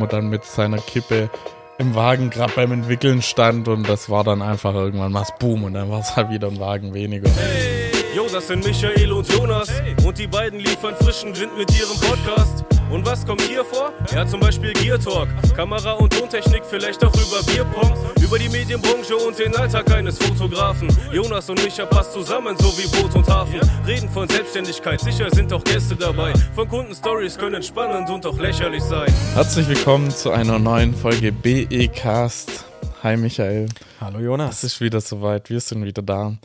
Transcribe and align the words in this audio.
wo 0.00 0.06
dann 0.06 0.28
mit 0.28 0.44
seiner 0.44 0.78
Kippe 0.78 1.30
im 1.78 1.94
Wagen 1.94 2.30
gerade 2.30 2.52
beim 2.54 2.72
Entwickeln 2.72 3.22
stand 3.22 3.66
und 3.68 3.88
das 3.88 4.10
war 4.10 4.22
dann 4.22 4.42
einfach 4.42 4.74
irgendwann 4.74 5.14
was 5.14 5.32
Boom 5.38 5.64
und 5.64 5.74
dann 5.74 5.90
war 5.90 6.00
es 6.00 6.14
halt 6.14 6.30
wieder 6.30 6.48
ein 6.48 6.60
Wagen 6.60 6.92
weniger. 6.92 7.30
Hey, 7.30 7.90
yo, 8.14 8.26
das 8.30 8.48
sind 8.48 8.64
Michael 8.64 9.12
und 9.12 9.32
Jonas 9.32 9.70
und 10.04 10.18
die 10.18 10.26
beiden 10.26 10.60
liefern 10.60 10.94
frischen 10.96 11.38
Wind 11.38 11.56
mit 11.56 11.70
ihrem 11.78 11.98
Podcast. 12.00 12.64
Und 12.90 13.06
was 13.06 13.24
kommt 13.24 13.42
hier 13.42 13.64
vor? 13.64 13.92
Ja, 14.12 14.26
zum 14.26 14.40
Beispiel 14.40 14.72
Gear 14.72 14.98
Talk, 14.98 15.28
Kamera- 15.54 15.92
und 15.92 16.12
Tontechnik, 16.12 16.64
vielleicht 16.68 17.04
auch 17.04 17.14
über 17.14 17.40
Bierpong, 17.44 17.94
über 18.20 18.36
die 18.36 18.48
Medienbranche 18.48 19.16
und 19.16 19.38
den 19.38 19.54
Alltag 19.54 19.92
eines 19.92 20.18
Fotografen. 20.18 20.88
Jonas 21.12 21.48
und 21.48 21.62
Micha 21.62 21.86
passt 21.86 22.12
zusammen, 22.12 22.56
so 22.58 22.66
wie 22.76 22.88
Boot 22.88 23.14
und 23.14 23.28
Hafen. 23.28 23.60
Reden 23.86 24.08
von 24.08 24.28
Selbstständigkeit, 24.28 25.00
sicher 25.00 25.30
sind 25.30 25.52
auch 25.52 25.62
Gäste 25.62 25.94
dabei. 25.94 26.32
Von 26.56 26.66
Kundenstories 26.66 27.38
können 27.38 27.62
spannend 27.62 28.10
und 28.10 28.26
auch 28.26 28.38
lächerlich 28.38 28.82
sein. 28.82 29.12
Herzlich 29.34 29.68
willkommen 29.68 30.10
zu 30.10 30.32
einer 30.32 30.58
neuen 30.58 30.92
Folge 30.92 31.30
BE 31.30 31.86
Cast. 31.94 32.64
Hi 33.04 33.16
Michael. 33.16 33.68
Hallo 34.00 34.18
Jonas. 34.18 34.64
Es 34.64 34.64
ist 34.64 34.80
wieder 34.80 35.00
soweit, 35.00 35.48
wir 35.48 35.60
sind 35.60 35.84
wieder 35.84 36.02
da. 36.02 36.36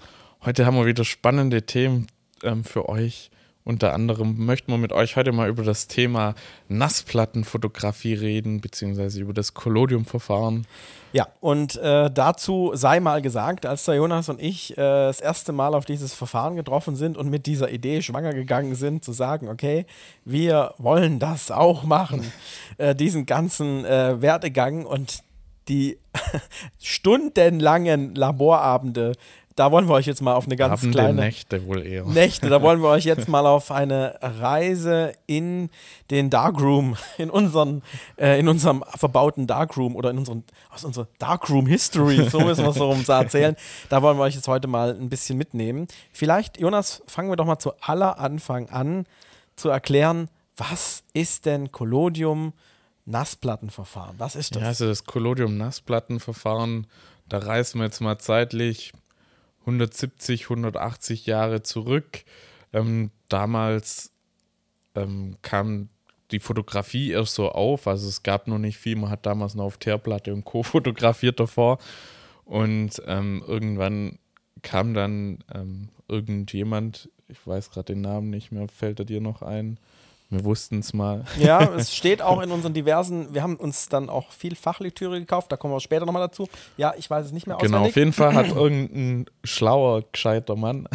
Heute 0.46 0.68
haben 0.68 0.77
wir 0.77 0.85
wieder 0.85 1.05
spannende 1.05 1.63
Themen 1.63 2.05
ähm, 2.43 2.63
für 2.63 2.88
euch. 2.88 3.32
Unter 3.68 3.96
anderem 3.96 4.46
möchten 4.46 4.72
wir 4.72 4.78
mit 4.78 4.94
euch 4.94 5.16
heute 5.16 5.32
mal 5.32 5.50
über 5.50 5.64
das 5.64 5.88
Thema 5.88 6.36
Nassplattenfotografie 6.70 8.14
reden, 8.14 8.62
beziehungsweise 8.62 9.20
über 9.20 9.34
das 9.34 9.55
Collodium-Verfahren. 9.55 10.68
Ja, 11.14 11.30
und 11.40 11.76
äh, 11.78 12.12
dazu 12.12 12.74
sei 12.76 13.00
mal 13.00 13.24
gesagt, 13.24 13.66
als 13.66 13.86
der 13.86 13.96
Jonas 13.96 14.30
und 14.30 14.40
ich 14.40 14.74
äh, 14.74 14.76
das 14.76 15.20
erste 15.20 15.52
Mal 15.52 15.74
auf 15.74 15.86
dieses 15.86 16.14
Verfahren 16.14 16.55
getroffen 16.55 16.96
sind 16.96 17.18
und 17.18 17.32
mit 17.32 17.48
dieser 17.48 17.72
Idee 17.72 18.04
schwanger 18.04 18.34
gegangen 18.34 18.76
sind, 18.76 19.04
zu 19.04 19.14
sagen, 19.14 19.50
okay, 19.50 19.88
wir 20.26 20.76
wollen 20.77 21.18
das 21.18 21.50
auch 21.50 21.84
machen, 21.84 22.32
äh, 22.77 22.94
diesen 22.94 23.26
ganzen 23.26 23.84
äh, 23.84 24.22
Werdegang 24.22 24.86
und 24.86 25.24
die 25.70 25.98
stundenlangen 26.80 28.13
Laborabende 28.13 29.13
da 29.55 29.71
wollen 29.71 29.87
wir 29.87 29.93
euch 29.93 30.05
jetzt 30.05 30.21
mal 30.21 30.34
auf 30.34 30.45
eine 30.45 30.57
ganz 30.57 30.81
Abende, 30.81 30.98
kleine 30.98 31.21
Nächte 31.21 31.65
wohl 31.65 31.85
eher. 31.85 32.03
Nächte, 32.05 32.49
da 32.49 32.61
wollen 32.61 32.81
wir 32.81 32.89
euch 32.89 33.05
jetzt 33.05 33.27
mal 33.29 33.45
auf 33.45 33.71
eine 33.71 34.20
Reise 34.21 35.13
in 35.27 35.70
den 36.11 36.29
Darkroom, 36.29 36.98
in 37.17 37.29
unseren, 37.29 37.81
äh, 38.17 38.37
in 38.37 38.49
unserem 38.49 38.83
verbauten 38.95 39.48
Darkroom 39.48 39.95
oder 39.95 40.09
in 40.09 40.17
unseren, 40.17 40.43
aus 40.70 40.83
unserer 40.83 41.07
Darkroom 41.20 41.67
History, 41.67 42.27
so 42.29 42.41
müssen 42.41 42.63
wir 42.63 42.71
es 42.71 42.76
so 42.76 42.91
rum 42.91 43.03
erzählen. 43.07 43.55
Da 43.89 44.01
wollen 44.01 44.17
wir 44.17 44.23
euch 44.23 44.35
jetzt 44.35 44.48
heute 44.48 44.67
mal 44.67 44.91
ein 44.91 45.09
bisschen 45.09 45.37
mitnehmen. 45.37 45.87
Vielleicht, 46.11 46.59
Jonas, 46.59 47.01
fangen 47.07 47.29
wir 47.29 47.35
doch 47.35 47.45
mal 47.45 47.59
zu 47.59 47.73
aller 47.81 48.20
Anfang 48.20 48.70
an 48.70 49.05
zu 49.55 49.70
erklären, 49.70 50.29
was 50.57 51.03
ist 51.13 51.45
denn 51.45 51.71
Collodium 51.71 52.53
Nassplattenverfahren? 53.05 54.15
Was 54.17 54.35
ist 54.35 54.55
das? 54.55 54.61
Ja, 54.61 54.67
also 54.70 54.87
das 54.87 55.05
Collodium 55.05 55.57
Nassplattenverfahren, 55.57 56.87
da 57.29 57.39
reisen 57.39 57.79
wir 57.79 57.85
jetzt 57.85 58.01
mal 58.01 58.17
zeitlich 58.17 58.91
170, 59.66 60.44
180 60.44 61.26
Jahre 61.26 61.63
zurück. 61.63 62.24
Ähm, 62.74 63.12
damals 63.30 64.12
ähm, 64.96 65.38
kam 65.41 65.90
die 66.31 66.40
Fotografie 66.40 67.12
erst 67.12 67.35
so 67.35 67.50
auf, 67.50 67.88
also 67.88 68.07
es 68.07 68.24
gab 68.24 68.47
noch 68.47 68.57
nicht 68.57 68.78
viel, 68.78 68.96
man 68.96 69.09
hat 69.09 69.25
damals 69.25 69.56
noch 69.56 69.66
auf 69.66 69.78
Teerplatte 69.78 70.34
und 70.34 70.44
Co. 70.44 70.63
fotografiert 70.63 71.40
davor 71.40 71.78
und 72.46 73.02
ähm, 73.06 73.44
irgendwann 73.47 74.19
kam 74.62 74.94
dann 74.94 75.40
ähm, 75.53 75.90
irgendjemand, 76.07 77.09
ich 77.28 77.46
weiß 77.46 77.69
gerade 77.72 77.94
den 77.94 78.02
Namen 78.02 78.29
nicht 78.29 78.52
mehr, 78.52 78.68
fällt 78.68 79.00
er 79.00 79.06
dir 79.06 79.22
noch 79.22 79.41
ein? 79.41 79.79
Wir 80.29 80.44
wussten 80.44 80.79
es 80.79 80.94
mal. 80.94 81.23
Ja, 81.38 81.62
es 81.78 81.95
steht 81.95 82.22
auch 82.22 82.41
in 82.41 82.51
unseren 82.51 82.73
diversen, 82.73 83.34
wir 83.34 83.44
haben 83.44 83.56
uns 83.57 83.90
dann 83.90 84.09
auch 84.09 84.31
viel 84.31 84.56
Fachlektüre 84.56 85.19
gekauft, 85.19 85.51
da 85.51 85.57
kommen 85.57 85.73
wir 85.73 85.79
später 85.79 86.06
nochmal 86.06 86.28
dazu. 86.28 86.47
Ja, 86.78 86.94
ich 86.97 87.09
weiß 87.09 87.28
es 87.28 87.31
nicht 87.31 87.45
mehr 87.47 87.57
Genau, 87.57 87.78
auswendig. 87.78 87.91
auf 87.91 87.95
jeden 87.95 88.13
Fall 88.13 88.34
hat 88.34 88.47
irgendein 88.56 89.25
schlauer, 89.44 90.03
gescheiter 90.12 90.56
Mann 90.56 90.88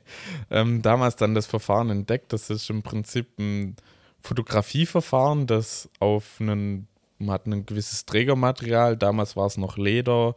ähm, 0.50 0.80
damals 0.82 1.16
dann 1.16 1.34
das 1.34 1.46
Verfahren 1.46 1.90
entdeckt. 1.90 2.32
Das 2.32 2.48
ist 2.50 2.70
im 2.70 2.82
Prinzip 2.82 3.38
ein 3.38 3.76
Fotografieverfahren, 4.20 5.46
das 5.46 5.88
auf 6.00 6.24
einen, 6.40 6.88
man 7.18 7.30
hat 7.34 7.46
ein 7.46 7.66
gewisses 7.66 8.06
Trägermaterial, 8.06 8.96
damals 8.96 9.36
war 9.36 9.46
es 9.46 9.56
noch 9.58 9.76
Leder 9.76 10.34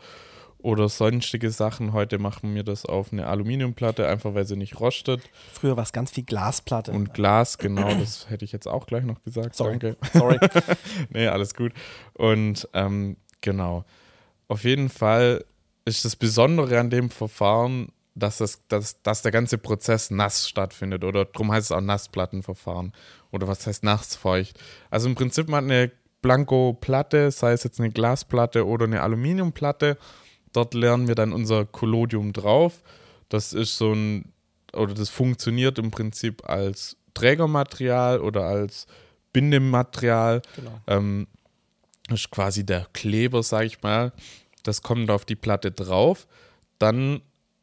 oder 0.64 0.90
sonstige 0.90 1.50
Sachen. 1.52 1.94
Heute 1.94 2.20
machen 2.20 2.54
wir 2.56 2.64
das 2.64 2.86
auf 2.86 3.12
eine 3.12 3.28
Aluminiumplatte, 3.28 4.08
einfach 4.08 4.34
weil 4.34 4.46
sie 4.46 4.56
nicht 4.56 4.80
rostet. 4.80 5.22
Früher 5.52 5.78
war 5.78 5.84
es 5.84 5.94
ganz 5.94 6.12
viel 6.12 6.24
Glasplatte. 6.24 6.92
Und 6.92 7.14
Glas, 7.14 7.58
genau, 7.58 7.94
das 7.96 8.30
hätte 8.30 8.46
ich 8.46 8.52
jetzt 8.52 8.68
auch 8.68 8.86
gleich 8.86 9.04
noch 9.04 9.24
gesagt. 9.24 9.56
Sorry. 9.56 9.80
Danke. 9.80 9.98
Sorry. 10.14 10.40
nee, 11.10 11.28
alles 11.28 11.54
gut. 11.54 11.74
Und 12.14 12.68
ähm, 12.74 13.18
genau. 13.42 13.86
Auf 14.48 14.64
jeden 14.64 14.90
Fall 14.90 15.46
ist 15.86 16.06
das 16.06 16.16
Besondere 16.16 16.80
an 16.80 16.90
dem 16.90 17.10
Verfahren, 17.10 17.92
dass, 18.16 18.38
das, 18.38 18.62
dass, 18.68 19.02
dass 19.02 19.22
der 19.22 19.32
ganze 19.32 19.58
Prozess 19.58 20.12
nass 20.12 20.48
stattfindet. 20.48 21.04
Oder 21.04 21.26
darum 21.26 21.52
heißt 21.52 21.72
es 21.72 21.72
auch 21.72 21.82
Nassplattenverfahren. 21.82 22.94
Oder 23.32 23.48
was 23.48 23.66
heißt 23.66 23.84
nassfeucht? 23.84 24.60
Also 24.90 25.08
im 25.08 25.16
Prinzip 25.16 25.48
man 25.48 25.66
hat 25.66 25.72
eine 25.72 25.92
Blanko-Platte, 26.22 27.32
sei 27.32 27.54
es 27.54 27.64
jetzt 27.64 27.80
eine 27.80 27.90
Glasplatte 27.90 28.68
oder 28.68 28.86
eine 28.86 29.02
Aluminiumplatte. 29.02 29.98
Dort 30.54 30.74
lernen 30.74 31.08
wir 31.08 31.16
dann 31.16 31.34
unser 31.34 31.66
Collodium 31.66 32.34
drauf. 32.34 32.82
Das 33.30 33.54
ist 33.54 33.78
so 33.78 33.94
ein, 33.94 34.34
oder 34.74 34.94
das 34.94 35.10
funktioniert 35.10 35.80
im 35.80 35.92
Prinzip 35.92 36.48
als 36.50 36.98
Trägermaterial 37.14 38.20
oder 38.20 38.44
als 38.44 38.88
Bindematerial. 39.34 40.42
Genau. 40.56 40.82
Ähm, 40.88 41.28
das 42.08 42.22
ist 42.22 42.32
quasi 42.32 42.66
der 42.66 42.88
Kleber, 42.94 43.44
sag 43.44 43.66
ich 43.66 43.82
mal. 43.82 44.12
Das 44.64 44.82
kommt 44.82 45.10
auf 45.10 45.26
die 45.26 45.36
Platte 45.36 45.72
drauf. 45.72 46.28
Dann 46.78 47.22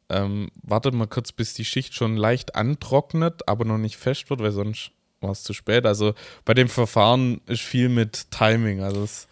ähm, 0.09 0.49
wartet 0.63 0.93
man 0.93 1.09
kurz, 1.09 1.31
bis 1.31 1.53
die 1.53 1.65
Schicht 1.65 1.93
schon 1.93 2.17
leicht 2.17 2.55
antrocknet, 2.55 3.47
aber 3.47 3.65
noch 3.65 3.77
nicht 3.77 3.97
fest 3.97 4.29
wird, 4.29 4.41
weil 4.41 4.51
sonst 4.51 4.91
war 5.21 5.31
es 5.31 5.43
zu 5.43 5.53
spät. 5.53 5.85
Also 5.85 6.13
bei 6.45 6.53
dem 6.53 6.69
Verfahren 6.69 7.41
ist 7.45 7.61
viel 7.61 7.89
mit 7.89 8.31
Timing. 8.31 8.81
Also 8.81 9.03
es 9.03 9.27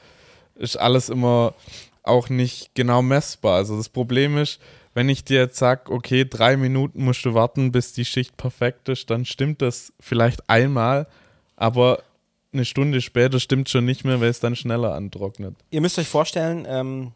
ist 0.56 0.78
alles 0.78 1.10
immer 1.10 1.54
auch 2.08 2.30
nicht 2.30 2.74
genau 2.76 3.02
messbar. 3.02 3.56
Also 3.56 3.78
das 3.78 3.90
Problem 3.90 4.38
ist, 4.38 4.60
wenn 4.94 5.10
ich 5.10 5.24
dir 5.24 5.40
jetzt 5.40 5.58
sage, 5.58 5.92
okay, 5.92 6.26
drei 6.28 6.58
Minuten 6.58 7.04
musst 7.04 7.24
du 7.24 7.34
warten, 7.34 7.72
bis 7.72 7.94
die 7.94 8.06
Schicht 8.06 8.36
perfekt 8.38 8.90
ist, 8.90 9.10
dann 9.10 9.26
stimmt 9.26 9.62
das 9.62 9.94
vielleicht 10.00 10.50
einmal, 10.50 11.08
aber 11.56 12.02
eine 12.52 12.66
Stunde 12.66 13.02
später 13.02 13.40
stimmt 13.40 13.70
schon 13.70 13.86
nicht 13.86 14.06
mehr, 14.06 14.20
weil 14.22 14.30
es 14.30 14.40
dann 14.40 14.56
schneller 14.56 14.96
antrocknet. 14.96 15.56
Ihr 15.70 15.82
müsst 15.82 16.00
euch 16.00 16.08
vorstellen, 16.08 16.66
ähm, 16.68 17.12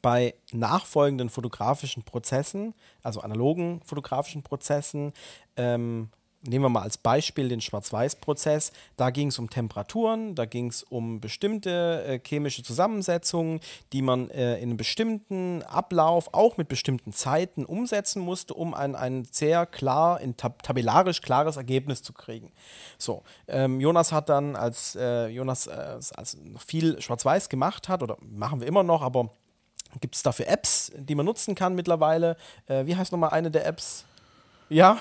bei 0.00 0.34
nachfolgenden 0.52 1.28
fotografischen 1.28 2.02
Prozessen, 2.02 2.74
also 3.02 3.20
analogen 3.20 3.82
fotografischen 3.84 4.42
Prozessen, 4.42 5.12
ähm, 5.56 6.08
nehmen 6.42 6.64
wir 6.64 6.68
mal 6.68 6.82
als 6.82 6.98
Beispiel 6.98 7.48
den 7.48 7.60
Schwarz-Weiß-Prozess. 7.60 8.72
Da 8.96 9.10
ging 9.10 9.28
es 9.28 9.38
um 9.38 9.48
Temperaturen, 9.48 10.34
da 10.34 10.44
ging 10.44 10.68
es 10.68 10.82
um 10.82 11.20
bestimmte 11.20 12.04
äh, 12.04 12.20
chemische 12.24 12.62
Zusammensetzungen, 12.62 13.60
die 13.92 14.02
man 14.02 14.30
äh, 14.30 14.56
in 14.56 14.70
einem 14.70 14.76
bestimmten 14.76 15.62
Ablauf, 15.62 16.32
auch 16.32 16.56
mit 16.56 16.68
bestimmten 16.68 17.12
Zeiten 17.12 17.64
umsetzen 17.64 18.22
musste, 18.22 18.54
um 18.54 18.74
ein, 18.74 18.94
ein 18.96 19.24
sehr 19.30 19.66
klar, 19.66 20.20
in 20.20 20.36
tab 20.36 20.62
tabellarisch 20.62 21.22
klares 21.22 21.56
Ergebnis 21.56 22.02
zu 22.02 22.12
kriegen. 22.12 22.52
So, 22.98 23.22
ähm, 23.48 23.80
Jonas 23.80 24.12
hat 24.12 24.28
dann, 24.28 24.56
als 24.56 24.96
äh, 24.96 25.28
Jonas 25.28 25.66
äh, 25.66 25.98
als 26.16 26.36
viel 26.66 27.00
Schwarz-Weiß 27.00 27.48
gemacht 27.48 27.88
hat, 27.88 28.02
oder 28.02 28.16
machen 28.20 28.60
wir 28.60 28.66
immer 28.66 28.82
noch, 28.82 29.02
aber 29.02 29.30
gibt 30.00 30.14
es 30.14 30.22
dafür 30.22 30.48
Apps, 30.48 30.92
die 30.96 31.14
man 31.14 31.26
nutzen 31.26 31.54
kann 31.54 31.74
mittlerweile? 31.74 32.36
Äh, 32.66 32.86
wie 32.86 32.96
heißt 32.96 33.12
nochmal 33.12 33.30
eine 33.30 33.50
der 33.50 33.66
Apps? 33.66 34.04
Ja, 34.72 35.00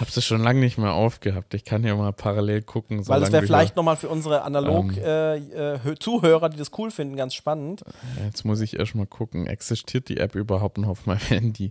Hab's 0.00 0.14
das 0.14 0.24
schon 0.24 0.42
lange 0.42 0.60
nicht 0.60 0.78
mehr 0.78 0.92
aufgehabt. 0.92 1.54
Ich 1.54 1.64
kann 1.64 1.84
ja 1.84 1.94
mal 1.94 2.12
parallel 2.12 2.62
gucken. 2.62 2.98
weil 2.98 3.20
das 3.20 3.28
solange 3.28 3.32
wäre 3.32 3.46
vielleicht 3.46 3.76
nochmal 3.76 3.96
für 3.96 4.08
unsere 4.08 4.38
Ähm. 4.38 4.42
Analog-Zuhörer, 4.44 6.48
die 6.48 6.56
das 6.56 6.70
cool 6.78 6.90
finden, 6.90 7.16
ganz 7.16 7.34
spannend. 7.34 7.82
Jetzt 8.24 8.44
muss 8.44 8.60
ich 8.60 8.78
erst 8.78 8.94
mal 8.94 9.06
gucken, 9.06 9.46
existiert 9.46 10.08
die 10.08 10.18
App 10.18 10.34
überhaupt 10.34 10.78
noch 10.78 10.88
auf 10.88 11.06
meinem 11.06 11.18
Handy? 11.28 11.68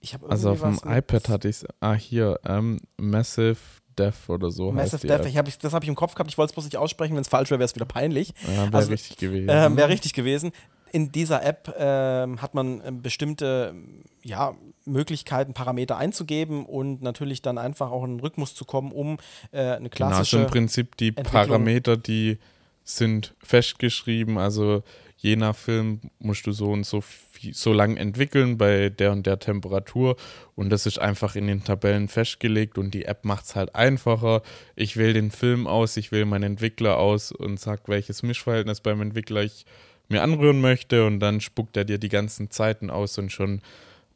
Ich 0.00 0.14
habe 0.14 0.28
Also 0.28 0.50
auf 0.50 0.60
dem 0.60 0.78
iPad 0.84 1.28
hatte 1.28 1.48
ich 1.48 1.56
es. 1.56 1.66
Ah, 1.80 1.94
hier, 1.94 2.38
ähm, 2.46 2.78
Massive 2.96 3.56
Death 3.98 4.28
oder 4.28 4.50
so 4.50 4.68
heißt 4.74 4.92
Massive 4.92 5.06
Death, 5.06 5.26
ich 5.26 5.36
hab, 5.36 5.48
ich, 5.48 5.58
das 5.58 5.72
habe 5.72 5.84
ich 5.84 5.88
im 5.88 5.94
Kopf 5.94 6.14
gehabt, 6.14 6.30
ich 6.30 6.38
wollte 6.38 6.50
es 6.50 6.54
bloß 6.54 6.66
nicht 6.66 6.76
aussprechen, 6.76 7.14
wenn 7.16 7.22
es 7.22 7.28
falsch 7.28 7.50
wäre, 7.50 7.58
wäre 7.58 7.66
es 7.66 7.74
wieder 7.74 7.86
peinlich. 7.86 8.34
Ja, 8.46 8.64
wäre 8.66 8.76
Also, 8.76 8.90
richtig 8.92 9.16
gewesen. 9.16 9.48
Ähm, 9.50 9.76
Wäre 9.76 9.88
richtig 9.88 10.12
gewesen. 10.12 10.52
In 10.96 11.12
dieser 11.12 11.44
App 11.44 11.74
ähm, 11.78 12.40
hat 12.40 12.54
man 12.54 12.80
ähm, 12.82 13.02
bestimmte 13.02 13.74
ähm, 13.74 14.02
ja, 14.22 14.54
Möglichkeiten, 14.86 15.52
Parameter 15.52 15.98
einzugeben 15.98 16.64
und 16.64 17.02
natürlich 17.02 17.42
dann 17.42 17.58
einfach 17.58 17.90
auch 17.90 18.02
in 18.02 18.14
den 18.14 18.20
Rhythmus 18.20 18.54
zu 18.54 18.64
kommen, 18.64 18.92
um 18.92 19.18
äh, 19.52 19.58
eine 19.58 19.90
genau, 19.90 20.06
also 20.06 20.16
klassische. 20.16 20.38
im 20.38 20.46
Prinzip 20.46 20.96
die. 20.96 21.12
Parameter, 21.12 21.98
die 21.98 22.38
sind 22.82 23.34
festgeschrieben. 23.42 24.38
Also 24.38 24.84
je 25.18 25.36
nach 25.36 25.54
Film 25.54 26.00
musst 26.18 26.46
du 26.46 26.52
so 26.52 26.72
und 26.72 26.86
so 26.86 27.02
viel, 27.02 27.52
so 27.52 27.74
lang 27.74 27.98
entwickeln 27.98 28.56
bei 28.56 28.88
der 28.88 29.12
und 29.12 29.26
der 29.26 29.38
Temperatur 29.38 30.16
und 30.54 30.70
das 30.70 30.86
ist 30.86 30.98
einfach 30.98 31.36
in 31.36 31.46
den 31.46 31.62
Tabellen 31.62 32.08
festgelegt 32.08 32.78
und 32.78 32.92
die 32.94 33.04
App 33.04 33.26
macht 33.26 33.44
es 33.44 33.54
halt 33.54 33.74
einfacher. 33.74 34.40
Ich 34.76 34.96
wähle 34.96 35.12
den 35.12 35.30
Film 35.30 35.66
aus, 35.66 35.98
ich 35.98 36.10
wähle 36.10 36.24
meinen 36.24 36.52
Entwickler 36.52 36.96
aus 36.96 37.32
und 37.32 37.60
sag, 37.60 37.86
welches 37.86 38.22
Mischverhältnis 38.22 38.80
beim 38.80 39.02
Entwickler 39.02 39.42
ich 39.42 39.66
mir 40.08 40.22
anrühren 40.22 40.60
möchte 40.60 41.06
und 41.06 41.20
dann 41.20 41.40
spuckt 41.40 41.76
er 41.76 41.84
dir 41.84 41.98
die 41.98 42.08
ganzen 42.08 42.50
Zeiten 42.50 42.90
aus 42.90 43.18
und 43.18 43.30
schon 43.30 43.60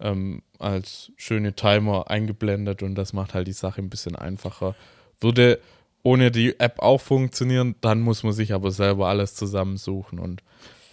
ähm, 0.01 0.43
als 0.59 1.13
schöne 1.17 1.55
Timer 1.55 2.11
eingeblendet 2.11 2.83
und 2.83 2.95
das 2.95 3.13
macht 3.13 3.35
halt 3.35 3.49
die 3.49 3.53
Sache 3.53 3.81
ein 3.81 3.91
bisschen 3.91 4.17
einfacher. 4.17 4.75
Würde 5.21 5.61
ohne 6.03 6.31
die 6.31 6.59
App 6.59 6.81
auch 6.81 7.01
funktionieren, 7.01 7.75
dann 7.81 8.01
muss 8.01 8.23
man 8.23 8.33
sich 8.33 8.53
aber 8.53 8.71
selber 8.71 9.09
alles 9.09 9.35
zusammensuchen 9.35 10.19
und 10.19 10.43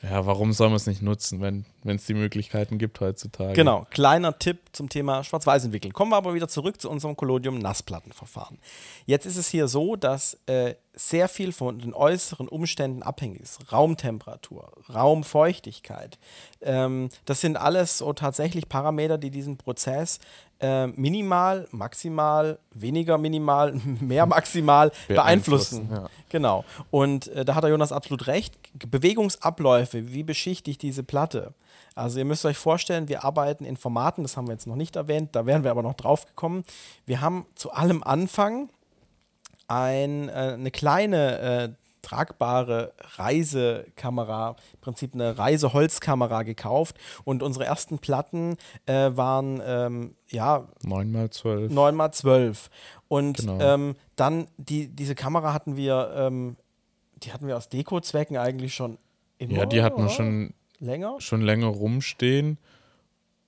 ja, 0.04 0.26
warum 0.26 0.54
soll 0.54 0.68
man 0.68 0.76
es 0.76 0.86
nicht 0.86 1.02
nutzen, 1.02 1.42
wenn 1.42 1.66
es 1.84 2.06
die 2.06 2.14
Möglichkeiten 2.14 2.78
gibt 2.78 3.00
heutzutage? 3.00 3.54
Genau, 3.54 3.88
kleiner 3.90 4.38
Tipp 4.38 4.60
zum 4.72 4.90
Thema 4.90 5.24
Schwarz-Weiß 5.24 5.66
entwickeln. 5.66 5.92
Kommen 5.92 6.12
wir 6.12 6.18
aber 6.18 6.36
wieder 6.36 6.48
zurück 6.48 6.80
zu 6.80 6.90
unserem 6.90 7.16
Collodium-Nassplattenverfahren. 7.16 8.60
Jetzt 9.06 9.26
ist 9.26 9.38
es 9.38 9.48
hier 9.48 9.68
so, 9.68 9.96
dass 9.96 10.38
äh, 10.46 10.76
sehr 10.94 11.28
viel 11.28 11.52
von 11.52 11.80
den 11.80 11.94
äußeren 11.96 12.48
Umständen 12.48 13.02
abhängig 13.02 13.42
ist. 13.42 13.72
Raumtemperatur, 13.72 14.72
Raumfeuchtigkeit. 14.94 16.20
Ähm, 16.62 17.10
das 17.26 17.42
sind 17.42 17.58
alles 17.58 17.98
so 17.98 18.14
tatsächlich 18.14 18.70
Parameter, 18.70 19.18
die 19.18 19.32
diesen 19.32 19.58
Prozess 19.58 20.20
äh, 20.60 20.88
minimal, 20.88 21.68
maximal, 21.72 22.60
weniger 22.74 23.18
minimal, 23.18 23.74
mehr 24.00 24.26
maximal 24.26 24.92
beeinflussen. 25.08 25.88
beeinflussen. 25.88 25.90
Ja. 25.92 26.10
Genau. 26.30 26.66
Und 26.92 27.28
äh, 27.30 27.46
da 27.46 27.56
hat 27.56 27.64
der 27.64 27.72
Jonas 27.72 27.92
absolut 27.92 28.28
recht. 28.28 28.56
Bewegungsabläufe, 28.90 30.12
wie 30.12 30.24
beschichte 30.24 30.72
ich 30.72 30.78
diese 30.78 31.04
Platte? 31.04 31.54
Also 31.96 32.20
ihr 32.20 32.26
müsst 32.26 32.46
euch 32.46 32.58
vorstellen, 32.58 33.10
wir 33.10 33.24
arbeiten 33.24 33.66
in 33.66 33.76
Formaten, 33.76 34.24
das 34.24 34.38
haben 34.38 34.48
wir 34.48 34.54
jetzt 34.54 34.68
noch 34.68 34.76
nicht 34.76 34.96
erwähnt, 34.96 35.30
da 35.36 35.48
wären 35.48 35.64
wir 35.64 35.72
aber 35.72 35.82
noch 35.82 35.96
drauf 35.96 36.28
gekommen. 36.28 36.64
Wir 37.08 37.22
haben 37.22 37.48
zu 37.56 37.72
allem 37.72 38.04
Anfang 38.04 38.70
ein, 39.68 40.30
äh, 40.30 40.54
eine 40.54 40.72
kleine 40.72 41.40
äh, 41.40 41.70
tragbare 42.08 42.94
Reisekamera, 43.18 44.56
im 44.74 44.80
Prinzip 44.80 45.14
eine 45.14 45.38
Reiseholzkamera 45.38 46.44
gekauft 46.44 46.96
und 47.26 47.44
unsere 47.44 47.66
ersten 47.66 48.00
Platten 48.00 48.56
äh, 48.86 49.12
waren 49.14 49.62
ähm, 49.66 50.16
ja 50.30 50.70
9x12. 50.86 51.70
9x12. 51.70 52.70
Und 53.10 53.40
genau. 53.40 53.60
ähm, 53.60 53.96
dann 54.16 54.48
die, 54.56 54.88
diese 54.88 55.16
Kamera 55.16 55.54
hatten 55.54 55.76
wir, 55.76 56.14
ähm, 56.16 56.56
die 57.18 57.34
hatten 57.34 57.46
wir 57.46 57.58
aus 57.58 57.68
Deko-Zwecken 57.68 58.38
eigentlich 58.38 58.74
schon 58.74 58.98
immer. 59.38 59.58
Ja, 59.58 59.66
die 59.66 59.84
hatten 59.84 60.02
wir 60.02 60.10
schon 60.10 60.54
länger, 60.80 61.20
schon 61.20 61.42
länger 61.42 61.68
rumstehen, 61.68 62.58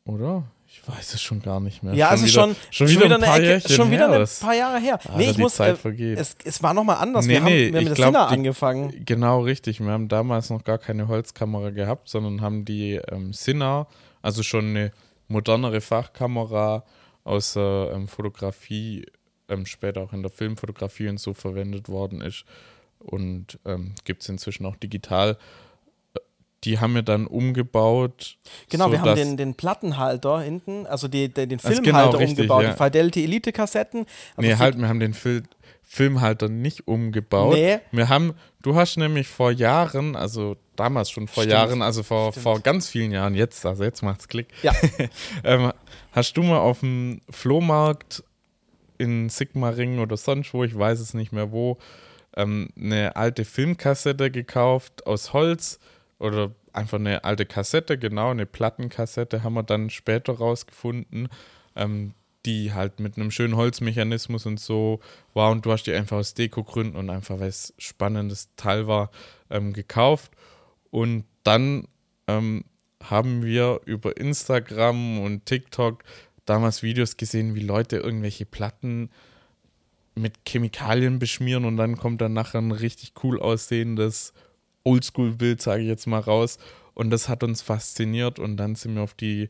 oder? 0.03 0.43
Ich 0.71 0.87
weiß 0.87 1.15
es 1.15 1.21
schon 1.21 1.41
gar 1.41 1.59
nicht 1.59 1.81
mehr. 1.81 1.95
Ja, 1.95 2.09
schon 2.09 2.11
also 2.11 2.23
wieder, 2.25 2.31
schon, 2.31 2.55
schon, 2.69 2.87
wieder, 2.89 3.05
wieder 3.05 3.15
eine 3.15 3.25
Ecke, 3.25 3.45
Jährchen 3.45 3.75
schon 3.75 3.91
wieder 3.91 4.11
her, 4.11 4.19
ein 4.19 4.27
paar 4.39 4.55
Jahre 4.55 4.79
her. 4.79 4.99
Ah, 5.03 5.13
nee, 5.17 5.31
ich 5.31 5.37
muss, 5.39 5.55
Zeit 5.55 5.73
äh, 5.73 5.75
vergeht. 5.75 6.19
Es, 6.19 6.37
es 6.43 6.61
war 6.61 6.75
nochmal 6.75 6.97
anders. 6.97 7.25
Nee, 7.25 7.33
wir 7.33 7.41
haben, 7.41 7.47
wir 7.47 7.77
haben 7.79 7.85
mit 7.85 7.95
glaub, 7.95 8.13
der 8.13 8.27
angefangen. 8.27 9.03
Genau, 9.03 9.41
richtig. 9.41 9.79
Wir 9.79 9.89
haben 9.89 10.07
damals 10.09 10.51
noch 10.51 10.63
gar 10.63 10.77
keine 10.77 11.07
Holzkamera 11.07 11.71
gehabt, 11.71 12.07
sondern 12.07 12.41
haben 12.41 12.65
die 12.65 13.01
ähm, 13.11 13.33
Sinna, 13.33 13.87
also 14.21 14.43
schon 14.43 14.69
eine 14.69 14.91
modernere 15.27 15.81
Fachkamera 15.81 16.83
aus 17.23 17.53
der 17.53 17.91
ähm, 17.95 18.07
Fotografie, 18.07 19.07
ähm, 19.47 19.65
später 19.65 20.01
auch 20.01 20.13
in 20.13 20.21
der 20.21 20.31
Filmfotografie 20.31 21.09
und 21.09 21.19
so 21.19 21.33
verwendet 21.33 21.89
worden 21.89 22.21
ist. 22.21 22.45
Und 22.99 23.57
ähm, 23.65 23.95
gibt 24.03 24.21
es 24.21 24.29
inzwischen 24.29 24.67
auch 24.67 24.75
digital 24.75 25.37
die 26.63 26.79
haben 26.79 26.95
wir 26.95 27.01
dann 27.01 27.27
umgebaut. 27.27 28.37
Genau, 28.69 28.91
wir 28.91 29.01
haben 29.01 29.15
den, 29.15 29.37
den 29.37 29.55
Plattenhalter 29.55 30.41
hinten, 30.41 30.85
also 30.85 31.07
die, 31.07 31.29
den, 31.29 31.49
den 31.49 31.59
also 31.59 31.81
Filmhalter 31.81 32.07
genau, 32.11 32.17
richtig, 32.17 32.37
umgebaut, 32.37 32.63
ja. 32.63 32.71
die 32.71 32.77
Fidelity 32.77 33.23
Elite-Kassetten. 33.23 34.05
Also 34.35 34.49
nee, 34.49 34.55
halt, 34.55 34.77
wir 34.77 34.87
haben 34.87 34.99
den 34.99 35.13
Fil 35.13 35.43
Filmhalter 35.91 36.49
nicht 36.49 36.87
umgebaut. 36.87 37.55
Nee. 37.55 37.79
Wir 37.91 38.09
haben, 38.09 38.35
du 38.61 38.75
hast 38.75 38.97
nämlich 38.97 39.27
vor 39.27 39.51
Jahren, 39.51 40.15
also 40.15 40.55
damals 40.75 41.09
schon 41.09 41.27
vor 41.27 41.41
Stimmt. 41.41 41.53
Jahren, 41.53 41.81
also 41.81 42.03
vor, 42.03 42.31
vor 42.31 42.59
ganz 42.59 42.87
vielen 42.87 43.11
Jahren, 43.11 43.33
jetzt, 43.33 43.65
also 43.65 43.83
jetzt 43.83 44.03
macht's 44.03 44.27
Klick. 44.27 44.49
Ja. 44.61 44.71
ähm, 45.43 45.73
hast 46.11 46.37
du 46.37 46.43
mal 46.43 46.59
auf 46.59 46.81
dem 46.81 47.21
Flohmarkt 47.31 48.23
in 48.99 49.29
Sigmaringen 49.29 49.97
oder 49.97 50.15
sonst 50.15 50.53
wo, 50.53 50.63
ich 50.63 50.77
weiß 50.77 50.99
es 50.99 51.15
nicht 51.15 51.31
mehr 51.31 51.51
wo, 51.51 51.79
ähm, 52.37 52.69
eine 52.79 53.15
alte 53.15 53.43
Filmkassette 53.43 54.29
gekauft 54.29 55.07
aus 55.07 55.33
Holz 55.33 55.79
oder 56.19 56.51
einfach 56.73 56.99
eine 56.99 57.23
alte 57.23 57.45
Kassette, 57.45 57.97
genau, 57.97 58.31
eine 58.31 58.45
Plattenkassette 58.45 59.43
haben 59.43 59.53
wir 59.53 59.63
dann 59.63 59.89
später 59.89 60.33
rausgefunden, 60.33 61.29
ähm, 61.75 62.13
die 62.45 62.73
halt 62.73 62.99
mit 62.99 63.17
einem 63.17 63.31
schönen 63.31 63.55
Holzmechanismus 63.55 64.45
und 64.45 64.59
so 64.59 64.99
war. 65.33 65.51
Und 65.51 65.65
du 65.65 65.71
hast 65.71 65.83
die 65.83 65.93
einfach 65.93 66.17
aus 66.17 66.33
Deko-Gründen 66.33 66.95
und 66.95 67.09
einfach, 67.09 67.39
weil 67.39 67.49
es 67.49 67.73
spannendes 67.77 68.49
Teil 68.55 68.87
war, 68.87 69.11
ähm, 69.49 69.73
gekauft. 69.73 70.31
Und 70.89 71.25
dann 71.43 71.87
ähm, 72.27 72.63
haben 73.03 73.43
wir 73.43 73.81
über 73.85 74.17
Instagram 74.17 75.19
und 75.19 75.45
TikTok 75.45 76.03
damals 76.45 76.83
Videos 76.83 77.17
gesehen, 77.17 77.55
wie 77.55 77.61
Leute 77.61 77.97
irgendwelche 77.97 78.45
Platten 78.45 79.09
mit 80.15 80.33
Chemikalien 80.47 81.19
beschmieren 81.19 81.65
und 81.65 81.77
dann 81.77 81.97
kommt 81.97 82.21
dann 82.21 82.33
nachher 82.33 82.59
ein 82.59 82.71
richtig 82.71 83.13
cool 83.23 83.39
aussehendes 83.39 84.33
Oldschool-Bild, 84.83 85.61
sage 85.61 85.83
ich 85.83 85.87
jetzt 85.87 86.07
mal 86.07 86.19
raus. 86.19 86.57
Und 86.93 87.11
das 87.11 87.29
hat 87.29 87.43
uns 87.43 87.61
fasziniert 87.61 88.39
und 88.39 88.57
dann 88.57 88.75
sind 88.75 88.95
wir 88.95 89.03
auf 89.03 89.13
die 89.13 89.49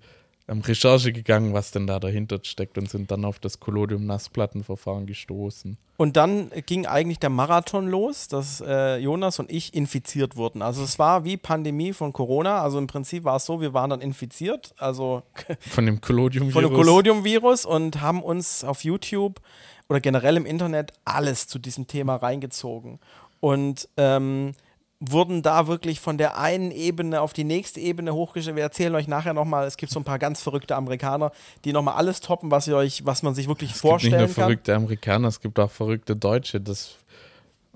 ähm, 0.49 0.61
Recherche 0.61 1.13
gegangen, 1.13 1.53
was 1.53 1.71
denn 1.71 1.87
da 1.87 1.99
dahinter 1.99 2.39
steckt 2.43 2.77
und 2.77 2.89
sind 2.89 3.11
dann 3.11 3.23
auf 3.23 3.39
das 3.39 3.59
Collodium-Nassplattenverfahren 3.59 5.05
gestoßen. 5.05 5.77
Und 5.97 6.17
dann 6.17 6.49
ging 6.65 6.85
eigentlich 6.85 7.19
der 7.19 7.29
Marathon 7.29 7.87
los, 7.87 8.27
dass 8.27 8.61
äh, 8.65 8.97
Jonas 8.97 9.37
und 9.39 9.51
ich 9.51 9.73
infiziert 9.73 10.37
wurden. 10.37 10.61
Also 10.61 10.83
es 10.83 10.97
war 10.97 11.23
wie 11.25 11.37
Pandemie 11.37 11.93
von 11.93 12.13
Corona. 12.13 12.61
Also 12.61 12.77
im 12.79 12.87
Prinzip 12.87 13.25
war 13.25 13.35
es 13.35 13.45
so, 13.45 13.61
wir 13.61 13.73
waren 13.73 13.89
dann 13.89 14.01
infiziert, 14.01 14.73
also 14.77 15.23
von 15.59 15.85
dem 15.85 16.01
Collodium-Virus. 16.01 16.53
Von 16.53 16.63
dem 16.63 16.73
Collodium-Virus 16.73 17.65
und 17.65 18.01
haben 18.01 18.23
uns 18.23 18.63
auf 18.63 18.83
YouTube 18.83 19.41
oder 19.87 19.99
generell 19.99 20.37
im 20.37 20.45
Internet 20.45 20.93
alles 21.03 21.47
zu 21.47 21.59
diesem 21.59 21.85
Thema 21.85 22.15
reingezogen. 22.15 22.99
Und 23.39 23.87
ähm, 23.97 24.53
wurden 24.99 25.41
da 25.41 25.67
wirklich 25.67 25.99
von 25.99 26.17
der 26.17 26.37
einen 26.37 26.71
Ebene 26.71 27.21
auf 27.21 27.31
die 27.31 27.45
nächste 27.45 27.79
Ebene 27.79 28.13
hochgestellt. 28.13 28.57
Wir 28.57 28.63
erzählen 28.63 28.93
euch 28.95 29.07
nachher 29.07 29.33
nochmal, 29.33 29.65
es 29.65 29.77
gibt 29.77 29.91
so 29.91 29.99
ein 29.99 30.03
paar 30.03 30.19
ganz 30.19 30.41
verrückte 30.41 30.75
Amerikaner, 30.75 31.31
die 31.63 31.71
nochmal 31.71 31.95
alles 31.95 32.19
toppen, 32.19 32.51
was 32.51 32.67
ihr 32.67 32.75
euch, 32.75 33.05
was 33.05 33.23
man 33.23 33.33
sich 33.33 33.47
wirklich 33.47 33.71
es 33.71 33.79
vorstellen 33.79 34.13
kann. 34.13 34.21
Es 34.21 34.27
gibt 34.27 34.29
nicht 34.29 34.37
nur 34.37 34.45
verrückte 34.45 34.75
Amerikaner, 34.75 35.27
es 35.29 35.39
gibt 35.39 35.57
auch 35.59 35.71
verrückte 35.71 36.15
Deutsche. 36.17 36.59
Das 36.59 36.97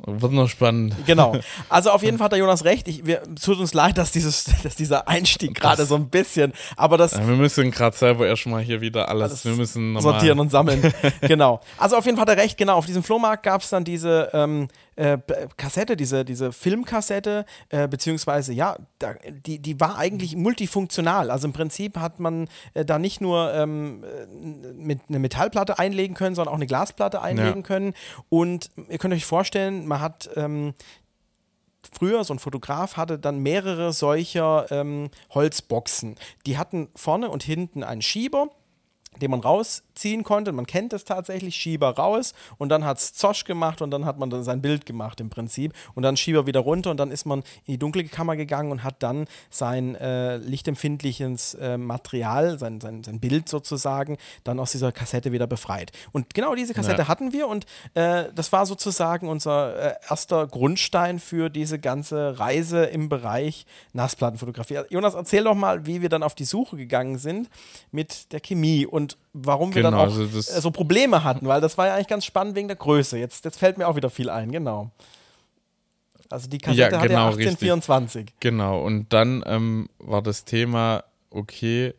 wird 0.05 0.33
noch 0.33 0.49
spannend. 0.49 0.95
Genau. 1.05 1.37
Also 1.69 1.91
auf 1.91 2.03
jeden 2.03 2.17
Fall 2.17 2.25
hat 2.25 2.31
der 2.33 2.39
Jonas 2.39 2.65
recht. 2.65 2.87
Ich, 2.87 3.05
wir, 3.05 3.23
tut 3.41 3.57
uns 3.57 3.73
leid, 3.73 3.97
dass, 3.97 4.11
dieses, 4.11 4.45
dass 4.63 4.75
dieser 4.75 5.07
Einstieg 5.07 5.55
gerade 5.55 5.85
so 5.85 5.95
ein 5.95 6.09
bisschen, 6.09 6.51
aber 6.75 6.97
das. 6.97 7.13
Ja, 7.13 7.27
wir 7.27 7.35
müssen 7.35 7.71
gerade 7.71 7.95
selber 7.95 8.27
erstmal 8.27 8.61
hier 8.61 8.81
wieder 8.81 9.09
alles, 9.09 9.31
alles 9.31 9.45
wir 9.45 9.53
müssen 9.53 9.99
sortieren 9.99 10.39
und 10.39 10.51
sammeln. 10.51 10.93
genau. 11.21 11.61
Also 11.77 11.95
auf 11.95 12.05
jeden 12.05 12.17
Fall 12.17 12.23
hat 12.27 12.37
er 12.37 12.43
recht. 12.43 12.57
Genau. 12.57 12.75
Auf 12.75 12.85
diesem 12.85 13.01
Flohmarkt 13.01 13.43
gab 13.43 13.61
es 13.61 13.69
dann 13.69 13.85
diese 13.85 14.29
ähm, 14.33 14.67
äh, 14.95 15.17
Kassette, 15.57 15.95
diese, 15.95 16.25
diese 16.25 16.51
Filmkassette, 16.51 17.45
äh, 17.69 17.87
beziehungsweise 17.87 18.53
ja, 18.53 18.77
da, 18.99 19.13
die, 19.45 19.59
die 19.59 19.79
war 19.79 19.97
eigentlich 19.97 20.35
multifunktional. 20.35 21.31
Also 21.31 21.47
im 21.47 21.53
Prinzip 21.53 21.97
hat 21.97 22.19
man 22.19 22.47
äh, 22.73 22.85
da 22.85 22.99
nicht 22.99 23.21
nur 23.21 23.53
ähm, 23.53 24.03
äh, 24.03 24.25
mit 24.73 25.01
eine 25.09 25.19
Metallplatte 25.19 25.79
einlegen 25.79 26.15
können, 26.15 26.35
sondern 26.35 26.53
auch 26.53 26.57
eine 26.57 26.67
Glasplatte 26.67 27.21
einlegen 27.21 27.61
ja. 27.61 27.67
können. 27.67 27.93
Und 28.29 28.69
ihr 28.89 28.97
könnt 28.97 29.13
euch 29.13 29.25
vorstellen, 29.25 29.87
man 29.87 30.01
hat 30.01 30.29
ähm, 30.35 30.73
früher, 31.91 32.23
so 32.23 32.33
ein 32.33 32.39
Fotograf 32.39 32.97
hatte 32.97 33.19
dann 33.19 33.39
mehrere 33.39 33.93
solcher 33.93 34.67
ähm, 34.71 35.09
Holzboxen. 35.31 36.15
Die 36.45 36.57
hatten 36.57 36.89
vorne 36.95 37.29
und 37.29 37.43
hinten 37.43 37.83
einen 37.83 38.01
Schieber 38.01 38.49
den 39.21 39.31
man 39.31 39.41
rausziehen 39.93 40.23
konnte. 40.23 40.51
Man 40.51 40.65
kennt 40.65 40.93
es 40.93 41.03
tatsächlich, 41.03 41.55
Schieber 41.55 41.91
raus 41.91 42.33
und 42.57 42.69
dann 42.69 42.85
hat 42.85 42.97
es 42.97 43.13
Zosch 43.13 43.45
gemacht 43.45 43.81
und 43.81 43.91
dann 43.91 44.05
hat 44.05 44.17
man 44.17 44.29
dann 44.29 44.43
sein 44.43 44.61
Bild 44.61 44.85
gemacht 44.85 45.19
im 45.19 45.29
Prinzip 45.29 45.73
und 45.95 46.03
dann 46.03 46.17
Schieber 46.17 46.45
wieder 46.45 46.59
runter 46.59 46.91
und 46.91 46.97
dann 46.97 47.11
ist 47.11 47.25
man 47.25 47.39
in 47.65 47.73
die 47.73 47.77
dunkle 47.77 48.03
Kammer 48.05 48.35
gegangen 48.35 48.71
und 48.71 48.83
hat 48.83 48.95
dann 48.99 49.27
sein 49.49 49.95
äh, 49.95 50.37
lichtempfindliches 50.37 51.55
äh, 51.55 51.77
Material, 51.77 52.57
sein, 52.59 52.81
sein, 52.81 53.03
sein 53.03 53.19
Bild 53.19 53.49
sozusagen, 53.49 54.17
dann 54.43 54.59
aus 54.59 54.71
dieser 54.71 54.91
Kassette 54.91 55.31
wieder 55.31 55.47
befreit. 55.47 55.91
Und 56.11 56.33
genau 56.33 56.55
diese 56.55 56.73
Kassette 56.73 57.03
ja. 57.03 57.07
hatten 57.07 57.33
wir 57.33 57.47
und 57.47 57.65
äh, 57.93 58.25
das 58.33 58.51
war 58.51 58.65
sozusagen 58.65 59.27
unser 59.27 59.75
äh, 59.75 59.95
erster 60.09 60.47
Grundstein 60.47 61.19
für 61.19 61.49
diese 61.49 61.79
ganze 61.79 62.39
Reise 62.39 62.85
im 62.85 63.09
Bereich 63.09 63.65
Nassplattenfotografie. 63.93 64.79
Jonas, 64.89 65.13
erzähl 65.13 65.43
doch 65.43 65.55
mal, 65.55 65.85
wie 65.85 66.01
wir 66.01 66.09
dann 66.09 66.23
auf 66.23 66.35
die 66.35 66.45
Suche 66.45 66.77
gegangen 66.77 67.17
sind 67.17 67.49
mit 67.91 68.31
der 68.31 68.39
Chemie 68.39 68.85
und 68.85 69.03
und 69.03 69.17
warum 69.33 69.75
wir 69.75 69.82
genau, 69.83 69.97
dann 69.97 70.09
auch 70.09 70.17
also 70.17 70.41
so 70.41 70.71
Probleme 70.71 71.23
hatten, 71.23 71.47
weil 71.47 71.61
das 71.61 71.77
war 71.77 71.87
ja 71.87 71.95
eigentlich 71.95 72.07
ganz 72.07 72.25
spannend 72.25 72.55
wegen 72.55 72.67
der 72.67 72.77
Größe. 72.77 73.17
Jetzt, 73.17 73.45
jetzt 73.45 73.59
fällt 73.59 73.77
mir 73.77 73.87
auch 73.87 73.95
wieder 73.95 74.09
viel 74.09 74.29
ein, 74.29 74.51
genau. 74.51 74.91
Also 76.29 76.49
die 76.49 76.57
Kassette 76.57 76.91
Ja, 76.91 76.99
hatte 76.99 77.09
genau, 77.09 77.27
1824. 77.27 78.33
Genau, 78.39 78.81
und 78.81 79.13
dann 79.13 79.43
ähm, 79.45 79.89
war 79.99 80.21
das 80.21 80.45
Thema, 80.45 81.03
okay, 81.29 81.93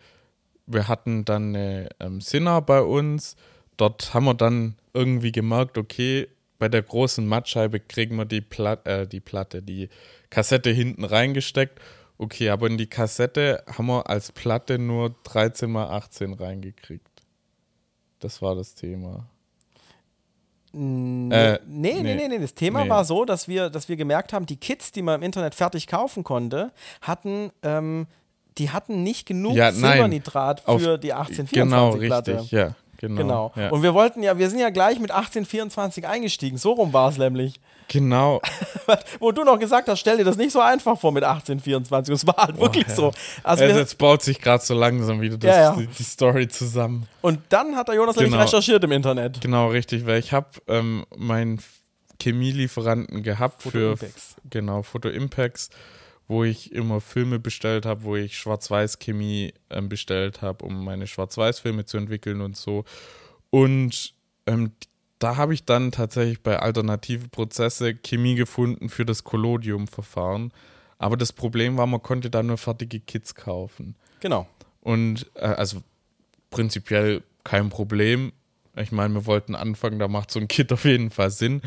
wir 0.66 0.88
hatten 0.88 1.24
dann 1.24 1.54
eine 1.54 1.88
ähm, 2.00 2.20
Sinner 2.20 2.60
bei 2.60 2.80
uns. 2.80 3.36
Dort 3.76 4.14
haben 4.14 4.24
wir 4.24 4.34
dann 4.34 4.76
irgendwie 4.92 5.32
gemerkt, 5.32 5.78
okay, 5.78 6.28
bei 6.58 6.68
der 6.68 6.82
großen 6.82 7.26
Mattscheibe 7.26 7.80
kriegen 7.80 8.16
wir 8.16 8.24
die, 8.24 8.40
Plat 8.40 8.86
äh, 8.86 9.06
die 9.06 9.20
Platte, 9.20 9.62
die 9.62 9.88
Kassette 10.30 10.70
hinten 10.70 11.04
reingesteckt. 11.04 11.80
Okay, 12.16 12.50
aber 12.50 12.68
in 12.68 12.78
die 12.78 12.86
Kassette 12.86 13.64
haben 13.66 13.86
wir 13.86 14.08
als 14.08 14.32
Platte 14.32 14.78
nur 14.78 15.14
13 15.24 15.70
mal 15.70 15.88
18 15.90 16.32
reingekriegt. 16.34 17.13
Das 18.24 18.40
war 18.40 18.54
das 18.54 18.74
Thema. 18.74 19.26
Nee, 20.72 21.34
Äh, 21.34 21.58
nee, 21.66 21.92
nee, 22.02 22.14
nee. 22.14 22.28
nee. 22.28 22.38
Das 22.38 22.54
Thema 22.54 22.84
Nee. 22.84 22.90
war 22.90 23.04
so, 23.04 23.26
dass 23.26 23.48
wir, 23.48 23.68
dass 23.68 23.90
wir 23.90 23.96
gemerkt 23.96 24.32
haben, 24.32 24.46
die 24.46 24.56
Kits, 24.56 24.90
die 24.92 25.02
man 25.02 25.16
im 25.16 25.22
Internet 25.22 25.54
fertig 25.54 25.86
kaufen 25.86 26.24
konnte, 26.24 26.72
hatten, 27.02 27.50
ähm, 27.62 28.06
die 28.56 28.70
hatten 28.70 29.02
nicht 29.02 29.26
genug 29.26 29.54
Ja. 29.56 29.72
Silbernitrat 29.72 30.66
Auf- 30.66 30.80
für 30.80 30.96
die 30.98 31.12
1824 31.12 32.00
Genau, 32.00 32.06
Platte. 32.06 32.32
richtig, 32.40 32.50
ja. 32.52 32.74
Genau. 32.96 33.16
Genau. 33.20 33.52
Ja. 33.56 33.68
Und 33.70 33.82
wir 33.82 33.92
wollten 33.92 34.22
ja, 34.22 34.38
wir 34.38 34.48
sind 34.48 34.58
ja 34.58 34.70
gleich 34.70 34.98
mit 34.98 35.10
1824 35.10 36.08
eingestiegen. 36.08 36.56
So 36.56 36.72
rum 36.72 36.94
war 36.94 37.10
es 37.10 37.18
nämlich. 37.18 37.60
Genau. 37.88 38.40
Wo 39.20 39.32
du 39.32 39.44
noch 39.44 39.58
gesagt 39.58 39.88
hast, 39.88 40.00
stell 40.00 40.16
dir 40.16 40.24
das 40.24 40.36
nicht 40.36 40.52
so 40.52 40.60
einfach 40.60 40.98
vor 40.98 41.12
mit 41.12 41.24
1824. 41.24 42.10
Und 42.12 42.16
es 42.16 42.26
war 42.26 42.36
halt 42.46 42.58
wirklich 42.58 42.86
ja. 42.88 42.94
so. 42.94 43.06
Also 43.42 43.64
Also 43.64 43.74
wir, 43.74 43.80
jetzt 43.80 43.98
baut 43.98 44.22
sich 44.22 44.40
gerade 44.40 44.62
so 44.64 44.74
langsam 44.74 45.20
wieder 45.20 45.36
das, 45.38 45.48
Ja, 45.56 45.62
ja. 45.62 45.76
Die, 45.76 45.86
die 45.86 46.02
Story 46.02 46.48
zusammen. 46.48 47.06
und 47.22 47.40
dann 47.48 47.76
hat 47.76 47.88
der 47.88 47.94
Jonas 47.96 48.16
nämlich 48.16 48.32
Genau. 48.32 48.42
recherchiert 48.44 48.82
im 48.84 48.92
Internet. 48.92 49.40
Genau, 49.40 49.68
richtig, 49.68 50.06
weil 50.06 50.18
ich 50.18 50.32
habe 50.32 50.48
ähm, 50.68 51.04
meinen 51.16 51.60
Chemielieferanten 52.22 53.22
gehabt 53.22 53.62
Photo 53.62 53.78
für 53.78 53.90
Impacts. 53.90 54.36
genau 54.50 54.82
Photo 54.82 55.08
Impacts, 55.08 55.70
wo 56.28 56.44
ich 56.44 56.72
immer 56.72 57.00
Filme 57.00 57.38
bestellt 57.38 57.84
habe, 57.86 58.04
wo 58.04 58.16
ich 58.16 58.38
Schwarz-Weiß-Chemie 58.38 59.52
ähm, 59.70 59.88
bestellt 59.88 60.40
habe, 60.42 60.64
um 60.64 60.84
meine 60.84 61.06
Schwarz-Weiß-Filme 61.06 61.84
zu 61.84 61.96
entwickeln 61.98 62.40
und 62.40 62.56
so. 62.56 62.84
Und 63.50 64.14
ähm, 64.46 64.72
da 65.24 65.38
habe 65.38 65.54
ich 65.54 65.64
dann 65.64 65.90
tatsächlich 65.90 66.42
bei 66.42 66.58
alternative 66.58 67.28
Prozesse 67.28 67.94
Chemie 67.94 68.34
gefunden 68.34 68.90
für 68.90 69.06
das 69.06 69.24
Collodium-Verfahren. 69.24 70.52
Aber 70.98 71.16
das 71.16 71.32
Problem 71.32 71.78
war, 71.78 71.86
man 71.86 72.02
konnte 72.02 72.28
da 72.28 72.42
nur 72.42 72.58
fertige 72.58 73.00
Kits 73.00 73.34
kaufen. 73.34 73.96
Genau. 74.20 74.46
Und 74.82 75.26
äh, 75.32 75.46
also 75.46 75.82
prinzipiell 76.50 77.22
kein 77.42 77.70
Problem. 77.70 78.32
Ich 78.76 78.92
meine, 78.92 79.14
wir 79.14 79.24
wollten 79.24 79.54
anfangen, 79.54 79.98
da 79.98 80.08
macht 80.08 80.30
so 80.30 80.38
ein 80.38 80.46
Kit 80.46 80.70
auf 80.74 80.84
jeden 80.84 81.08
Fall 81.08 81.30
Sinn. 81.30 81.62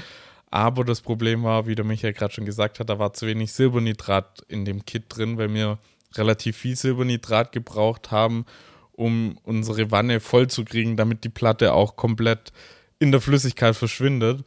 Aber 0.52 0.86
das 0.86 1.02
Problem 1.02 1.42
war, 1.42 1.66
wie 1.66 1.74
der 1.74 1.84
Michael 1.84 2.14
gerade 2.14 2.36
schon 2.36 2.46
gesagt 2.46 2.80
hat, 2.80 2.92
da 2.92 3.00
war 3.00 3.14
zu 3.14 3.26
wenig 3.26 3.54
Silbernitrat 3.54 4.46
in 4.50 4.66
dem 4.66 4.86
Kit 4.86 5.06
drin, 5.10 5.40
weil 5.40 5.52
wir 5.52 5.80
relativ 6.14 6.58
viel 6.58 6.76
Silbernitrat 6.76 7.54
gebraucht 7.54 8.12
haben, 8.12 8.46
um 8.92 9.40
unsere 9.42 9.90
Wanne 9.90 10.20
voll 10.20 10.48
zu 10.48 10.64
kriegen, 10.64 10.96
damit 10.96 11.24
die 11.24 11.30
Platte 11.30 11.74
auch 11.74 11.96
komplett 11.96 12.54
in 13.00 13.12
der 13.12 13.22
Flüssigkeit 13.22 13.76
verschwindet. 13.76 14.44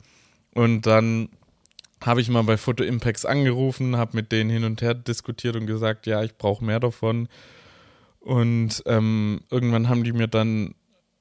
Und 0.54 0.86
dann 0.86 1.28
habe 2.02 2.20
ich 2.20 2.28
mal 2.28 2.42
bei 2.42 2.56
Photo 2.56 2.82
Impacts 2.82 3.24
angerufen, 3.24 3.96
habe 3.96 4.16
mit 4.16 4.32
denen 4.32 4.50
hin 4.50 4.64
und 4.64 4.82
her 4.82 4.94
diskutiert 4.94 5.56
und 5.56 5.66
gesagt, 5.66 6.06
ja, 6.06 6.22
ich 6.22 6.36
brauche 6.36 6.64
mehr 6.64 6.80
davon. 6.80 7.28
Und 8.20 8.82
ähm, 8.86 9.40
irgendwann 9.50 9.88
haben 9.88 10.04
die 10.04 10.12
mir 10.12 10.28
dann 10.28 10.74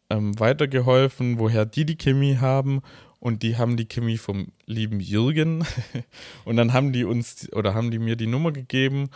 ähm, 0.09 0.39
weitergeholfen, 0.39 1.39
woher 1.39 1.65
die 1.65 1.85
die 1.85 1.97
Chemie 1.97 2.37
haben. 2.37 2.81
Und 3.19 3.43
die 3.43 3.57
haben 3.57 3.75
die 3.75 3.87
Chemie 3.87 4.17
vom 4.17 4.47
lieben 4.65 4.99
Jürgen. 5.01 5.65
und 6.45 6.55
dann 6.55 6.73
haben 6.73 6.93
die 6.93 7.03
uns 7.03 7.51
oder 7.53 7.73
haben 7.73 7.91
die 7.91 7.99
mir 7.99 8.15
die 8.15 8.27
Nummer 8.27 8.51
gegeben. 8.51 9.09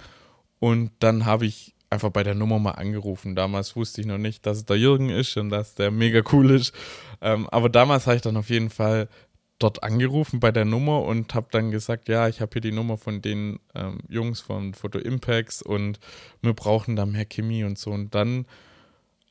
Und 0.60 0.92
dann 1.00 1.26
habe 1.26 1.46
ich 1.46 1.74
einfach 1.94 2.10
bei 2.10 2.24
der 2.24 2.36
Nummer 2.36 2.60
mal 2.60 2.72
angerufen. 2.72 3.36
Damals 3.36 3.76
wusste 3.76 4.02
ich 4.02 4.08
noch 4.08 4.18
nicht, 4.18 4.46
dass 4.46 4.58
es 4.58 4.66
der 4.66 4.78
Jürgen 4.78 5.10
ist 5.10 5.38
und 5.38 5.50
dass 5.50 5.76
der 5.76 5.92
mega 5.92 6.22
cool 6.32 6.52
ist. 6.52 6.74
Ähm, 7.22 7.48
aber 7.50 7.70
damals 7.70 8.06
habe 8.06 8.18
ich 8.18 8.22
dann 8.22 8.38
auf 8.38 8.50
jeden 8.50 8.70
Fall 8.70 9.08
dort 9.60 9.84
angerufen 9.84 10.40
bei 10.40 10.52
der 10.52 10.66
Nummer 10.66 11.04
und 11.04 11.34
habe 11.34 11.48
dann 11.52 11.72
gesagt, 11.72 12.10
ja, 12.10 12.28
ich 12.28 12.42
habe 12.42 12.52
hier 12.54 12.62
die 12.62 12.72
Nummer 12.72 12.98
von 12.98 13.22
den 13.22 13.60
ähm, 13.76 14.00
Jungs 14.10 14.42
von 14.42 14.74
Photo 14.74 15.00
Impacts 15.00 15.62
und 15.62 16.00
wir 16.42 16.54
brauchen 16.54 16.96
da 16.96 17.06
mehr 17.06 17.26
Chemie 17.26 17.64
und 17.64 17.78
so. 17.78 17.92
Und 17.92 18.14
dann 18.14 18.46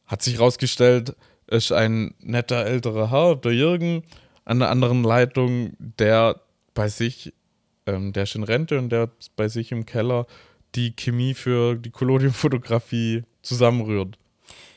hat 0.06 0.22
sich 0.22 0.40
rausgestellt, 0.40 1.14
ist 1.48 1.72
ein 1.72 2.14
netter 2.20 2.64
älterer 2.64 3.10
Herr, 3.10 3.36
der 3.36 3.52
Jürgen, 3.52 4.04
an 4.44 4.58
der 4.58 4.70
anderen 4.70 5.04
Leitung, 5.04 5.74
der 5.78 6.40
bei 6.74 6.88
sich, 6.88 7.34
ähm, 7.86 8.12
der 8.12 8.22
ist 8.22 8.34
in 8.34 8.42
Rente 8.42 8.78
und 8.78 8.88
der 8.88 9.10
bei 9.36 9.48
sich 9.48 9.70
im 9.72 9.84
Keller 9.84 10.26
die 10.74 10.94
Chemie 10.96 11.34
für 11.34 11.76
die 11.76 11.90
Collodium-Fotografie 11.90 13.24
zusammenrührt. 13.42 14.18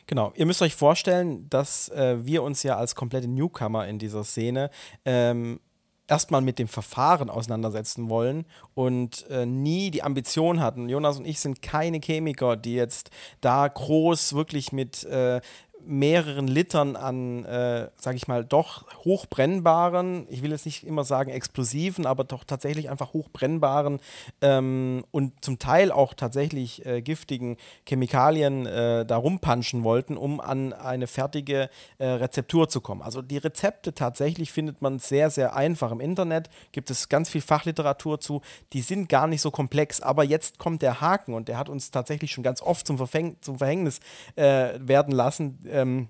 Genau, 0.07 0.31
ihr 0.35 0.45
müsst 0.45 0.61
euch 0.61 0.75
vorstellen, 0.75 1.49
dass 1.49 1.89
äh, 1.89 2.23
wir 2.25 2.43
uns 2.43 2.61
ja 2.63 2.77
als 2.77 2.93
komplette 2.93 3.27
Newcomer 3.27 3.87
in 3.87 3.97
dieser 3.97 4.23
Szene 4.23 4.69
ähm, 5.03 5.59
erstmal 6.07 6.41
mit 6.41 6.59
dem 6.59 6.67
Verfahren 6.67 7.29
auseinandersetzen 7.29 8.09
wollen 8.09 8.45
und 8.75 9.27
äh, 9.29 9.45
nie 9.47 9.89
die 9.89 10.03
Ambition 10.03 10.59
hatten. 10.59 10.89
Jonas 10.89 11.17
und 11.17 11.25
ich 11.25 11.39
sind 11.39 11.63
keine 11.63 11.99
Chemiker, 11.99 12.55
die 12.55 12.75
jetzt 12.75 13.09
da 13.41 13.67
groß 13.67 14.33
wirklich 14.33 14.71
mit 14.71 15.03
äh, 15.05 15.41
mehreren 15.87 16.47
Litern 16.47 16.95
an, 16.95 17.45
äh, 17.45 17.89
sage 17.95 18.17
ich 18.17 18.27
mal, 18.27 18.43
doch 18.43 18.85
hochbrennbaren, 19.05 20.27
ich 20.29 20.41
will 20.41 20.51
jetzt 20.51 20.65
nicht 20.65 20.85
immer 20.85 21.03
sagen 21.03 21.31
explosiven, 21.31 22.05
aber 22.05 22.23
doch 22.23 22.43
tatsächlich 22.43 22.89
einfach 22.89 23.13
hochbrennbaren 23.13 23.99
ähm, 24.41 25.05
und 25.11 25.43
zum 25.43 25.59
Teil 25.59 25.91
auch 25.91 26.13
tatsächlich 26.13 26.85
äh, 26.85 27.01
giftigen 27.01 27.57
Chemikalien 27.87 28.65
äh, 28.65 29.05
da 29.05 29.17
rumpanschen 29.17 29.83
wollten, 29.83 30.17
um 30.17 30.39
an 30.39 30.73
eine 30.73 31.07
fertige 31.07 31.69
äh, 31.97 32.05
Rezeptur 32.05 32.69
zu 32.69 32.81
kommen. 32.81 33.01
Also 33.01 33.21
die 33.21 33.37
Rezepte 33.37 33.93
tatsächlich 33.93 34.51
findet 34.51 34.81
man 34.81 34.99
sehr, 34.99 35.29
sehr 35.29 35.55
einfach 35.55 35.91
im 35.91 35.99
Internet, 35.99 36.49
gibt 36.71 36.89
es 36.89 37.09
ganz 37.09 37.29
viel 37.29 37.41
Fachliteratur 37.41 38.19
zu, 38.19 38.41
die 38.73 38.81
sind 38.81 39.09
gar 39.09 39.27
nicht 39.27 39.41
so 39.41 39.51
komplex, 39.51 40.01
aber 40.01 40.23
jetzt 40.23 40.59
kommt 40.59 40.81
der 40.81 41.01
Haken 41.01 41.33
und 41.33 41.47
der 41.47 41.57
hat 41.57 41.69
uns 41.69 41.91
tatsächlich 41.91 42.31
schon 42.31 42.43
ganz 42.43 42.61
oft 42.61 42.87
zum, 42.87 42.97
Verfäng 42.97 43.37
zum 43.41 43.57
Verhängnis 43.57 43.99
äh, 44.35 44.73
werden 44.79 45.13
lassen. 45.13 45.59
Ähm, 45.75 46.09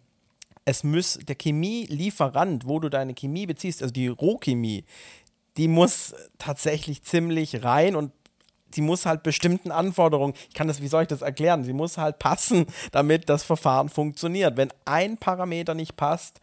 es 0.65 0.83
muss 0.83 1.19
der 1.21 1.35
Chemielieferant, 1.39 2.67
wo 2.67 2.79
du 2.79 2.89
deine 2.89 3.13
Chemie 3.13 3.45
beziehst, 3.45 3.81
also 3.81 3.93
die 3.93 4.07
Rohchemie, 4.07 4.83
die 5.57 5.67
muss 5.67 6.15
tatsächlich 6.37 7.03
ziemlich 7.03 7.63
rein 7.63 7.95
und 7.95 8.11
sie 8.73 8.81
muss 8.81 9.05
halt 9.05 9.23
bestimmten 9.23 9.71
Anforderungen, 9.71 10.33
ich 10.49 10.55
kann 10.55 10.67
das, 10.67 10.81
wie 10.81 10.87
soll 10.87 11.03
ich 11.03 11.07
das 11.07 11.21
erklären? 11.21 11.63
Sie 11.63 11.73
muss 11.73 11.97
halt 11.97 12.19
passen, 12.19 12.65
damit 12.91 13.29
das 13.29 13.43
Verfahren 13.43 13.89
funktioniert. 13.89 14.57
Wenn 14.57 14.69
ein 14.85 15.17
Parameter 15.17 15.75
nicht 15.75 15.95
passt, 15.95 16.41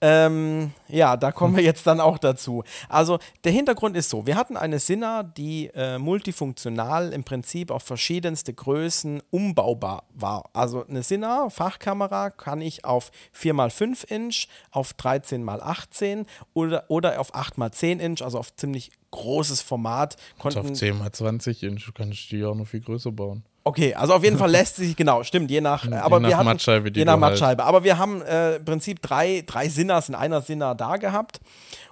ähm, 0.00 0.72
ja, 0.88 1.16
da 1.16 1.32
kommen 1.32 1.56
wir 1.56 1.62
jetzt 1.62 1.86
dann 1.86 2.00
auch 2.00 2.18
dazu. 2.18 2.62
Also 2.88 3.18
der 3.44 3.52
Hintergrund 3.52 3.96
ist 3.96 4.10
so, 4.10 4.26
wir 4.26 4.36
hatten 4.36 4.56
eine 4.56 4.78
Sinna, 4.78 5.22
die 5.22 5.70
äh, 5.74 5.98
multifunktional 5.98 7.12
im 7.12 7.24
Prinzip 7.24 7.70
auf 7.70 7.82
verschiedenste 7.82 8.52
Größen 8.52 9.22
umbaubar 9.30 10.04
war. 10.14 10.50
Also 10.52 10.84
eine 10.86 11.02
Sinna, 11.02 11.48
Fachkamera, 11.48 12.30
kann 12.30 12.60
ich 12.60 12.84
auf 12.84 13.10
4x5 13.34 14.10
Inch, 14.10 14.48
auf 14.70 14.92
13x18 14.92 16.26
oder, 16.52 16.84
oder 16.88 17.18
auf 17.18 17.34
8x10 17.34 17.98
Inch, 17.98 18.22
also 18.22 18.38
auf 18.38 18.54
ziemlich 18.54 18.90
großes 19.16 19.60
Format. 19.62 20.16
Und 20.38 20.46
auf 20.48 20.54
Konnten, 20.54 20.74
10 20.74 20.98
mal 20.98 21.10
20 21.10 21.62
Inch 21.64 21.90
kannst 21.94 22.30
du 22.30 22.36
die 22.36 22.44
auch 22.44 22.54
noch 22.54 22.66
viel 22.66 22.80
größer 22.80 23.10
bauen. 23.10 23.42
Okay, 23.64 23.94
also 23.94 24.14
auf 24.14 24.22
jeden 24.22 24.38
Fall 24.38 24.50
lässt 24.58 24.76
sich, 24.76 24.94
genau, 24.94 25.24
stimmt, 25.24 25.50
je 25.50 25.60
nach, 25.60 25.84
Je 25.86 25.92
aber 25.94 26.20
nach 26.20 26.28
wir 26.28 26.36
hatten, 26.36 26.46
Mattscheibe, 26.46 26.92
die 26.92 27.00
je 27.00 27.04
nach 27.04 27.14
halt- 27.14 27.20
Mattscheibe. 27.20 27.64
Aber 27.64 27.82
wir 27.82 27.98
haben 27.98 28.22
äh, 28.22 28.56
im 28.56 28.64
Prinzip 28.64 29.02
drei, 29.02 29.42
drei 29.44 29.68
Sinners 29.68 30.08
in 30.08 30.14
einer 30.14 30.40
Sinner 30.42 30.74
da 30.76 30.96
gehabt 30.98 31.40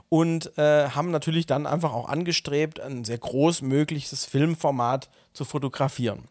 und 0.09 0.57
äh, 0.57 0.89
haben 0.91 1.11
natürlich 1.11 1.47
dann 1.47 1.67
einfach 1.67 1.93
auch 1.93 2.09
angestrebt, 2.09 2.79
ein 2.81 3.05
sehr 3.05 3.19
groß 3.19 3.63
mögliches 3.63 4.25
Filmformat 4.25 5.09
zu 5.33 5.45
fotografieren. 5.45 6.29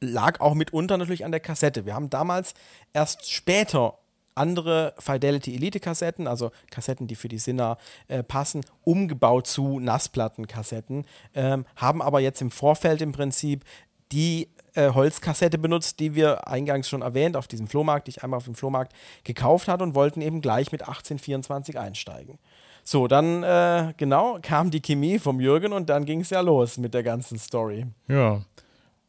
Lag 0.00 0.40
auch 0.40 0.54
mitunter 0.54 0.96
natürlich 0.96 1.24
an 1.24 1.30
der 1.32 1.40
Kassette. 1.40 1.84
Wir 1.84 1.94
haben 1.94 2.08
damals 2.10 2.54
erst 2.94 3.30
später 3.30 3.98
andere 4.36 4.94
Fidelity 4.98 5.54
Elite 5.54 5.80
Kassetten, 5.80 6.26
also 6.26 6.50
Kassetten, 6.70 7.06
die 7.06 7.14
für 7.14 7.28
die 7.28 7.38
Sinner 7.38 7.78
äh, 8.08 8.22
passen, 8.22 8.62
umgebaut 8.84 9.46
zu 9.46 9.80
Nassplattenkassetten, 9.80 11.06
ähm, 11.34 11.64
haben 11.76 12.02
aber 12.02 12.20
jetzt 12.20 12.40
im 12.42 12.50
Vorfeld 12.50 13.02
im 13.02 13.12
Prinzip 13.12 13.64
die 14.12 14.48
äh, 14.74 14.92
Holzkassette 14.92 15.58
benutzt, 15.58 16.00
die 16.00 16.14
wir 16.14 16.46
eingangs 16.46 16.88
schon 16.88 17.02
erwähnt 17.02 17.36
auf 17.36 17.48
diesem 17.48 17.66
Flohmarkt, 17.66 18.06
die 18.06 18.10
ich 18.10 18.22
einmal 18.22 18.38
auf 18.38 18.44
dem 18.44 18.54
Flohmarkt 18.54 18.92
gekauft 19.24 19.68
hatte 19.68 19.82
und 19.82 19.94
wollten 19.94 20.20
eben 20.20 20.40
gleich 20.40 20.70
mit 20.70 20.82
1824 20.82 21.78
einsteigen. 21.78 22.38
So, 22.84 23.08
dann 23.08 23.42
äh, 23.42 23.94
genau 23.96 24.38
kam 24.42 24.70
die 24.70 24.80
Chemie 24.80 25.18
vom 25.18 25.40
Jürgen 25.40 25.72
und 25.72 25.90
dann 25.90 26.04
ging 26.04 26.20
es 26.20 26.30
ja 26.30 26.40
los 26.40 26.78
mit 26.78 26.94
der 26.94 27.02
ganzen 27.02 27.38
Story. 27.38 27.86
Ja. 28.06 28.42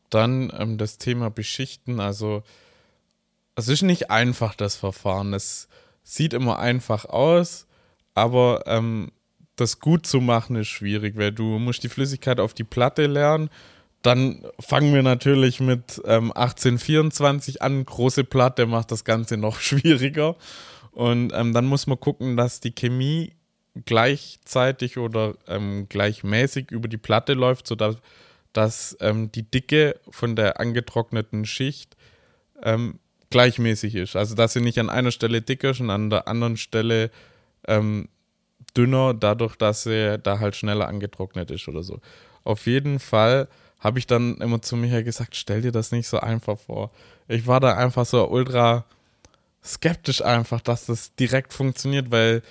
Dann 0.09 0.51
ähm, 0.57 0.77
das 0.77 0.97
Thema 0.97 1.29
Beschichten. 1.29 1.99
Also, 1.99 2.41
es 3.57 3.67
ist 3.67 3.81
nicht 3.81 4.11
einfach, 4.11 4.53
das 4.55 4.75
Verfahren. 4.75 5.33
Es 5.33 5.67
sieht 6.03 6.33
immer 6.33 6.59
einfach 6.59 7.05
aus, 7.05 7.65
aber 8.13 8.63
ähm, 8.67 9.11
das 9.55 9.79
gut 9.79 10.05
zu 10.05 10.21
machen 10.21 10.55
ist 10.55 10.67
schwierig, 10.67 11.17
weil 11.17 11.31
du 11.31 11.57
musst 11.57 11.83
die 11.83 11.89
Flüssigkeit 11.89 12.39
auf 12.39 12.53
die 12.53 12.63
Platte 12.63 13.07
lernen. 13.07 13.49
Dann 14.03 14.45
fangen 14.59 14.93
wir 14.93 15.01
natürlich 15.01 15.59
mit 15.59 15.99
ähm, 16.05 16.31
1824 16.31 17.63
an. 17.63 17.83
Große 17.83 18.23
Platte 18.23 18.67
macht 18.67 18.91
das 18.91 19.03
Ganze 19.03 19.37
noch 19.37 19.59
schwieriger. 19.59 20.35
Und 20.91 21.33
ähm, 21.33 21.51
dann 21.53 21.65
muss 21.65 21.87
man 21.87 21.99
gucken, 21.99 22.37
dass 22.37 22.59
die 22.59 22.75
Chemie 22.75 23.33
gleichzeitig 23.85 24.99
oder 24.99 25.33
ähm, 25.47 25.87
gleichmäßig 25.89 26.69
über 26.69 26.87
die 26.87 26.97
Platte 26.97 27.33
läuft, 27.33 27.67
sodass 27.67 27.97
dass, 28.53 28.97
ähm, 29.01 29.31
die 29.31 29.43
Dicke 29.43 29.99
von 30.09 30.35
der 30.35 30.59
angetrockneten 30.59 31.45
Schicht 31.45 31.95
ähm, 32.63 32.99
gleichmäßig 33.29 33.95
ist. 33.95 34.15
Also 34.15 34.35
dass 34.35 34.53
sie 34.53 34.61
nicht 34.61 34.79
an 34.79 34.89
einer 34.89 35.11
Stelle 35.11 35.41
dicker 35.41 35.71
ist 35.71 35.79
und 35.79 35.89
an 35.89 36.09
der 36.09 36.27
anderen 36.27 36.57
Stelle 36.57 37.11
ähm, 37.67 38.07
dünner, 38.75 39.13
dadurch, 39.13 39.55
dass 39.55 39.83
sie 39.83 40.19
da 40.21 40.39
halt 40.39 40.55
schneller 40.55 40.87
angetrocknet 40.87 41.51
ist 41.51 41.67
oder 41.67 41.83
so. 41.83 41.99
Auf 42.43 42.65
jeden 42.65 42.99
Fall 42.99 43.47
habe 43.79 43.99
ich 43.99 44.07
dann 44.07 44.37
immer 44.37 44.61
zu 44.61 44.75
Michael 44.75 45.03
gesagt, 45.03 45.35
stell 45.35 45.61
dir 45.61 45.71
das 45.71 45.91
nicht 45.91 46.07
so 46.07 46.19
einfach 46.19 46.57
vor. 46.57 46.91
Ich 47.27 47.45
war 47.47 47.59
da 47.59 47.75
einfach 47.75 48.05
so 48.05 48.27
ultra 48.29 48.85
skeptisch 49.63 50.23
einfach, 50.23 50.61
dass 50.61 50.85
das 50.85 51.13
direkt 51.15 51.53
funktioniert, 51.53 52.09
weil 52.09 52.41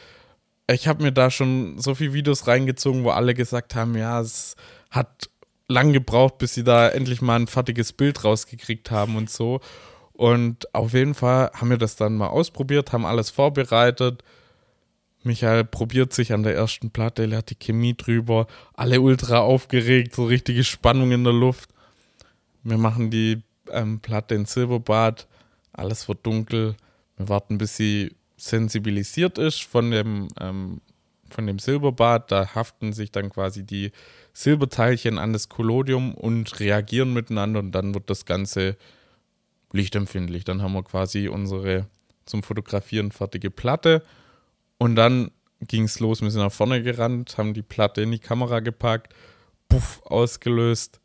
ich 0.68 0.88
habe 0.88 1.02
mir 1.02 1.12
da 1.12 1.30
schon 1.30 1.78
so 1.78 1.94
viele 1.94 2.12
Videos 2.12 2.46
reingezogen, 2.46 3.04
wo 3.04 3.10
alle 3.10 3.34
gesagt 3.34 3.74
haben, 3.74 3.96
ja, 3.96 4.20
es 4.20 4.56
hat 4.90 5.30
lang 5.68 5.92
gebraucht, 5.92 6.38
bis 6.38 6.54
sie 6.54 6.64
da 6.64 6.88
endlich 6.88 7.22
mal 7.22 7.36
ein 7.36 7.46
fertiges 7.46 7.92
Bild 7.92 8.24
rausgekriegt 8.24 8.90
haben 8.90 9.16
und 9.16 9.30
so. 9.30 9.60
Und 10.16 10.74
auf 10.74 10.94
jeden 10.94 11.14
Fall 11.14 11.50
haben 11.52 11.68
wir 11.68 11.76
das 11.76 11.96
dann 11.96 12.16
mal 12.16 12.28
ausprobiert, 12.28 12.92
haben 12.92 13.04
alles 13.04 13.28
vorbereitet. 13.28 14.24
Michael 15.24 15.64
probiert 15.64 16.14
sich 16.14 16.32
an 16.32 16.42
der 16.42 16.54
ersten 16.54 16.90
Platte, 16.90 17.24
er 17.24 17.38
hat 17.38 17.50
die 17.50 17.58
Chemie 17.58 17.94
drüber, 17.94 18.46
alle 18.74 19.00
ultra 19.00 19.40
aufgeregt, 19.40 20.14
so 20.14 20.24
richtige 20.24 20.64
Spannung 20.64 21.10
in 21.12 21.24
der 21.24 21.32
Luft. 21.34 21.68
Wir 22.62 22.78
machen 22.78 23.10
die 23.10 23.42
ähm, 23.70 24.00
Platte 24.00 24.34
in 24.34 24.46
Silberbad, 24.46 25.26
alles 25.72 26.08
wird 26.08 26.24
dunkel. 26.24 26.76
Wir 27.18 27.28
warten, 27.28 27.58
bis 27.58 27.76
sie 27.76 28.14
sensibilisiert 28.38 29.36
ist 29.36 29.64
von 29.64 29.90
dem, 29.90 30.28
ähm, 30.40 30.80
von 31.28 31.46
dem 31.46 31.58
Silberbad. 31.58 32.30
Da 32.32 32.54
haften 32.54 32.92
sich 32.92 33.10
dann 33.10 33.30
quasi 33.30 33.64
die 33.64 33.92
Silberteilchen 34.32 35.18
an 35.18 35.32
das 35.32 35.48
Collodium 35.48 36.14
und 36.14 36.58
reagieren 36.60 37.12
miteinander 37.12 37.60
und 37.60 37.72
dann 37.72 37.94
wird 37.94 38.08
das 38.08 38.24
Ganze 38.24 38.76
lichtempfindlich. 39.72 40.44
Dann 40.44 40.62
haben 40.62 40.72
wir 40.72 40.82
quasi 40.82 41.28
unsere 41.28 41.86
zum 42.24 42.42
Fotografieren 42.42 43.12
fertige 43.12 43.50
Platte 43.50 44.02
und 44.78 44.96
dann 44.96 45.30
ging 45.60 45.84
es 45.84 46.00
los. 46.00 46.22
Wir 46.22 46.30
sind 46.30 46.42
nach 46.42 46.52
vorne 46.52 46.82
gerannt, 46.82 47.38
haben 47.38 47.54
die 47.54 47.62
Platte 47.62 48.02
in 48.02 48.10
die 48.10 48.18
Kamera 48.18 48.60
gepackt, 48.60 49.14
puff, 49.68 50.02
ausgelöst, 50.04 51.00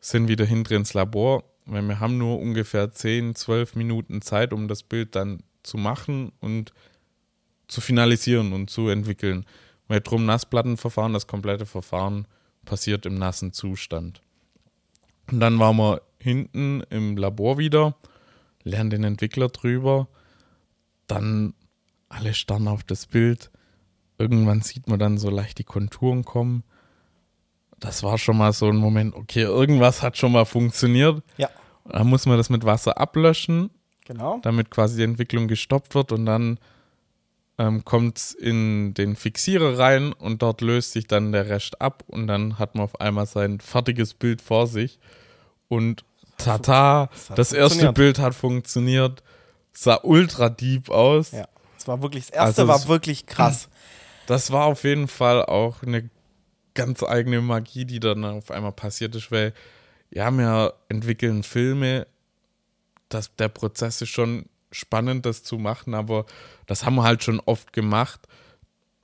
sind 0.00 0.28
wieder 0.28 0.44
hinter 0.44 0.76
ins 0.76 0.94
Labor, 0.94 1.44
weil 1.66 1.82
wir 1.82 2.00
haben 2.00 2.16
nur 2.16 2.38
ungefähr 2.38 2.90
10, 2.90 3.34
12 3.34 3.74
Minuten 3.74 4.22
Zeit, 4.22 4.52
um 4.52 4.66
das 4.66 4.82
Bild 4.82 5.14
dann 5.14 5.42
zu 5.62 5.76
machen 5.76 6.32
und 6.40 6.72
zu 7.68 7.80
finalisieren 7.80 8.52
und 8.52 8.70
zu 8.70 8.88
entwickeln. 8.88 9.44
Weil 9.88 10.00
drum 10.00 10.24
Nassplattenverfahren, 10.24 11.12
das 11.12 11.26
komplette 11.26 11.66
Verfahren 11.66 12.26
passiert 12.64 13.06
im 13.06 13.16
nassen 13.16 13.52
Zustand. 13.52 14.22
Und 15.30 15.40
dann 15.40 15.58
waren 15.58 15.76
wir 15.76 16.02
hinten 16.22 16.82
im 16.90 17.16
Labor 17.16 17.58
wieder, 17.58 17.96
lernen 18.62 18.90
den 18.90 19.04
Entwickler 19.04 19.48
drüber, 19.48 20.08
dann 21.06 21.54
alle 22.08 22.34
starren 22.34 22.68
auf 22.68 22.82
das 22.84 23.06
Bild. 23.06 23.50
Irgendwann 24.18 24.60
sieht 24.60 24.88
man 24.88 24.98
dann 24.98 25.18
so 25.18 25.30
leicht 25.30 25.58
die 25.58 25.64
Konturen 25.64 26.24
kommen. 26.24 26.62
Das 27.78 28.02
war 28.02 28.18
schon 28.18 28.36
mal 28.36 28.52
so 28.52 28.66
ein 28.68 28.76
Moment, 28.76 29.14
okay, 29.14 29.42
irgendwas 29.42 30.02
hat 30.02 30.18
schon 30.18 30.32
mal 30.32 30.44
funktioniert. 30.44 31.22
Ja. 31.38 31.48
Dann 31.86 32.06
muss 32.08 32.26
man 32.26 32.36
das 32.36 32.50
mit 32.50 32.64
Wasser 32.64 32.98
ablöschen, 32.98 33.70
Genau. 34.04 34.38
damit 34.42 34.70
quasi 34.70 34.96
die 34.96 35.04
Entwicklung 35.04 35.48
gestoppt 35.48 35.94
wird 35.94 36.12
und 36.12 36.26
dann 36.26 36.58
ähm, 37.58 37.84
kommt 37.84 38.18
es 38.18 38.32
in 38.32 38.92
den 38.94 39.14
Fixierer 39.16 39.78
rein 39.78 40.12
und 40.12 40.42
dort 40.42 40.60
löst 40.62 40.92
sich 40.92 41.06
dann 41.06 41.30
der 41.32 41.48
Rest 41.48 41.80
ab 41.80 42.02
und 42.08 42.26
dann 42.26 42.58
hat 42.58 42.74
man 42.74 42.84
auf 42.84 43.00
einmal 43.00 43.26
sein 43.26 43.60
fertiges 43.60 44.14
Bild 44.14 44.42
vor 44.42 44.66
sich 44.66 44.98
und 45.68 46.04
tata, 46.44 47.08
Das 47.34 47.52
erste. 47.52 47.92
Bild 47.92 48.18
hat 48.18 48.34
funktioniert, 48.34 49.22
sah 49.72 50.00
ultra 50.02 50.48
deep 50.48 50.90
aus. 50.90 51.32
Ja. 51.32 51.46
Es 51.78 51.86
war 51.88 52.02
wirklich, 52.02 52.26
das 52.26 52.34
erste 52.36 52.62
Also 52.62 52.68
war 52.68 52.76
es- 52.76 52.88
wirklich 52.88 53.26
krass. 53.26 53.68
Das 54.26 54.50
war 54.52 54.66
auf 54.66 54.84
jeden 54.84 55.08
Fall 55.08 55.44
auch 55.44 55.82
eine 55.82 56.08
ganz 56.74 57.02
eigene 57.02 57.40
Magie, 57.40 57.84
die 57.84 58.00
dann 58.00 58.24
auf 58.24 58.50
einmal 58.50 58.72
passiert 58.72 59.14
ist, 59.14 59.30
weil 59.32 59.52
ja, 60.10 60.30
wir 60.30 60.74
entwickeln 60.88 61.42
Filme, 61.42 62.06
das, 63.08 63.34
der 63.36 63.48
Prozess 63.48 64.00
ist 64.02 64.08
schon 64.10 64.46
spannend, 64.70 65.26
das 65.26 65.42
zu 65.42 65.58
machen, 65.58 65.94
aber 65.94 66.26
das 66.66 66.84
haben 66.84 66.94
wir 66.96 67.02
halt 67.02 67.24
schon 67.24 67.40
oft 67.40 67.72
gemacht. 67.72 68.20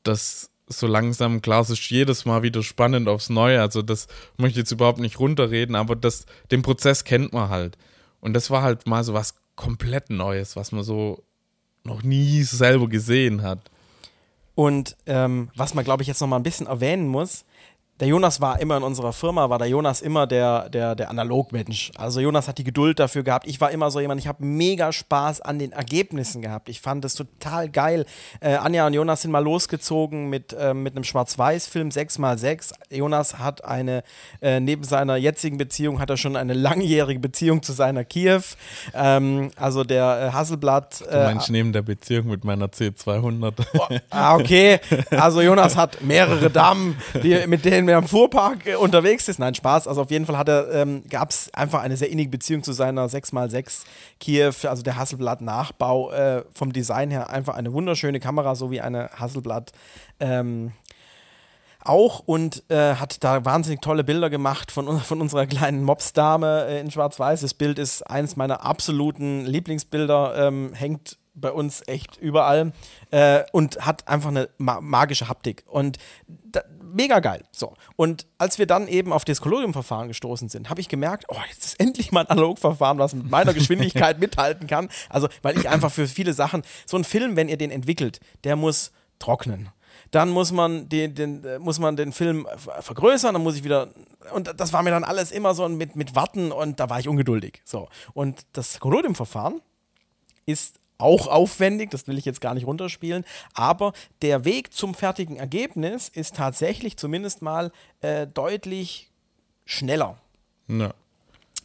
Das 0.05 0.51
so 0.68 0.87
langsam, 0.87 1.40
ist 1.44 1.90
jedes 1.90 2.24
Mal 2.24 2.42
wieder 2.42 2.62
spannend 2.62 3.09
aufs 3.09 3.31
Neue. 3.31 3.61
Also 3.61 3.83
das 3.83 4.09
möchte 4.37 4.59
ich 4.59 4.64
jetzt 4.64 4.72
überhaupt 4.72 4.98
nicht 4.98 5.18
runterreden, 5.18 5.76
aber 5.76 5.96
das, 5.96 6.26
den 6.50 6.62
Prozess 6.62 7.05
kennt 7.05 7.33
man 7.33 7.48
halt. 7.48 7.79
Und 8.20 8.35
das 8.35 8.50
war 8.50 8.62
halt 8.62 8.87
mal 8.87 9.05
so 9.05 9.14
was 9.14 9.35
komplett 9.55 10.11
Neues, 10.11 10.57
was 10.57 10.72
man 10.72 10.83
so 10.83 11.22
noch 11.85 12.02
nie 12.02 12.42
selber 12.42 12.88
gesehen 12.88 13.42
hat. 13.42 13.61
Und 14.55 14.96
ähm, 15.07 15.50
was 15.55 15.74
man, 15.74 15.85
glaube 15.85 16.02
ich, 16.02 16.09
jetzt 16.09 16.20
noch 16.20 16.29
mal 16.29 16.37
ein 16.37 16.42
bisschen 16.42 16.66
erwähnen 16.66 17.07
muss, 17.07 17.44
der 18.00 18.09
Jonas 18.09 18.40
war 18.42 18.61
immer 18.61 18.76
in 18.76 18.82
unserer 18.82 19.12
Firma, 19.14 19.48
war 19.48 19.59
der 19.59 19.68
Jonas 19.68 20.02
immer 20.02 20.26
der, 20.26 20.68
der, 20.68 20.94
der 20.94 21.09
Analogmensch. 21.09 21.92
Also 21.96 22.20
Jonas 22.20 22.46
hat 22.46 22.59
die 22.59 22.64
Geduld 22.64 22.98
dafür 22.98 23.22
gehabt. 23.22 23.46
Ich 23.46 23.61
war 23.61 23.70
immer 23.70 23.90
so 23.90 24.00
jemand, 24.00 24.20
ich 24.20 24.26
habe 24.26 24.44
mega 24.44 24.92
Spaß 24.92 25.40
an 25.40 25.59
den 25.59 25.72
Ergebnissen 25.72 26.42
gehabt. 26.42 26.68
Ich 26.68 26.80
fand 26.82 27.04
das 27.04 27.14
total 27.14 27.70
geil. 27.70 28.04
Äh, 28.40 28.56
Anja 28.56 28.87
und 28.87 28.92
Jonas 28.92 29.22
sind 29.22 29.30
mal 29.30 29.42
losgezogen 29.42 30.28
mit, 30.28 30.54
ähm, 30.59 30.82
mit 30.82 30.94
einem 30.94 31.04
Schwarz-Weiß-Film 31.04 31.88
6x6. 31.88 32.72
Jonas 32.90 33.38
hat 33.38 33.64
eine, 33.64 34.02
äh, 34.42 34.61
neben 34.61 34.85
seiner 34.85 35.16
jetzigen 35.16 35.56
Beziehung, 35.56 35.98
hat 35.98 36.11
er 36.11 36.18
schon 36.18 36.37
eine 36.37 36.52
langjährige 36.52 37.20
Beziehung 37.20 37.62
zu 37.62 37.72
seiner 37.72 38.04
Kiew. 38.04 38.42
Ähm, 38.92 39.50
also 39.56 39.85
der 39.85 40.28
äh, 40.28 40.32
Hasselblatt. 40.35 41.00
Du 41.00 41.06
Äh, 41.06 41.24
meinst 41.24 41.50
neben 41.50 41.72
der 41.72 41.82
Beziehung 41.82 42.26
mit 42.26 42.44
meiner 42.44 42.66
C200? 42.66 43.54
Ah, 44.11 44.35
okay. 44.37 44.80
Also 45.11 45.40
Jonas 45.40 45.76
hat 45.76 46.02
mehrere 46.02 46.50
Damen, 46.50 46.96
die, 47.22 47.46
mit 47.46 47.64
denen 47.64 47.86
er 47.88 47.99
im 47.99 48.09
Fuhrpark 48.09 48.66
äh, 48.66 48.75
unterwegs 48.77 49.29
ist. 49.29 49.38
Nein, 49.38 49.55
Spaß. 49.55 49.88
Also 49.88 50.03
auf 50.03 50.11
jeden 50.11 50.27
Fall 50.27 50.68
ähm, 50.72 51.03
gab 51.09 51.31
es 51.31 51.53
einfach 51.55 51.83
eine 51.83 51.96
sehr 51.96 52.11
innige 52.11 52.31
Beziehung 52.31 52.62
zu 52.62 52.72
seiner 52.72 53.07
6x6 53.07 53.85
Kiew, 54.20 54.55
also 54.64 54.83
der 54.83 54.96
Hasselblatt-Nachbau. 54.96 56.12
Äh, 56.12 56.44
vom 56.53 56.72
Design 56.72 57.11
her 57.11 57.31
einfach 57.31 57.55
eine 57.55 57.72
wunderschöne 57.72 58.20
Kamera, 58.20 58.55
so 58.55 58.70
wie 58.70 58.81
eine 58.81 59.11
Hasselblatt. 59.18 59.72
Ähm, 60.20 60.72
auch 61.87 62.20
und 62.27 62.64
äh, 62.68 62.94
hat 62.94 63.22
da 63.22 63.44
wahnsinnig 63.44 63.81
tolle 63.81 64.05
Bilder 64.05 64.31
gemacht 64.31 64.70
von, 64.70 65.01
von 65.01 65.20
unserer 65.20 65.46
kleinen 65.46 65.83
Mopsdame 65.85 66.66
äh, 66.66 66.81
in 66.81 66.90
Schwarz-Weiß. 66.90 67.40
Das 67.40 67.55
Bild 67.55 67.79
ist 67.79 68.03
eines 68.03 68.37
meiner 68.37 68.64
absoluten 68.64 69.46
Lieblingsbilder, 69.46 70.49
ähm, 70.49 70.72
hängt 70.75 71.18
bei 71.37 71.53
uns 71.53 71.83
echt 71.87 72.16
überall 72.16 72.72
äh, 73.11 73.44
und 73.53 73.85
hat 73.87 74.09
einfach 74.09 74.31
eine 74.31 74.49
ma 74.59 74.81
magische 74.81 75.29
Haptik. 75.29 75.64
Und 75.66 75.99
da, 76.27 76.62
mega 76.87 77.20
geil. 77.20 77.44
So. 77.53 77.75
Und 77.96 78.27
als 78.38 78.59
wir 78.59 78.66
dann 78.66 78.88
eben 78.88 79.12
auf 79.12 79.25
das 79.25 79.40
Collodium-Verfahren 79.40 80.09
gestoßen 80.09 80.49
sind, 80.49 80.70
habe 80.70 80.81
ich 80.81 80.88
gemerkt, 80.88 81.25
oh, 81.29 81.37
jetzt 81.51 81.64
ist 81.64 81.81
endlich 81.81 82.12
mal 82.12 82.20
ein 82.20 82.29
Analogverfahren, 82.29 82.99
was 82.99 83.14
mit 83.14 83.31
meiner 83.31 83.55
Geschwindigkeit 83.55 84.18
mithalten 84.20 84.66
kann. 84.66 84.88
Also, 85.09 85.29
weil 85.42 85.59
ich 85.59 85.68
einfach 85.68 85.90
für 85.90 86.07
viele 86.07 86.33
Sachen, 86.33 86.62
so 86.87 86.96
ein 86.96 87.05
Film, 87.05 87.37
wenn 87.37 87.49
ihr 87.49 87.57
den 87.57 87.70
entwickelt, 87.70 88.20
der 88.44 88.57
muss 88.57 88.92
trocknen. 89.18 89.70
Dann 90.11 90.29
muss 90.31 90.53
man 90.53 90.88
den, 90.88 91.14
den, 91.14 91.44
äh, 91.44 91.59
muss 91.59 91.79
man 91.79 91.96
den 91.96 92.12
Film 92.12 92.46
ver- 92.57 92.81
vergrößern, 92.83 93.35
dann 93.35 93.42
muss 93.42 93.57
ich 93.57 93.64
wieder. 93.64 93.88
Und 94.33 94.53
das 94.59 94.72
war 94.72 94.83
mir 94.83 94.90
dann 94.90 95.05
alles 95.05 95.33
immer 95.33 95.55
so 95.55 95.68
mit, 95.68 95.96
mit 95.96 96.14
Warten 96.14 96.53
und 96.53 96.79
da 96.79 96.88
war 96.90 97.01
ich 97.01 97.09
ungeduldig. 97.09 97.61
So. 97.64 97.88
Und 98.14 98.46
das 98.53 98.79
Collodium-Verfahren 98.79 99.61
ist 100.44 100.79
auch 100.98 101.26
aufwendig, 101.26 101.90
das 101.90 102.06
will 102.06 102.18
ich 102.18 102.24
jetzt 102.24 102.40
gar 102.40 102.54
nicht 102.54 102.66
runterspielen, 102.66 103.24
aber 103.54 103.92
der 104.22 104.44
Weg 104.44 104.72
zum 104.72 104.94
fertigen 104.94 105.37
Ergebnis 105.37 106.09
ist 106.09 106.37
tatsächlich 106.37 106.96
zumindest 106.96 107.42
mal 107.42 107.72
äh, 108.00 108.26
deutlich 108.26 109.11
schneller. 109.64 110.18
ja. 110.68 110.92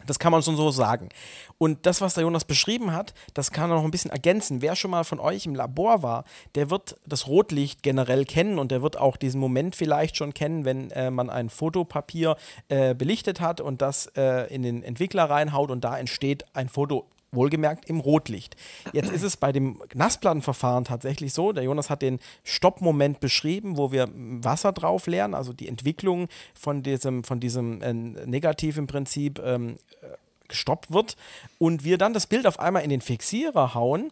Das 0.05 0.19
kann 0.19 0.31
man 0.31 0.41
schon 0.41 0.55
so 0.55 0.71
sagen. 0.71 1.09
Und 1.57 1.85
das, 1.85 2.01
was 2.01 2.15
der 2.15 2.23
Jonas 2.23 2.45
beschrieben 2.45 2.93
hat, 2.93 3.13
das 3.33 3.51
kann 3.51 3.69
er 3.69 3.75
noch 3.75 3.83
ein 3.83 3.91
bisschen 3.91 4.11
ergänzen. 4.11 4.61
Wer 4.61 4.75
schon 4.75 4.91
mal 4.91 5.03
von 5.03 5.19
euch 5.19 5.45
im 5.45 5.55
Labor 5.55 6.01
war, 6.01 6.25
der 6.55 6.69
wird 6.69 6.97
das 7.05 7.27
Rotlicht 7.27 7.83
generell 7.83 8.25
kennen 8.25 8.57
und 8.57 8.71
der 8.71 8.81
wird 8.81 8.97
auch 8.97 9.17
diesen 9.17 9.39
Moment 9.39 9.75
vielleicht 9.75 10.17
schon 10.17 10.33
kennen, 10.33 10.65
wenn 10.65 10.91
äh, 10.91 11.11
man 11.11 11.29
ein 11.29 11.49
Fotopapier 11.49 12.35
äh, 12.69 12.95
belichtet 12.95 13.41
hat 13.41 13.61
und 13.61 13.81
das 13.81 14.07
äh, 14.15 14.53
in 14.53 14.63
den 14.63 14.83
Entwickler 14.83 15.29
reinhaut 15.29 15.71
und 15.71 15.83
da 15.83 15.97
entsteht 15.97 16.45
ein 16.53 16.69
Foto 16.69 17.05
wohlgemerkt 17.31 17.89
im 17.89 17.99
Rotlicht. 17.99 18.55
Jetzt 18.93 19.11
ist 19.11 19.23
es 19.23 19.37
bei 19.37 19.51
dem 19.51 19.81
Nassplattenverfahren 19.93 20.83
tatsächlich 20.83 21.33
so, 21.33 21.51
der 21.53 21.63
Jonas 21.63 21.89
hat 21.89 22.01
den 22.01 22.19
Stoppmoment 22.43 23.19
beschrieben, 23.19 23.77
wo 23.77 23.91
wir 23.91 24.09
Wasser 24.13 24.73
drauf 24.73 25.07
leeren, 25.07 25.33
also 25.33 25.53
die 25.53 25.67
Entwicklung 25.67 26.27
von 26.53 26.83
diesem, 26.83 27.23
von 27.23 27.39
diesem 27.39 27.81
äh, 27.81 27.93
Negativ 27.93 28.77
im 28.77 28.87
Prinzip 28.87 29.39
ähm, 29.39 29.77
äh, 30.01 30.07
gestoppt 30.49 30.91
wird 30.91 31.15
und 31.57 31.85
wir 31.85 31.97
dann 31.97 32.13
das 32.13 32.27
Bild 32.27 32.45
auf 32.45 32.59
einmal 32.59 32.83
in 32.83 32.89
den 32.89 33.01
Fixierer 33.01 33.73
hauen, 33.73 34.11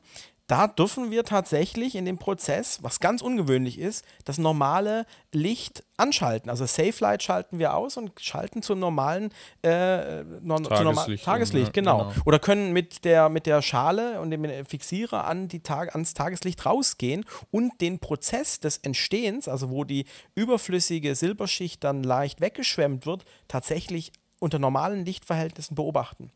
da 0.49 0.65
dürfen 0.65 1.12
wir 1.12 1.25
tatsächlich 1.25 1.93
in 1.93 2.05
dem 2.05 2.17
Prozess, 2.17 2.81
was 2.81 2.99
ganz 2.99 3.21
ungewöhnlich 3.21 3.77
ist, 3.77 4.03
das 4.25 4.39
normale 4.39 5.05
Licht 5.31 5.83
anschalten. 5.95 6.49
Also 6.49 6.65
Safe 6.65 6.95
Light 7.01 7.21
schalten 7.21 7.59
wir 7.59 7.75
aus 7.75 7.97
und 7.97 8.13
schalten 8.19 8.63
zum 8.63 8.79
normalen 8.79 9.31
äh, 9.62 10.23
no 10.41 10.57
Tageslicht, 10.57 10.83
normal 10.83 11.17
Tageslicht 11.17 11.67
ja, 11.67 11.71
genau. 11.71 11.97
genau. 11.99 12.21
Oder 12.25 12.39
können 12.39 12.73
mit 12.73 13.05
der, 13.05 13.29
mit 13.29 13.45
der 13.45 13.62
Schale 13.62 14.19
und 14.21 14.31
dem 14.31 14.65
Fixierer 14.65 15.25
an 15.25 15.49
die 15.49 15.62
Tag 15.62 15.93
ans 15.93 16.15
Tageslicht 16.15 16.65
rausgehen 16.65 17.25
und 17.51 17.79
den 17.79 17.99
Prozess 17.99 18.59
des 18.59 18.77
Entstehens, 18.77 19.47
also 19.47 19.69
wo 19.69 19.83
die 19.83 20.05
überflüssige 20.33 21.13
Silberschicht 21.13 21.83
dann 21.83 22.01
leicht 22.01 22.41
weggeschwemmt 22.41 23.05
wird, 23.05 23.23
tatsächlich 23.47 24.12
unter 24.39 24.57
normalen 24.57 25.05
Lichtverhältnissen 25.05 25.75
beobachten. 25.75 26.31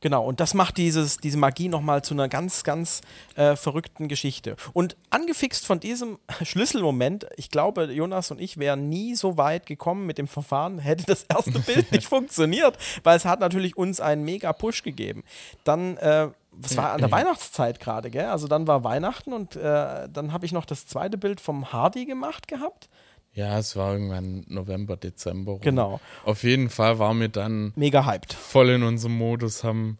Genau, 0.00 0.24
und 0.24 0.40
das 0.40 0.54
macht 0.54 0.78
dieses, 0.78 1.18
diese 1.18 1.36
Magie 1.36 1.68
nochmal 1.68 2.02
zu 2.02 2.14
einer 2.14 2.28
ganz, 2.28 2.64
ganz 2.64 3.02
äh, 3.36 3.54
verrückten 3.54 4.08
Geschichte. 4.08 4.56
Und 4.72 4.96
angefixt 5.10 5.66
von 5.66 5.78
diesem 5.78 6.18
Schlüsselmoment, 6.42 7.26
ich 7.36 7.50
glaube, 7.50 7.84
Jonas 7.84 8.30
und 8.30 8.40
ich 8.40 8.56
wären 8.56 8.88
nie 8.88 9.14
so 9.14 9.36
weit 9.36 9.66
gekommen 9.66 10.06
mit 10.06 10.18
dem 10.18 10.26
Verfahren, 10.26 10.78
hätte 10.80 11.04
das 11.04 11.24
erste 11.24 11.58
Bild 11.60 11.92
nicht 11.92 12.06
funktioniert, 12.06 12.78
weil 13.02 13.16
es 13.16 13.24
hat 13.24 13.40
natürlich 13.40 13.76
uns 13.76 14.00
einen 14.00 14.24
mega 14.24 14.52
Push 14.52 14.82
gegeben. 14.82 15.22
Dann, 15.64 15.98
äh, 15.98 16.28
es 16.62 16.76
war 16.76 16.92
an 16.92 17.00
der 17.00 17.10
Weihnachtszeit 17.10 17.78
gerade, 17.78 18.10
gell? 18.10 18.26
Also 18.26 18.48
dann 18.48 18.66
war 18.66 18.82
Weihnachten 18.82 19.32
und 19.32 19.54
äh, 19.56 20.08
dann 20.08 20.32
habe 20.32 20.46
ich 20.46 20.52
noch 20.52 20.64
das 20.64 20.86
zweite 20.86 21.16
Bild 21.16 21.40
vom 21.40 21.72
Hardy 21.72 22.06
gemacht 22.06 22.48
gehabt. 22.48 22.88
Ja, 23.32 23.58
es 23.58 23.76
war 23.76 23.92
irgendwann 23.92 24.44
November, 24.48 24.96
Dezember. 24.96 25.52
rum. 25.52 25.60
Genau. 25.60 26.00
Auf 26.24 26.42
jeden 26.42 26.68
Fall 26.68 26.98
waren 26.98 27.20
wir 27.20 27.28
dann 27.28 27.72
Mega 27.76 28.04
hyped. 28.04 28.32
voll 28.32 28.70
in 28.70 28.82
unserem 28.82 29.16
Modus, 29.16 29.62
haben 29.64 29.98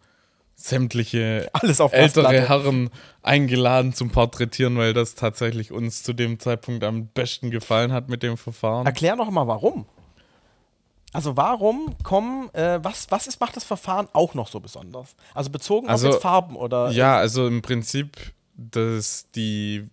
sämtliche 0.56 1.48
Alles 1.52 1.80
auf 1.80 1.92
ältere. 1.92 2.28
Herren 2.32 2.90
eingeladen 3.22 3.94
zum 3.94 4.10
Porträtieren, 4.10 4.76
weil 4.76 4.92
das 4.92 5.14
tatsächlich 5.14 5.72
uns 5.72 6.02
zu 6.02 6.12
dem 6.12 6.38
Zeitpunkt 6.38 6.84
am 6.84 7.06
besten 7.06 7.50
gefallen 7.50 7.92
hat 7.92 8.08
mit 8.08 8.22
dem 8.22 8.36
Verfahren. 8.36 8.84
Erklär 8.86 9.16
noch 9.16 9.30
mal, 9.30 9.46
warum. 9.46 9.86
Also 11.12 11.36
warum 11.36 11.96
kommen, 12.02 12.52
äh, 12.54 12.78
was, 12.82 13.10
was 13.10 13.26
ist, 13.26 13.40
macht 13.40 13.56
das 13.56 13.64
Verfahren 13.64 14.08
auch 14.12 14.34
noch 14.34 14.48
so 14.48 14.60
besonders? 14.60 15.16
Also 15.34 15.50
bezogen 15.50 15.88
Also, 15.88 16.08
auf 16.08 16.14
jetzt 16.14 16.22
Farben 16.22 16.56
oder 16.56 16.90
Ja, 16.90 17.16
also 17.16 17.46
im 17.48 17.62
Prinzip, 17.62 18.16
dass 18.54 19.26
die 19.34 19.88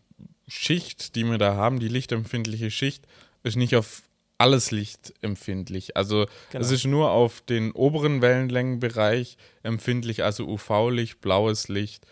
Schicht, 0.48 1.16
die 1.16 1.24
wir 1.24 1.38
da 1.38 1.56
haben, 1.56 1.80
die 1.80 1.88
lichtempfindliche 1.88 2.70
Schicht, 2.70 3.08
ist 3.48 3.56
nicht 3.56 3.76
auf 3.76 4.04
alles 4.38 4.72
Licht 4.72 5.14
empfindlich. 5.22 5.98
Also 5.98 6.26
Genau. 6.52 6.64
es 6.64 6.72
ist 6.72 6.86
nur 6.86 7.12
auf 7.12 7.42
den 7.42 7.72
oberen 7.72 8.22
Wellenlängenbereich 8.22 9.38
empfindlich, 9.64 10.24
also 10.24 10.46
UV-Licht, 10.48 11.22
blaues 11.22 11.68
Licht 11.70 12.06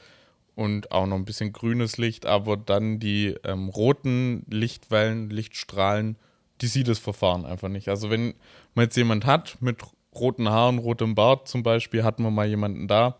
und 0.56 0.92
auch 0.92 1.06
noch 1.06 1.18
ein 1.18 1.26
bisschen 1.26 1.54
grünes 1.54 1.98
Licht, 1.98 2.26
aber 2.26 2.58
dann 2.58 3.00
die 3.00 3.36
ähm, 3.44 3.70
roten 3.70 4.44
Lichtwellen, 4.50 5.30
Lichtstrahlen, 5.30 6.18
die 6.62 6.68
sieht 6.68 6.88
das 6.88 7.00
Verfahren 7.00 7.46
einfach 7.46 7.68
nicht. 7.70 7.90
Also 7.90 8.10
wenn 8.10 8.34
man 8.74 8.86
jetzt 8.86 8.98
jemand 8.98 9.26
hat 9.26 9.58
mit 9.62 9.84
roten 10.16 10.50
Haaren, 10.50 10.80
rotem 10.80 11.14
Bart 11.14 11.48
zum 11.48 11.62
Beispiel, 11.62 12.04
hatten 12.04 12.24
wir 12.24 12.32
mal 12.32 12.48
jemanden 12.48 12.88
da, 12.88 13.18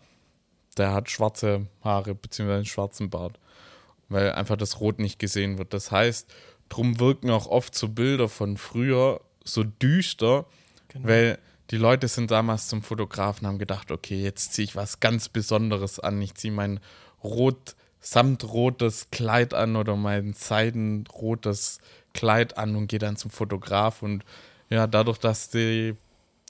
der 0.78 0.94
hat 0.94 1.10
schwarze 1.10 1.68
Haare 1.84 2.16
bzw. 2.16 2.54
einen 2.54 2.66
schwarzen 2.66 3.10
Bart, 3.10 3.40
weil 4.10 4.32
einfach 4.32 4.56
das 4.58 4.80
Rot 4.80 5.00
nicht 5.00 5.20
gesehen 5.20 5.58
wird. 5.58 5.74
Das 5.74 5.92
heißt, 5.92 6.34
drum 6.70 7.00
wirken 7.00 7.30
auch 7.30 7.48
oft 7.48 7.76
so 7.76 7.90
Bilder 7.90 8.30
von 8.30 8.58
früher 8.58 9.22
so 9.44 9.64
düster, 9.64 10.46
weil 10.96 11.38
die 11.72 11.78
Leute 11.78 12.08
sind 12.08 12.32
damals 12.32 12.68
zum 12.68 12.82
Fotografen, 12.84 13.48
haben 13.48 13.58
gedacht, 13.58 13.92
okay, 13.92 14.22
jetzt 14.22 14.54
ziehe 14.54 14.66
ich 14.66 14.76
was 14.76 15.00
ganz 15.00 15.30
Besonderes 15.30 16.00
an. 16.00 16.22
Ich 16.22 16.36
ziehe 16.36 16.54
mein 16.54 16.80
rot, 17.24 17.76
samtrotes 18.00 19.10
Kleid 19.12 19.54
an 19.54 19.76
oder 19.76 19.96
mein 19.96 20.34
seidenrotes 20.34 21.80
Kleid 22.14 22.58
an 22.58 22.76
und 22.76 22.88
gehe 22.88 23.00
dann 23.00 23.18
zum 23.18 23.32
Fotograf. 23.32 24.04
Und 24.04 24.24
ja, 24.70 24.86
dadurch, 24.86 25.18
dass 25.18 25.50
die, 25.50 25.96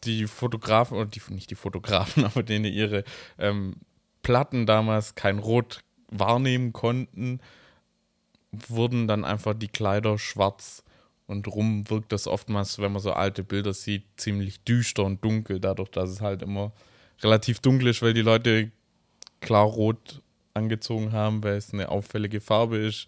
die 0.04 0.28
Fotografen, 0.28 0.98
oder 0.98 1.10
die, 1.10 1.22
nicht 1.30 1.50
die 1.50 1.56
Fotografen, 1.56 2.26
aber 2.26 2.44
denen 2.44 2.66
ihre 2.66 3.04
ähm, 3.40 3.76
Platten 4.22 4.66
damals 4.66 5.16
kein 5.16 5.40
Rot 5.40 5.80
wahrnehmen 6.10 6.74
konnten, 6.74 7.40
wurden 8.68 9.08
dann 9.08 9.26
einfach 9.26 9.54
die 9.54 9.68
Kleider 9.68 10.18
schwarz. 10.18 10.84
Und 11.28 11.48
rum 11.48 11.90
wirkt 11.90 12.12
das 12.12 12.28
oftmals, 12.28 12.78
wenn 12.80 12.92
man 12.92 13.02
so 13.02 13.12
alte 13.12 13.44
Bilder 13.44 13.74
sieht, 13.74 14.04
ziemlich 14.16 14.64
düster 14.64 15.04
und 15.04 15.24
dunkel, 15.24 15.60
dadurch, 15.60 15.90
dass 15.90 16.10
es 16.10 16.22
halt 16.22 16.44
immer 16.44 16.72
relativ 17.22 17.60
dunkel 17.60 17.88
ist, 17.88 18.02
weil 18.02 18.14
die 18.14 18.22
Leute 18.22 18.72
klar 19.42 19.66
rot 19.66 20.22
angezogen 20.54 21.12
haben, 21.12 21.44
weil 21.44 21.56
es 21.56 21.74
eine 21.74 21.90
auffällige 21.90 22.42
Farbe 22.42 22.78
ist, 22.78 23.08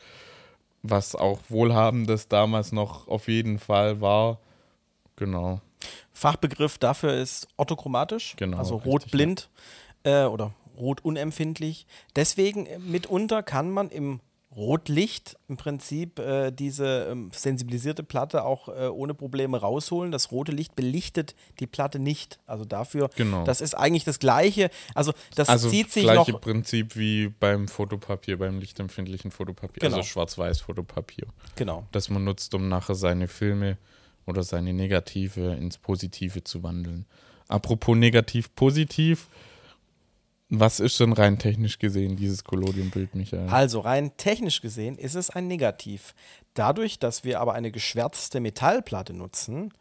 was 0.82 1.16
auch 1.16 1.40
wohlhabendes 1.50 2.28
damals 2.28 2.72
noch 2.72 3.08
auf 3.08 3.28
jeden 3.28 3.60
Fall 3.60 4.02
war. 4.02 4.40
Genau. 5.16 5.62
Fachbegriff 6.12 6.78
dafür 6.78 7.14
ist 7.14 7.48
orthochromatisch, 7.58 8.36
Genau, 8.38 8.58
also 8.58 8.78
rotblind 8.78 9.50
äh, 10.04 10.24
oder 10.24 10.54
rotunempfindlich. 10.78 11.86
Deswegen 12.16 12.66
äh, 12.66 12.80
mitunter 12.80 13.44
kann 13.44 13.72
man 13.72 13.90
im 13.90 14.20
Rotlicht 14.56 15.38
im 15.50 15.58
Prinzip 15.58 16.20
äh, 16.20 16.52
diese 16.52 17.08
ähm, 17.12 17.30
sensibilisierte 17.34 18.02
Platte 18.02 18.44
auch 18.44 18.70
äh, 18.70 18.88
ohne 18.88 19.14
Probleme 19.14 19.58
rausholen. 19.60 20.12
Das 20.12 20.32
rote 20.32 20.52
Licht 20.52 20.76
belichtet 20.76 21.36
die 21.60 21.68
Platte 21.68 22.00
nicht. 22.00 22.40
Also 22.48 22.64
dafür, 22.66 23.10
Genau. 23.18 23.44
das 23.44 23.62
ist 23.62 23.76
eigentlich 23.76 24.04
das 24.06 24.20
Gleiche. 24.20 24.70
Also 24.96 25.14
das 25.36 25.50
Also 25.50 25.70
zieht 25.70 25.92
sich 25.92 26.04
gleiche 26.04 26.32
noch. 26.32 26.42
Prinzip 26.42 26.96
wie 26.96 27.28
beim 27.28 27.68
Fotopapier, 27.68 28.38
beim 28.40 28.60
lichtempfindlichen 28.60 29.32
Fotopapier, 29.32 29.82
Genau. 29.82 29.98
also 29.98 30.08
schwarz-weiß-Fotopapier. 30.08 31.28
Genau. 31.56 31.86
das 31.92 32.10
man 32.10 32.24
nutzt, 32.24 32.54
um 32.56 32.68
nachher 32.70 32.96
seine 32.96 33.28
Filme 33.28 33.78
oder 34.26 34.44
seine 34.44 34.74
Negative 34.74 35.54
ins 35.56 35.78
Positive 35.78 36.44
zu 36.44 36.64
wandeln. 36.64 37.06
Apropos 37.48 37.96
negativ-positiv, 37.96 39.28
was 40.50 40.80
ist 40.80 41.00
denn 41.00 41.14
rein 41.14 41.40
technisch 41.40 41.78
gesehen 41.78 42.16
dieses 42.16 42.44
Collodium-Bild, 42.44 43.16
Michael? 43.16 43.50
Also 43.50 43.82
rein 43.82 44.16
technisch 44.18 44.62
gesehen 44.62 44.98
ist 44.98 45.16
es 45.16 45.30
ein 45.30 45.48
Negativ. 45.48 46.16
Dadurch, 46.54 47.00
dass 47.00 47.24
wir 47.24 47.42
aber 47.42 47.54
eine 47.54 47.72
geschwärzte 47.72 48.40
Metallplatte 48.40 49.14
nutzen, 49.14 49.74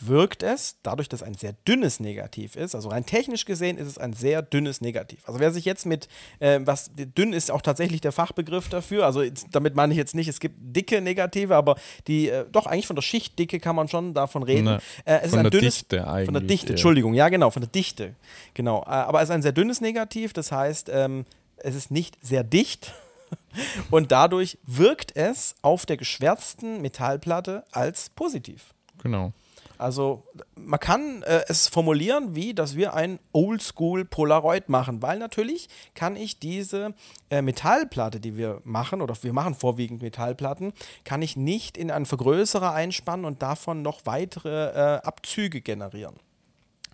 wirkt 0.00 0.42
es, 0.42 0.76
dadurch, 0.82 1.08
dass 1.08 1.22
ein 1.22 1.34
sehr 1.34 1.54
dünnes 1.66 2.00
Negativ 2.00 2.56
ist, 2.56 2.74
also 2.74 2.88
rein 2.88 3.06
technisch 3.06 3.44
gesehen 3.44 3.78
ist 3.78 3.88
es 3.88 3.98
ein 3.98 4.12
sehr 4.12 4.42
dünnes 4.42 4.80
Negativ. 4.80 5.26
Also 5.26 5.40
wer 5.40 5.50
sich 5.50 5.64
jetzt 5.64 5.86
mit, 5.86 6.08
äh, 6.38 6.60
was 6.62 6.90
dünn 6.94 7.32
ist 7.32 7.50
auch 7.50 7.62
tatsächlich 7.62 8.00
der 8.00 8.12
Fachbegriff 8.12 8.68
dafür, 8.68 9.06
also 9.06 9.22
jetzt, 9.22 9.48
damit 9.52 9.74
meine 9.74 9.92
ich 9.92 9.98
jetzt 9.98 10.14
nicht, 10.14 10.28
es 10.28 10.40
gibt 10.40 10.56
dicke 10.58 11.00
Negative, 11.00 11.56
aber 11.56 11.76
die, 12.06 12.28
äh, 12.28 12.44
doch 12.50 12.66
eigentlich 12.66 12.86
von 12.86 12.96
der 12.96 13.02
Schichtdicke 13.02 13.60
kann 13.60 13.76
man 13.76 13.88
schon 13.88 14.14
davon 14.14 14.42
reden. 14.42 14.64
Ne, 14.64 14.78
äh, 15.04 15.16
es 15.16 15.24
ist 15.24 15.30
von 15.30 15.38
ein 15.40 15.42
der 15.44 15.50
dünnes, 15.50 15.74
Dichte 15.74 15.96
Von 15.98 16.06
der 16.06 16.14
eigentlich 16.14 16.46
Dichte. 16.46 16.72
Entschuldigung, 16.74 17.14
ja 17.14 17.28
genau, 17.28 17.50
von 17.50 17.62
der 17.62 17.70
Dichte. 17.70 18.14
Genau, 18.54 18.82
äh, 18.82 18.90
aber 18.90 19.20
es 19.20 19.28
ist 19.28 19.34
ein 19.34 19.42
sehr 19.42 19.52
dünnes 19.52 19.80
Negativ, 19.80 20.32
das 20.32 20.52
heißt, 20.52 20.90
ähm, 20.92 21.24
es 21.56 21.74
ist 21.74 21.90
nicht 21.90 22.16
sehr 22.22 22.44
dicht. 22.44 22.92
Und 23.90 24.10
dadurch 24.10 24.56
wirkt 24.64 25.14
es 25.14 25.54
auf 25.60 25.84
der 25.84 25.98
geschwärzten 25.98 26.80
Metallplatte 26.80 27.64
als 27.72 28.08
positiv. 28.10 28.72
Genau. 29.02 29.32
Also 29.78 30.24
man 30.56 30.80
kann 30.80 31.22
äh, 31.22 31.42
es 31.48 31.68
formulieren, 31.68 32.34
wie 32.34 32.52
dass 32.52 32.76
wir 32.76 32.94
ein 32.94 33.20
Oldschool 33.32 34.04
Polaroid 34.04 34.68
machen, 34.68 35.02
weil 35.02 35.18
natürlich 35.18 35.68
kann 35.94 36.16
ich 36.16 36.40
diese 36.40 36.94
äh, 37.30 37.42
Metallplatte, 37.42 38.18
die 38.18 38.36
wir 38.36 38.60
machen, 38.64 39.00
oder 39.00 39.14
wir 39.22 39.32
machen 39.32 39.54
vorwiegend 39.54 40.02
Metallplatten, 40.02 40.72
kann 41.04 41.22
ich 41.22 41.36
nicht 41.36 41.78
in 41.78 41.90
einen 41.90 42.06
Vergrößerer 42.06 42.72
einspannen 42.72 43.24
und 43.24 43.40
davon 43.40 43.82
noch 43.82 44.00
weitere 44.04 44.96
äh, 44.96 45.00
Abzüge 45.02 45.60
generieren. 45.60 46.16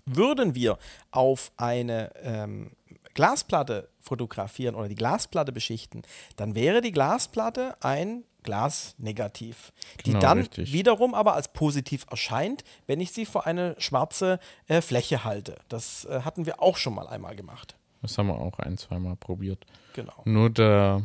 Würden 0.07 0.55
wir 0.55 0.79
auf 1.11 1.51
eine 1.57 2.11
ähm, 2.23 2.73
Glasplatte 3.15 3.89
fotografieren 4.01 4.75
oder 4.75 4.89
die 4.89 4.95
Glasplatte 4.95 5.53
beschichten, 5.53 6.03
dann 6.37 6.55
wäre 6.55 6.81
die 6.81 6.93
Glasplatte 6.93 7.77
ein 7.81 8.25
Glasnegativ, 8.43 9.73
die 10.05 10.11
Genau, 10.11 10.21
dann 10.21 10.39
richtig. 10.39 10.73
wiederum 10.73 11.15
aber 11.15 11.35
als 11.35 11.53
positiv 11.53 12.05
erscheint, 12.11 12.63
wenn 12.87 13.01
ich 13.01 13.13
sie 13.13 13.25
vor 13.25 13.47
eine 13.47 13.75
schwarze 13.79 14.39
äh, 14.69 14.81
Fläche 14.83 15.25
halte. 15.25 15.57
Das 15.69 16.05
äh, 16.05 16.21
hatten 16.21 16.45
wir 16.45 16.63
auch 16.63 16.77
schon 16.77 16.95
mal 16.95 17.07
einmal 17.09 17.35
gemacht. 17.37 17.77
Das 18.03 18.19
haben 18.19 18.27
wir 18.27 18.39
auch 18.39 18.59
ein, 18.59 18.77
zweimal 18.77 19.17
probiert. 19.17 19.65
Genau. 19.95 20.13
Nur 20.27 20.51
der 20.51 21.03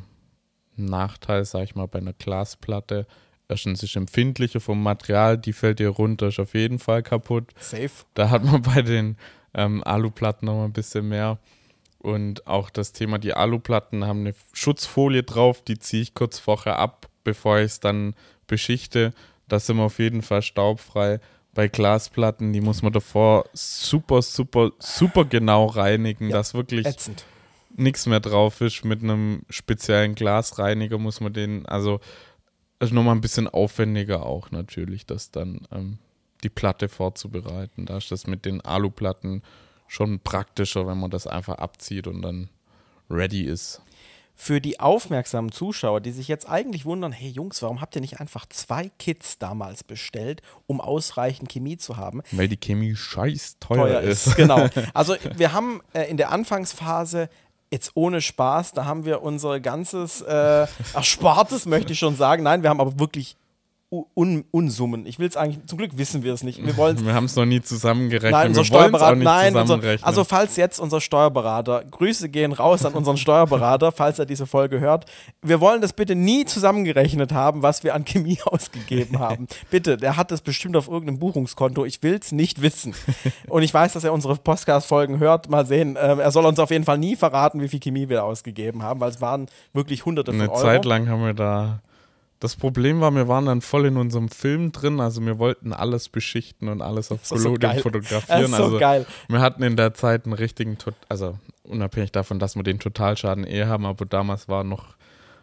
Nachteil, 0.75 1.45
sag 1.45 1.63
ich 1.63 1.75
mal, 1.75 1.87
bei 1.87 1.99
einer 1.99 2.13
Glasplatte, 2.13 3.07
erstens 3.47 3.83
ist 3.83 3.95
empfindlicher 3.95 4.59
vom 4.59 4.83
Material, 4.83 5.37
die 5.37 5.53
fällt 5.53 5.79
dir 5.79 5.89
runter, 5.89 6.27
ist 6.27 6.39
auf 6.39 6.53
jeden 6.53 6.79
Fall 6.79 7.03
kaputt. 7.03 7.51
Safe. 7.59 7.89
Da 8.15 8.29
hat 8.29 8.43
man 8.43 8.61
bei 8.61 8.81
den 8.81 9.17
ähm, 9.53 9.83
Aluplatten 9.83 10.45
noch 10.45 10.55
mal 10.55 10.65
ein 10.65 10.73
bisschen 10.73 11.07
mehr 11.07 11.39
Und 11.99 12.47
auch 12.47 12.69
das 12.69 12.93
Thema, 12.93 13.17
die 13.17 13.33
Aluplatten 13.33 14.05
haben 14.05 14.21
eine 14.21 14.33
Schutzfolie 14.53 15.23
drauf, 15.23 15.61
die 15.61 15.79
ziehe 15.79 16.01
ich 16.01 16.13
kurz 16.13 16.39
vorher 16.39 16.79
ab, 16.79 17.09
bevor 17.23 17.59
ich 17.59 17.65
es 17.65 17.79
dann 17.81 18.15
beschichte. 18.47 19.13
Da 19.49 19.59
sind 19.59 19.77
wir 19.77 19.83
auf 19.83 19.99
jeden 19.99 20.21
Fall 20.21 20.41
staubfrei. 20.41 21.19
Bei 21.53 21.67
Glasplatten, 21.67 22.53
die 22.53 22.61
muss 22.61 22.81
man 22.83 22.93
davor 22.93 23.45
super, 23.53 24.21
super, 24.21 24.71
super 24.79 25.25
genau 25.25 25.65
reinigen, 25.65 26.29
Ja, 26.29 26.37
dass 26.37 26.53
wirklich 26.53 26.87
nichts 27.75 28.05
mehr 28.05 28.21
drauf 28.21 28.61
ist. 28.61 28.85
Mit 28.85 29.03
einem 29.03 29.41
speziellen 29.49 30.15
Glasreiniger 30.15 30.97
muss 30.97 31.19
man 31.19 31.33
den, 31.33 31.65
also 31.65 31.99
ist 32.79 32.93
nochmal 32.93 33.15
ein 33.15 33.21
bisschen 33.21 33.47
aufwendiger 33.47 34.25
auch 34.25 34.51
natürlich, 34.51 35.05
das 35.05 35.31
dann 35.31 35.67
ähm, 35.71 35.97
die 36.43 36.49
Platte 36.49 36.87
vorzubereiten. 36.87 37.85
Da 37.85 37.97
ist 37.97 38.11
das 38.11 38.25
mit 38.25 38.45
den 38.45 38.61
Aluplatten 38.61 39.41
schon 39.89 40.19
praktischer, 40.21 40.87
wenn 40.87 40.99
man 40.99 41.11
das 41.11 41.27
einfach 41.27 41.57
abzieht 41.57 42.07
und 42.07 42.21
dann 42.21 42.49
ready 43.09 43.43
ist. 43.43 43.81
Für 44.35 44.61
die 44.61 44.79
aufmerksamen 44.79 45.51
Zuschauer, 45.51 45.99
die 45.99 46.11
sich 46.11 46.29
jetzt 46.29 46.47
eigentlich 46.47 46.85
wundern, 46.85 47.11
hey 47.11 47.29
Jungs, 47.29 47.61
warum 47.61 47.81
habt 47.81 47.95
ihr 47.95 48.01
nicht 48.01 48.21
einfach 48.21 48.45
zwei 48.45 48.89
Kits 48.97 49.37
damals 49.37 49.83
bestellt, 49.83 50.41
um 50.65 50.79
ausreichend 50.79 51.51
Chemie 51.51 51.75
zu 51.75 51.97
haben? 51.97 52.21
Weil 52.31 52.47
die 52.47 52.55
Chemie 52.55 52.95
scheiß 52.95 53.57
teuer, 53.59 53.87
teuer 53.87 54.01
ist. 54.01 54.27
ist. 54.27 54.35
Genau. 54.37 54.69
Also 54.93 55.15
wir 55.35 55.51
haben 55.51 55.81
äh, 55.93 56.03
in 56.03 56.15
der 56.15 56.31
Anfangsphase 56.31 57.29
jetzt 57.69 57.91
ohne 57.95 58.21
Spaß, 58.21 58.71
da 58.71 58.85
haben 58.85 59.03
wir 59.03 59.21
unser 59.23 59.59
ganzes 59.59 60.21
äh, 60.21 60.67
Erspartes, 60.93 61.65
möchte 61.65 61.91
ich 61.91 61.99
schon 61.99 62.15
sagen. 62.15 62.43
Nein, 62.43 62.63
wir 62.63 62.69
haben 62.69 62.79
aber 62.79 62.97
wirklich 62.97 63.35
Un 63.91 64.45
Unsummen. 64.51 65.07
Ich 65.07 65.17
will 65.17 65.27
es 65.27 65.35
eigentlich, 65.35 65.65
zum 65.65 65.79
Glück 65.79 65.97
wissen 65.97 66.21
wir 66.21 66.31
es 66.31 66.43
nicht. 66.43 66.63
Wir 66.63 66.77
Wir 66.77 67.13
haben 67.15 67.25
es 67.25 67.35
noch 67.35 67.45
nie 67.45 67.59
zusammengerechnet. 67.59 68.31
Nein, 68.33 68.49
unser 68.49 68.61
wir 68.61 68.65
Steuerberater, 68.65 69.15
nicht 69.15 69.25
nein, 69.25 69.55
unser, 69.55 69.79
also 70.03 70.23
falls 70.23 70.57
jetzt 70.57 70.79
unser 70.79 71.01
Steuerberater, 71.01 71.83
Grüße 71.89 72.29
gehen 72.29 72.51
raus 72.51 72.85
an 72.85 72.93
unseren 72.93 73.17
Steuerberater, 73.17 73.91
falls 73.91 74.19
er 74.19 74.27
diese 74.27 74.45
Folge 74.45 74.79
hört. 74.79 75.05
Wir 75.41 75.59
wollen 75.59 75.81
das 75.81 75.93
bitte 75.93 76.13
nie 76.13 76.45
zusammengerechnet 76.45 77.33
haben, 77.33 77.63
was 77.63 77.83
wir 77.83 77.95
an 77.95 78.05
Chemie 78.05 78.37
ausgegeben 78.45 79.17
haben. 79.17 79.47
bitte, 79.71 79.97
der 79.97 80.17
hat 80.17 80.29
das 80.29 80.41
bestimmt 80.41 80.77
auf 80.77 80.87
irgendeinem 80.87 81.17
Buchungskonto. 81.17 81.83
Ich 81.83 82.03
will 82.03 82.19
es 82.21 82.31
nicht 82.31 82.61
wissen. 82.61 82.93
Und 83.47 83.63
ich 83.63 83.73
weiß, 83.73 83.93
dass 83.93 84.03
er 84.03 84.13
unsere 84.13 84.35
Podcast-Folgen 84.35 85.17
hört. 85.17 85.49
Mal 85.49 85.65
sehen. 85.65 85.97
Ähm, 85.99 86.19
er 86.19 86.29
soll 86.29 86.45
uns 86.45 86.59
auf 86.59 86.69
jeden 86.69 86.85
Fall 86.85 86.99
nie 86.99 87.15
verraten, 87.15 87.59
wie 87.59 87.67
viel 87.67 87.79
Chemie 87.79 88.07
wir 88.07 88.23
ausgegeben 88.23 88.83
haben, 88.83 88.99
weil 88.99 89.09
es 89.09 89.19
waren 89.19 89.47
wirklich 89.73 90.05
hunderte 90.05 90.31
von 90.31 90.41
Eine 90.41 90.51
Euro. 90.51 90.61
Zeit 90.61 90.85
lang 90.85 91.09
haben 91.09 91.25
wir 91.25 91.33
da. 91.33 91.81
Das 92.39 92.55
Problem 92.55 93.01
war, 93.01 93.13
wir 93.13 93.27
waren 93.27 93.47
dann 93.47 93.59
voll 93.59 93.85
in 93.85 93.97
unserem 93.97 94.29
Film 94.29 94.71
drin, 94.71 95.01
also 95.01 95.25
wir 95.25 95.39
wollten 95.39 95.73
alles 95.73 96.07
beschichten 96.07 96.69
und 96.69 96.81
alles 96.81 97.11
auf 97.11 97.25
so 97.25 97.35
Collodium 97.35 97.73
geil. 97.73 97.81
fotografieren. 97.81 98.41
Das 98.43 98.51
ist 98.51 98.57
so 98.57 98.63
also 98.63 98.79
geil. 98.79 99.05
wir 99.27 99.41
hatten 99.41 99.61
in 99.61 99.75
der 99.75 99.93
Zeit 99.93 100.23
einen 100.23 100.33
richtigen, 100.33 100.77
also 101.09 101.37
unabhängig 101.63 102.13
davon, 102.13 102.39
dass 102.39 102.55
wir 102.55 102.63
den 102.63 102.79
Totalschaden 102.79 103.45
eh 103.45 103.65
haben, 103.65 103.85
aber 103.85 104.05
damals 104.05 104.47
war 104.47 104.63
noch 104.63 104.95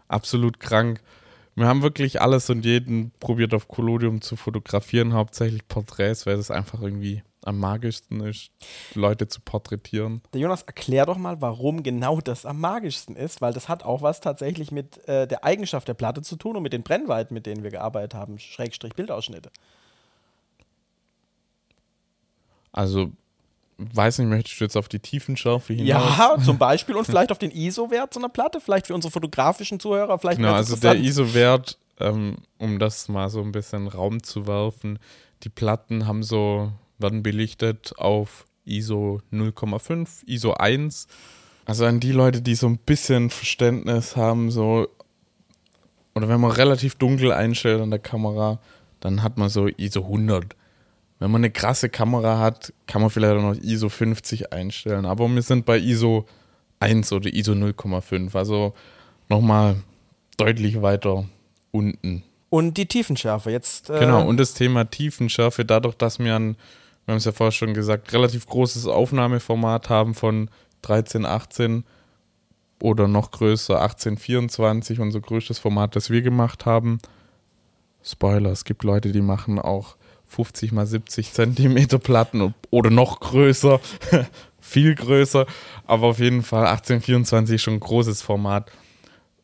absolut 0.08 0.58
krank. 0.58 1.02
Wir 1.54 1.66
haben 1.66 1.82
wirklich 1.82 2.20
alles 2.20 2.48
und 2.48 2.64
jeden 2.64 3.12
probiert 3.20 3.52
auf 3.52 3.68
Collodium 3.68 4.22
zu 4.22 4.36
fotografieren, 4.36 5.12
hauptsächlich 5.12 5.68
Porträts, 5.68 6.26
weil 6.26 6.38
es 6.38 6.50
einfach 6.50 6.80
irgendwie 6.80 7.22
am 7.46 7.58
magischsten 7.58 8.20
ist, 8.20 8.50
Leute 8.94 9.28
zu 9.28 9.40
porträtieren. 9.40 10.22
Der 10.32 10.40
Jonas, 10.40 10.62
erklär 10.62 11.06
doch 11.06 11.16
mal, 11.16 11.40
warum 11.40 11.82
genau 11.82 12.20
das 12.20 12.44
am 12.44 12.60
magischsten 12.60 13.16
ist, 13.16 13.40
weil 13.40 13.52
das 13.52 13.68
hat 13.68 13.84
auch 13.84 14.02
was 14.02 14.20
tatsächlich 14.20 14.72
mit 14.72 15.06
äh, 15.08 15.26
der 15.26 15.44
Eigenschaft 15.44 15.88
der 15.88 15.94
Platte 15.94 16.22
zu 16.22 16.36
tun 16.36 16.56
und 16.56 16.62
mit 16.62 16.72
den 16.72 16.82
Brennweiten, 16.82 17.34
mit 17.34 17.46
denen 17.46 17.62
wir 17.62 17.70
gearbeitet 17.70 18.14
haben, 18.14 18.38
Schrägstrich 18.38 18.94
Bildausschnitte. 18.94 19.50
Also, 22.72 23.10
weiß 23.78 24.18
nicht, 24.18 24.28
möchtest 24.28 24.60
du 24.60 24.64
jetzt 24.64 24.76
auf 24.76 24.88
die 24.88 24.98
Tiefenschärfe 24.98 25.72
hinaus? 25.72 26.18
Ja, 26.18 26.36
zum 26.44 26.58
Beispiel 26.58 26.94
und 26.94 27.06
vielleicht 27.06 27.32
auf 27.32 27.38
den 27.38 27.50
ISO-Wert 27.50 28.12
so 28.12 28.20
einer 28.20 28.28
Platte, 28.28 28.60
vielleicht 28.60 28.86
für 28.86 28.94
unsere 28.94 29.10
fotografischen 29.10 29.80
Zuhörer, 29.80 30.18
vielleicht 30.18 30.38
Genau, 30.38 30.52
also 30.52 30.76
der. 30.76 30.96
ISO-Wert, 30.96 31.78
ähm, 32.00 32.36
um 32.58 32.78
das 32.78 33.08
mal 33.08 33.30
so 33.30 33.40
ein 33.40 33.52
bisschen 33.52 33.88
Raum 33.88 34.22
zu 34.22 34.46
werfen, 34.46 34.98
die 35.42 35.48
Platten 35.48 36.06
haben 36.06 36.22
so, 36.22 36.72
werden 36.98 37.22
belichtet 37.22 37.94
auf 37.98 38.44
ISO 38.64 39.20
0,5, 39.32 40.26
ISO 40.26 40.52
1. 40.54 41.06
Also 41.64 41.84
an 41.84 42.00
die 42.00 42.12
Leute, 42.12 42.42
die 42.42 42.54
so 42.54 42.66
ein 42.68 42.78
bisschen 42.78 43.30
Verständnis 43.30 44.16
haben, 44.16 44.50
so, 44.50 44.88
oder 46.14 46.28
wenn 46.28 46.40
man 46.40 46.50
relativ 46.52 46.94
dunkel 46.94 47.32
einstellt 47.32 47.80
an 47.80 47.90
der 47.90 47.98
Kamera, 47.98 48.60
dann 49.00 49.22
hat 49.22 49.36
man 49.36 49.48
so 49.48 49.66
ISO 49.68 50.02
100. 50.02 50.54
Wenn 51.18 51.30
man 51.30 51.40
eine 51.40 51.50
krasse 51.50 51.88
Kamera 51.88 52.38
hat, 52.38 52.72
kann 52.86 53.00
man 53.00 53.10
vielleicht 53.10 53.36
auch 53.36 53.42
noch 53.42 53.56
ISO 53.56 53.88
50 53.88 54.52
einstellen. 54.52 55.06
Aber 55.06 55.28
wir 55.28 55.42
sind 55.42 55.64
bei 55.64 55.78
ISO 55.78 56.26
1 56.80 57.12
oder 57.12 57.32
ISO 57.32 57.52
0,5. 57.52 58.36
Also 58.36 58.74
nochmal 59.28 59.76
deutlich 60.36 60.82
weiter 60.82 61.24
unten. 61.70 62.22
Und 62.48 62.76
die 62.76 62.86
Tiefenschärfe 62.86 63.50
jetzt. 63.50 63.90
Äh, 63.90 64.00
Genau, 64.00 64.26
und 64.26 64.36
das 64.38 64.54
Thema 64.54 64.84
Tiefenschärfe, 64.84 65.64
dadurch, 65.64 65.94
dass 65.94 66.18
wir 66.18 66.36
ein, 66.36 66.56
wir 67.06 67.12
haben 67.12 67.18
es 67.18 67.24
ja 67.24 67.32
vorher 67.32 67.52
schon 67.52 67.72
gesagt, 67.72 68.12
relativ 68.12 68.46
großes 68.46 68.86
Aufnahmeformat 68.86 69.88
haben 69.88 70.14
von 70.14 70.50
13, 70.82 71.24
18 71.24 71.84
oder 72.82 73.06
noch 73.06 73.30
größer, 73.30 73.80
18, 73.80 74.18
24, 74.18 74.98
unser 74.98 75.20
größtes 75.20 75.60
Format, 75.60 75.94
das 75.94 76.10
wir 76.10 76.20
gemacht 76.22 76.66
haben. 76.66 76.98
Spoiler, 78.02 78.50
es 78.50 78.64
gibt 78.64 78.82
Leute, 78.82 79.12
die 79.12 79.22
machen 79.22 79.60
auch 79.60 79.96
50 80.26 80.72
mal 80.72 80.86
70 80.86 81.32
Zentimeter 81.32 81.98
Platten 82.00 82.54
oder 82.70 82.90
noch 82.90 83.20
größer, 83.20 83.80
viel 84.60 84.96
größer, 84.96 85.46
aber 85.86 86.08
auf 86.08 86.18
jeden 86.18 86.42
Fall 86.42 86.66
1824 86.66 87.54
ist 87.54 87.62
schon 87.62 87.74
ein 87.74 87.80
großes 87.80 88.22
Format. 88.22 88.72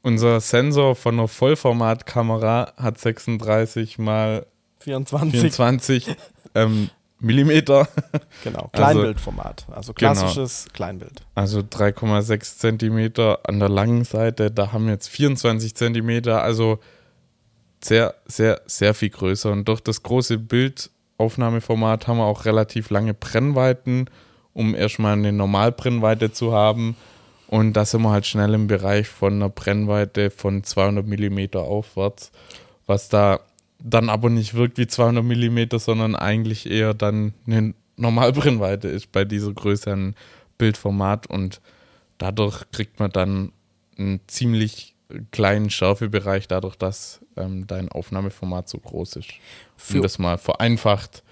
Unser 0.03 0.41
Sensor 0.41 0.97
von 0.97 1.15
einer 1.15 1.29
Vollformatkamera 1.29 2.73
hat 2.77 2.99
36 2.99 3.99
mal 3.99 4.47
24. 4.81 5.31
24 5.31 6.17
ähm, 6.57 6.91
Millimeter, 7.23 7.89
Genau, 8.45 8.59
Also- 8.73 8.83
Kleinbildformat. 8.83 9.67
Also 9.71 9.93
Genau. 9.95 10.13
klassisches 10.13 10.67
Kleinbild. 10.73 11.23
also 11.35 11.61
3,6 11.61 12.59
Zentimeter 12.59 13.41
an 13.49 13.59
der 13.61 13.69
langen 13.69 14.05
Seite. 14.05 14.51
Da 14.51 14.73
haben 14.73 14.87
wir 14.87 14.93
jetzt 14.93 15.09
24 15.09 15.75
Zentimeter, 15.75 16.43
also 16.43 16.79
sehr, 17.83 18.15
sehr, 18.27 18.61
sehr 18.67 18.95
viel 18.95 19.11
größer. 19.11 19.51
Und 19.51 19.67
durch 19.69 19.81
das 19.81 20.03
große 20.03 20.39
Bildaufnahmeformat 20.39 22.07
haben 22.07 22.19
wir 22.19 22.25
auch 22.25 22.45
relativ 22.45 22.91
lange 22.91 23.15
Brennweiten, 23.15 24.07
um 24.53 24.75
erstmal 24.75 25.15
eine 25.15 25.33
Normalbrennweite 25.33 26.33
zu 26.33 26.53
haben. 26.53 26.97
Und 27.49 27.75
da 27.75 27.85
sind 27.85 28.03
wir 28.03 28.11
halt 28.11 28.27
schnell 28.27 28.55
im 28.55 28.67
Bereich 28.67 29.09
von 29.09 29.35
einer 29.35 29.49
Brennweite 29.49 30.31
von 30.31 30.65
200 30.65 31.07
Millimeter 31.07 31.61
aufwärts, 31.61 32.31
was 32.87 33.09
da 33.09 33.41
dann 33.85 34.09
aber 34.09 34.31
nicht 34.31 34.55
wirkt 34.55 34.79
wie 34.79 34.87
200 34.87 35.25
Millimeter, 35.25 35.79
sondern 35.79 36.15
eigentlich 36.15 36.71
eher 36.71 36.95
dann 36.95 37.35
eine 37.47 37.75
Normalbrennweite 37.97 38.89
ist 38.89 39.13
bei 39.13 39.25
dieser 39.25 39.53
größeren 39.53 40.15
Bildformat 40.59 41.27
und 41.27 41.61
dadurch 42.19 42.65
kriegt 42.71 43.01
man 43.01 43.11
dann 43.11 43.53
einen 43.99 44.21
ziemlich 44.27 44.95
kleinen 45.31 45.69
Schärfebereich, 45.69 46.49
dadurch, 46.49 46.77
dass 46.77 47.21
ähm, 47.37 47.67
dein 47.67 47.91
Aufnahmeformat 47.91 48.69
so 48.69 48.79
groß 48.79 49.17
ist. 49.17 49.31
Für- 49.77 49.97
um 49.97 50.03
das 50.03 50.19
mal 50.19 50.39
vereinfacht 50.39 51.23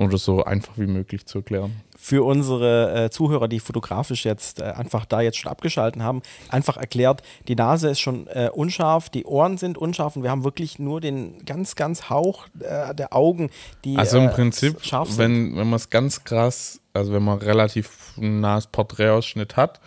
oder 0.00 0.18
so 0.18 0.42
einfach 0.44 0.76
wie 0.78 0.86
möglich 0.86 1.26
zu 1.26 1.38
erklären. 1.38 1.72
für 1.96 2.24
unsere 2.24 3.04
äh, 3.04 3.10
Zuhörer, 3.10 3.46
die 3.46 3.60
fotografisch 3.60 4.24
jetzt 4.24 4.60
äh, 4.60 4.64
einfach 4.64 5.04
da 5.04 5.20
jetzt 5.20 5.36
schon 5.38 5.52
abgeschalten 5.52 6.02
haben, 6.02 6.22
einfach 6.48 6.78
erklärt, 6.78 7.22
die 7.46 7.54
Nase 7.54 7.90
ist 7.90 8.00
schon 8.00 8.26
äh, 8.28 8.48
unscharf, 8.52 9.10
die 9.10 9.24
Ohren 9.26 9.58
sind 9.58 9.76
unscharf 9.76 10.16
und 10.16 10.22
wir 10.22 10.30
haben 10.30 10.42
wirklich 10.42 10.78
nur 10.78 11.00
den 11.02 11.44
ganz, 11.44 11.74
ganz 11.76 12.08
Hauch 12.08 12.46
äh, 12.60 12.94
der 12.94 13.14
Augen, 13.14 13.50
die 13.84 13.96
Also 13.98 14.16
im 14.18 14.28
äh, 14.28 14.32
Prinzip, 14.32 14.82
scharf 14.82 15.08
sind. 15.10 15.18
wenn, 15.18 15.56
wenn 15.56 15.68
man 15.68 15.76
es 15.76 15.90
ganz 15.90 16.24
krass, 16.24 16.80
also 16.94 17.12
wenn 17.12 17.22
man 17.22 17.38
relativ 17.38 18.14
nahes 18.16 18.66
Porträtausschnitt 18.68 19.56
hat 19.58 19.80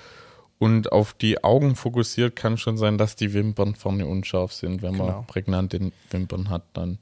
und 0.60 0.92
auf 0.92 1.14
die 1.14 1.44
Augen 1.44 1.76
fokussiert, 1.76 2.36
kann 2.36 2.58
schon 2.58 2.78
sein, 2.78 3.00
dass 3.00 3.16
die 3.16 3.34
Wimpern 3.34 3.74
vorne 3.76 4.06
unscharf 4.06 4.54
sind. 4.54 4.84
Wenn 4.84 4.94
Genau. 4.94 5.06
man 5.08 5.26
prägnante 5.26 5.92
Wimpern 6.12 6.50
hat, 6.52 6.62
dann. 6.74 7.00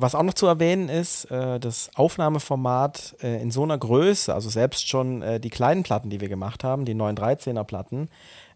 Was 0.00 0.14
auch 0.14 0.22
noch 0.22 0.34
zu 0.34 0.46
erwähnen 0.46 0.88
ist, 0.88 1.24
äh, 1.24 1.58
das 1.58 1.90
Aufnahmeformat 1.96 3.16
äh, 3.20 3.42
in 3.42 3.50
so 3.50 3.64
einer 3.64 3.76
Größe, 3.76 4.32
also 4.32 4.48
selbst 4.48 4.88
schon 4.88 5.22
äh, 5.22 5.40
die 5.40 5.50
kleinen 5.50 5.82
Platten, 5.82 6.08
die 6.08 6.20
wir 6.20 6.28
gemacht 6.28 6.62
haben, 6.62 6.84
die 6.84 6.94
913er 6.94 7.64
Platten, 7.64 8.08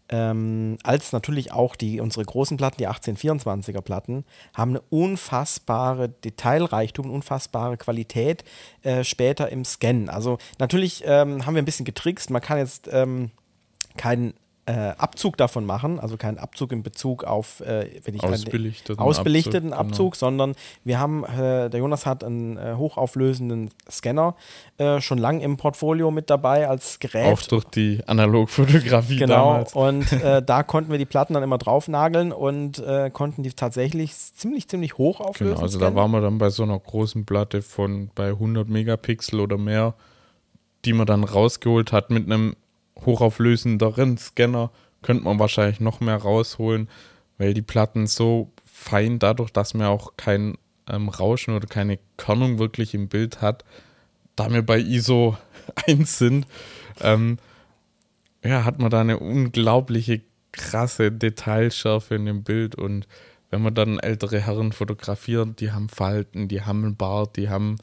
ähm, 0.07 0.77
als 0.83 1.11
natürlich 1.11 1.51
auch 1.51 1.75
die, 1.75 1.99
unsere 1.99 2.23
großen 2.23 2.55
Platten, 2.55 2.77
die 2.77 2.87
1824er 2.87 3.81
Platten, 3.81 4.23
haben 4.53 4.71
eine 4.71 4.81
unfassbare 4.89 6.07
Detailreichtum, 6.07 7.11
unfassbare 7.11 7.75
Qualität 7.75 8.45
äh, 8.83 9.03
später 9.03 9.49
im 9.49 9.65
Scannen. 9.65 10.07
Also 10.07 10.37
natürlich 10.59 11.03
ähm, 11.05 11.45
haben 11.45 11.55
wir 11.55 11.61
ein 11.61 11.65
bisschen 11.65 11.85
getrickst. 11.85 12.29
Man 12.29 12.41
kann 12.41 12.57
jetzt 12.57 12.87
ähm, 12.89 13.31
keinen 13.97 14.33
äh, 14.65 14.71
Abzug 14.97 15.35
davon 15.35 15.65
machen, 15.65 15.99
also 15.99 16.15
keinen 16.15 16.37
Abzug 16.37 16.71
in 16.71 16.83
Bezug 16.83 17.25
auf, 17.25 17.59
äh, 17.61 17.99
wenn 18.05 18.15
ich 18.15 18.23
ausbelichteten, 18.23 18.97
ausbelichteten 18.97 19.73
Abzug, 19.73 19.83
Abzug, 19.89 20.13
genau. 20.13 20.19
sondern 20.19 20.55
wir 20.85 20.99
haben, 20.99 21.25
äh, 21.25 21.69
der 21.69 21.79
Jonas 21.79 22.05
hat 22.05 22.23
einen 22.23 22.57
äh, 22.57 22.75
hochauflösenden 22.77 23.71
Scanner 23.91 24.35
äh, 24.77 25.01
schon 25.01 25.17
lang 25.17 25.41
im 25.41 25.57
Portfolio 25.57 26.11
mit 26.11 26.29
dabei 26.29 26.69
als 26.69 26.99
Gerät. 26.99 27.33
Auch 27.33 27.41
durch 27.41 27.65
die 27.65 28.01
Analogfotografie 28.07 29.17
Genau, 29.17 29.53
damals. 29.53 29.73
und 29.73 30.11
äh, 30.13 30.41
da 30.45 30.63
konnten 30.63 30.91
wir 30.91 30.97
die 30.97 31.05
Platten 31.05 31.33
dann 31.33 31.43
immer 31.43 31.57
draufnageln 31.57 32.31
und 32.31 32.81
konnten 33.13 33.43
die 33.43 33.51
tatsächlich 33.51 34.15
ziemlich, 34.15 34.67
ziemlich 34.67 34.97
hoch 34.97 35.19
auflösen. 35.19 35.55
Genau, 35.55 35.63
also 35.63 35.79
da 35.79 35.85
scannen. 35.85 35.97
waren 35.97 36.11
wir 36.11 36.21
dann 36.21 36.37
bei 36.37 36.49
so 36.49 36.63
einer 36.63 36.79
großen 36.79 37.25
Platte 37.25 37.61
von 37.61 38.09
bei 38.15 38.29
100 38.29 38.69
Megapixel 38.69 39.39
oder 39.39 39.57
mehr, 39.57 39.93
die 40.85 40.93
man 40.93 41.05
dann 41.05 41.23
rausgeholt 41.23 41.91
hat 41.91 42.09
mit 42.09 42.25
einem 42.25 42.55
hochauflösenderen 43.05 44.17
Scanner, 44.17 44.71
könnte 45.01 45.23
man 45.23 45.39
wahrscheinlich 45.39 45.79
noch 45.79 45.99
mehr 45.99 46.17
rausholen, 46.17 46.89
weil 47.37 47.53
die 47.53 47.61
Platten 47.61 48.07
so 48.07 48.51
fein, 48.63 49.19
dadurch, 49.19 49.51
dass 49.51 49.73
man 49.73 49.87
auch 49.87 50.13
kein 50.17 50.57
ähm, 50.89 51.09
Rauschen 51.09 51.55
oder 51.55 51.67
keine 51.67 51.99
Körnung 52.17 52.59
wirklich 52.59 52.93
im 52.93 53.07
Bild 53.07 53.41
hat, 53.41 53.63
da 54.35 54.51
wir 54.51 54.63
bei 54.63 54.79
ISO 54.79 55.37
1 55.87 56.17
sind, 56.17 56.47
ähm, 57.01 57.37
ja, 58.43 58.65
hat 58.65 58.79
man 58.79 58.91
da 58.91 59.01
eine 59.01 59.19
unglaubliche 59.19 60.21
krasse 60.51 61.11
Detailschärfe 61.11 62.15
in 62.15 62.25
dem 62.25 62.43
Bild. 62.43 62.75
Und 62.75 63.07
wenn 63.49 63.61
man 63.61 63.73
dann 63.73 63.99
ältere 63.99 64.39
Herren 64.39 64.71
fotografiert, 64.71 65.59
die 65.59 65.71
haben 65.71 65.89
Falten, 65.89 66.47
die 66.47 66.61
haben 66.61 66.83
einen 66.83 66.95
Bart, 66.95 67.37
die 67.37 67.49
haben 67.49 67.77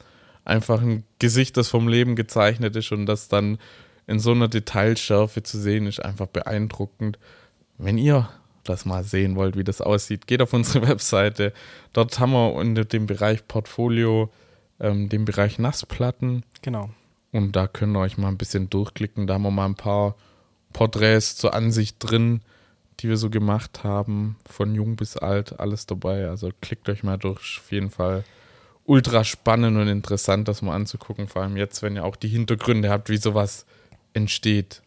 einfach 0.45 0.81
ein 0.81 1.03
Gesicht, 1.19 1.57
das 1.57 1.69
vom 1.69 1.87
Leben 1.87 2.15
gezeichnet 2.15 2.75
ist 2.75 2.91
und 2.91 3.05
das 3.05 3.27
dann 3.27 3.57
in 4.11 4.19
so 4.19 4.31
einer 4.31 4.47
Detailschärfe 4.47 5.41
zu 5.41 5.57
sehen, 5.59 5.87
ist 5.87 6.03
einfach 6.03 6.27
beeindruckend. 6.27 7.17
Wenn 7.77 7.97
ihr 7.97 8.29
das 8.63 8.85
mal 8.85 9.03
sehen 9.03 9.35
wollt, 9.35 9.57
wie 9.57 9.63
das 9.63 9.81
aussieht, 9.81 10.27
geht 10.27 10.41
auf 10.41 10.53
unsere 10.59 10.87
Webseite. 10.87 11.53
Dort 11.93 12.19
haben 12.19 12.33
wir 12.33 12.53
unter 12.53 12.85
dem 12.85 13.07
Bereich 13.07 13.47
Portfolio 13.47 14.29
ähm, 14.79 15.09
den 15.09 15.25
Bereich 15.25 15.57
Nassplatten 15.59 16.43
Genau. 16.61 16.89
und 17.31 17.55
da 17.55 17.67
könnt 17.67 17.95
ihr 17.95 17.99
euch 17.99 18.17
mal 18.17 18.27
ein 18.27 18.37
bisschen 18.37 18.69
durchklicken. 18.69 19.25
Da 19.27 19.35
haben 19.35 19.43
wir 19.43 19.51
mal 19.51 19.65
ein 19.65 19.75
paar 19.75 20.15
Porträts 20.73 21.35
zur 21.37 21.53
Ansicht 21.53 21.97
drin, 21.99 22.41
die 22.99 23.09
wir 23.09 23.17
so 23.17 23.29
gemacht 23.29 23.83
haben, 23.83 24.35
von 24.45 24.75
jung 24.75 24.95
bis 24.95 25.17
alt, 25.17 25.59
alles 25.59 25.85
dabei. 25.87 26.27
Also 26.27 26.49
klickt 26.61 26.87
euch 26.89 27.03
mal 27.03 27.17
durch. 27.17 27.59
Auf 27.63 27.71
jeden 27.71 27.89
Fall 27.89 28.23
ultra 28.85 29.23
spannend 29.23 29.77
und 29.77 29.87
interessant, 29.87 30.47
das 30.47 30.61
mal 30.61 30.75
anzugucken. 30.75 31.27
Vor 31.27 31.41
allem 31.41 31.57
jetzt, 31.57 31.81
wenn 31.81 31.95
ihr 31.95 32.03
auch 32.05 32.15
die 32.15 32.27
Hintergründe 32.27 32.89
habt, 32.89 33.09
wie 33.09 33.17
sowas 33.17 33.65
entsteht. 34.13 34.81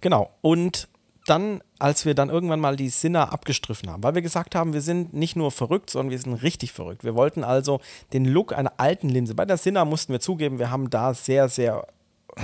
Genau. 0.00 0.30
Und 0.40 0.88
dann, 1.26 1.62
als 1.78 2.04
wir 2.04 2.14
dann 2.14 2.30
irgendwann 2.30 2.60
mal 2.60 2.76
die 2.76 2.88
Sinner 2.88 3.32
abgestriffen 3.32 3.88
haben, 3.90 4.02
weil 4.02 4.14
wir 4.14 4.22
gesagt 4.22 4.54
haben, 4.54 4.72
wir 4.72 4.80
sind 4.80 5.14
nicht 5.14 5.36
nur 5.36 5.52
verrückt, 5.52 5.90
sondern 5.90 6.10
wir 6.10 6.18
sind 6.18 6.34
richtig 6.42 6.72
verrückt. 6.72 7.04
Wir 7.04 7.14
wollten 7.14 7.44
also 7.44 7.80
den 8.12 8.24
Look 8.24 8.52
einer 8.52 8.72
alten 8.78 9.08
Linse. 9.08 9.34
Bei 9.34 9.44
der 9.44 9.56
Sinner 9.56 9.84
mussten 9.84 10.12
wir 10.12 10.20
zugeben, 10.20 10.58
wir 10.58 10.70
haben 10.70 10.90
da 10.90 11.14
sehr, 11.14 11.48
sehr 11.48 11.86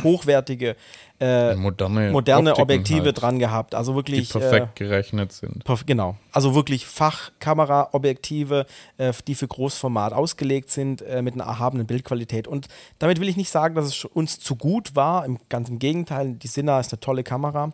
hochwertige, 0.03 0.77
äh, 1.21 1.55
Moderne, 1.57 2.11
moderne 2.11 2.51
Optiken 2.51 2.63
Objektive 2.63 3.05
halt, 3.07 3.23
dran 3.23 3.39
gehabt. 3.39 3.75
Also 3.75 3.93
die 3.93 3.97
wirklich. 3.97 4.31
perfekt 4.31 4.77
gerechnet 4.77 5.33
sind. 5.33 5.65
Perf 5.65 5.87
genau. 5.87 6.17
Also 6.33 6.55
wirklich 6.55 6.87
Fachkamera-Objektive, 6.87 8.67
äh, 8.99 9.13
die 9.27 9.35
für 9.35 9.49
Großformat 9.49 10.13
ausgelegt 10.13 10.71
sind, 10.71 11.03
äh, 11.03 11.23
mit 11.23 11.35
einer 11.35 11.45
erhabenen 11.45 11.87
Bildqualität. 11.87 12.47
Und 12.47 12.69
damit 12.99 13.21
will 13.21 13.29
ich 13.29 13.37
nicht 13.37 13.51
sagen, 13.51 13.75
dass 13.75 13.87
es 13.87 14.05
uns 14.05 14.39
zu 14.39 14.57
gut 14.57 14.95
war. 14.95 15.25
Im, 15.25 15.39
ganz 15.49 15.69
im 15.69 15.79
Gegenteil, 15.79 16.35
die 16.35 16.49
Sinna 16.49 16.79
ist 16.81 16.93
eine 16.93 17.01
tolle 17.01 17.25
Kamera. 17.25 17.73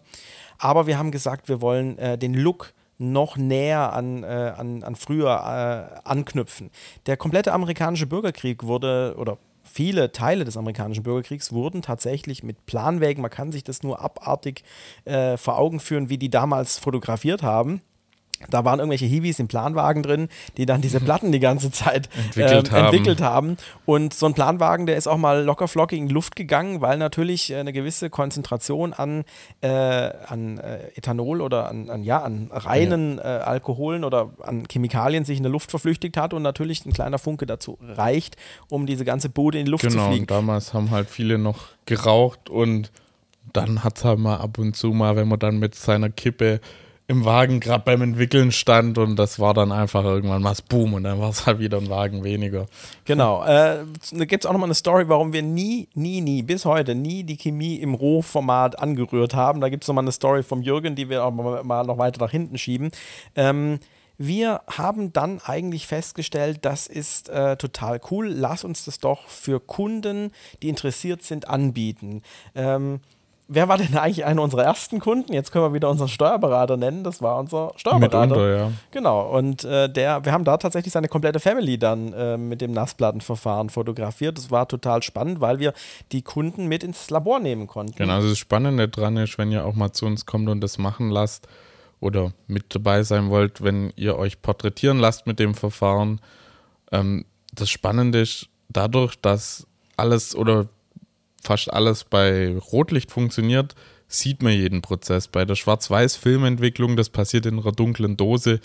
Aber 0.59 0.87
wir 0.87 0.99
haben 0.99 1.11
gesagt, 1.11 1.49
wir 1.49 1.61
wollen 1.61 1.99
äh, 1.99 2.17
den 2.17 2.35
Look 2.35 2.73
noch 2.99 3.37
näher 3.37 3.93
an, 3.93 4.23
äh, 4.23 4.27
an, 4.57 4.83
an 4.83 4.95
früher 4.95 5.91
äh, 6.05 6.09
anknüpfen. 6.09 6.71
Der 7.07 7.17
komplette 7.17 7.53
amerikanische 7.53 8.07
Bürgerkrieg 8.07 8.63
wurde, 8.63 9.15
oder 9.19 9.39
viele 9.65 10.13
Teile 10.13 10.45
des 10.45 10.57
amerikanischen 10.57 11.03
Bürgerkriegs 11.03 11.53
wurden 11.53 11.83
tatsächlich 11.83 12.43
mit 12.43 12.67
Planwägen, 12.67 13.23
man 13.23 13.31
kann 13.31 13.51
sich 13.51 13.65
das 13.65 13.83
nur 13.83 14.01
abartig 14.01 14.63
äh, 15.05 15.37
vor 15.37 15.59
Augen 15.59 15.81
führen, 15.81 16.09
wie 16.09 16.19
die 16.19 16.31
damals 16.31 16.79
fotografiert 16.79 17.43
haben. 17.43 17.81
Da 18.51 18.65
waren 18.65 18.79
irgendwelche 18.79 19.07
Hiwis 19.07 19.39
im 19.39 19.49
Planwagen 19.49 20.03
drin, 20.03 20.29
die 20.57 20.67
dann 20.67 20.81
diese 20.81 21.01
Platten 21.05 21.33
die 21.33 21.41
ganze 21.41 21.71
Zeit 21.71 22.09
Entwickelt 22.17 22.69
ähm, 22.69 22.73
haben. 22.73 22.85
entwickelt 22.85 23.21
haben. 23.21 23.57
Und 23.87 24.15
so 24.15 24.27
ein 24.27 24.35
Planwagen, 24.35 24.87
der 24.87 24.97
ist 24.97 25.07
auch 25.07 25.17
mal 25.17 25.43
locker 25.45 25.69
flockig 25.69 25.99
in 25.99 26.09
die 26.09 26.15
Luft 26.15 26.37
gegangen, 26.37 26.81
weil 26.81 26.99
natürlich 26.99 27.51
äh, 27.51 27.57
eine 27.57 27.73
gewisse 27.73 28.11
Konzentration 28.11 28.93
an, 28.93 29.25
äh, 29.61 29.69
an 29.69 30.59
äh, 30.59 30.89
Ethanol 30.97 31.41
oder 31.41 31.69
an, 31.69 31.91
an, 31.91 32.03
ja, 32.03 32.23
an 32.23 32.51
reinen 32.53 33.19
äh, 33.19 33.23
Alkoholen 33.23 34.05
oder 34.05 34.31
an 34.43 34.65
Chemikalien 34.71 35.25
sich 35.25 35.37
in 35.39 35.43
der 35.43 35.53
Luft 35.53 35.71
verflüchtigt 35.71 36.17
hat 36.17 36.35
und 36.35 36.43
natürlich 36.43 36.85
ein 36.87 36.93
kleiner 36.93 37.19
Funke 37.19 37.47
dazu 37.47 37.79
reicht, 37.83 38.37
um 38.69 38.87
diese 38.87 39.05
ganze 39.05 39.29
Bude 39.29 39.59
in 39.59 39.65
die 39.67 39.71
Luft 39.71 39.83
zu 39.85 39.91
Genau, 39.91 40.09
fliegen. 40.09 40.23
und 40.25 40.31
damals 40.31 40.75
haben 40.75 40.91
halt 40.91 41.09
viele 41.11 41.39
noch 41.39 41.67
geraucht 41.87 42.51
und 42.51 42.91
dann 43.53 43.85
hat 43.85 43.99
es 43.99 44.05
halt 44.05 44.19
mal 44.19 44.37
ab 44.39 44.59
und 44.59 44.75
zu 44.75 44.89
mal, 44.93 45.17
wenn 45.17 45.29
man 45.29 45.39
dann 45.39 45.59
mit 45.59 45.75
seiner 45.75 46.11
Kippe 46.11 46.61
im 47.07 47.25
Wagen 47.25 47.61
gerade 47.61 47.85
beim 47.85 48.01
Entwickeln 48.01 48.51
stand 48.51 48.97
und 48.97 49.17
das 49.17 49.39
war 49.39 49.53
dann 49.53 49.73
einfach 49.73 50.05
irgendwann 50.05 50.41
mal 50.41 50.55
Boom 50.69 50.95
und 50.95 51.05
dann 51.05 51.21
war 51.21 51.31
es 51.31 51.45
halt 51.47 51.59
wieder 51.59 51.79
ein 51.79 51.91
Wagen 51.91 52.25
weniger. 52.25 52.67
Genau. 53.05 53.45
Äh, 53.45 53.85
da 54.13 54.25
gibt 54.25 54.45
es 54.45 54.49
auch 54.49 54.53
nochmal 54.53 54.69
eine 54.69 54.75
Story, 54.75 55.09
warum 55.09 55.33
wir 55.33 55.43
nie, 55.43 55.89
nie, 55.95 56.21
nie, 56.21 56.43
bis 56.43 56.65
heute 56.65 56.95
nie 56.95 57.25
die 57.25 57.37
Chemie 57.37 57.77
im 57.77 57.95
Rohformat 57.95 58.79
angerührt 58.79 59.35
haben. 59.35 59.61
Da 59.61 59.69
gibt 59.69 59.85
es 59.85 59.89
nochmal 59.89 60.05
eine 60.05 60.13
Story 60.13 60.43
vom 60.43 60.63
Jürgen, 60.63 60.95
die 60.95 61.11
wir 61.11 61.25
auch 61.25 61.31
mal 61.31 61.85
noch 61.85 61.99
weiter 61.99 62.25
nach 62.25 62.31
hinten 62.31 62.57
schieben. 62.57 62.91
Ähm, 63.37 63.81
wir 64.17 64.63
haben 64.69 65.13
dann 65.13 65.41
eigentlich 65.45 65.87
festgestellt, 65.87 66.61
das 66.63 66.87
ist 66.87 67.29
äh, 67.29 67.57
total 67.57 68.01
cool. 68.11 68.29
Lass 68.29 68.63
uns 68.63 68.85
das 68.85 68.99
doch 68.99 69.29
für 69.29 69.61
Kunden, 69.61 70.31
die 70.63 70.69
interessiert 70.69 71.23
sind, 71.23 71.49
anbieten. 71.49 72.23
Ähm, 72.55 73.01
wer 73.49 73.69
war 73.69 73.79
denn 73.79 73.97
eigentlich 73.97 74.25
einer 74.25 74.43
unserer 74.43 74.65
ersten 74.65 75.01
Kunden? 75.01 75.33
Jetzt 75.33 75.53
können 75.53 75.65
wir 75.65 75.73
wieder 75.75 75.91
unseren 75.91 76.09
Steuerberater 76.09 76.77
nennen. 76.77 77.05
Das 77.05 77.21
war 77.23 77.39
unser 77.39 77.73
Steuerberater. 77.77 78.27
Mitunter, 78.27 78.57
ja. 78.57 78.73
Genau, 78.91 79.37
und 79.37 79.65
äh, 79.65 79.89
der, 79.89 80.25
wir 80.25 80.33
haben 80.33 80.45
da 80.45 80.57
tatsächlich 80.57 80.93
seine 80.93 81.09
komplette 81.09 81.41
Family 81.41 81.79
dann 81.79 82.13
äh, 82.13 82.37
mit 82.37 82.61
dem 82.61 82.73
Nassplattenverfahren 82.73 83.71
fotografiert. 83.71 84.39
Das 84.39 84.51
war 84.51 84.67
total 84.69 85.03
spannend, 85.03 85.41
weil 85.41 85.59
wir 85.59 85.73
die 86.13 86.23
Kunden 86.23 86.67
mit 86.67 86.83
ins 86.83 87.11
Labor 87.11 87.41
nehmen 87.41 87.67
konnten. 87.67 87.97
Genau, 87.97 88.15
also 88.15 88.29
das 88.29 88.39
Spannende 88.39 88.89
dran 88.89 89.17
ist, 89.17 89.39
wenn 89.39 89.53
ihr 89.53 89.65
auch 89.65 89.75
mal 89.75 89.93
zu 89.93 90.07
uns 90.07 90.27
kommt 90.27 90.49
und 90.49 90.61
das 90.61 90.79
machen 90.79 91.11
lasst 91.11 91.47
oder 92.01 92.33
mit 92.47 92.75
dabei 92.75 93.03
sein 93.03 93.31
wollt, 93.31 93.63
wenn 93.63 93.93
ihr 93.97 94.17
euch 94.17 94.43
porträtieren 94.43 94.99
lasst 94.99 95.27
mit 95.27 95.39
dem 95.39 95.55
Verfahren. 95.55 96.21
Ähm, 96.93 97.25
das 97.53 97.71
Spannende 97.71 98.21
ist, 98.21 98.49
dadurch, 98.69 99.21
dass 99.21 99.67
alles 99.97 100.35
oder 100.35 100.67
fast 101.45 101.73
alles 101.73 102.05
bei 102.05 102.57
Rotlicht 102.57 103.11
funktioniert, 103.11 103.75
sieht 104.09 104.43
man 104.43 104.53
jeden 104.53 104.83
Prozess. 104.83 105.29
Bei 105.29 105.45
der 105.45 105.55
Schwarz-Weiß-Filmentwicklung, 105.55 106.97
das 106.97 107.11
passiert 107.11 107.47
in 107.47 107.59
einer 107.59 107.73
dunklen 107.73 108.17
Dose, 108.17 108.61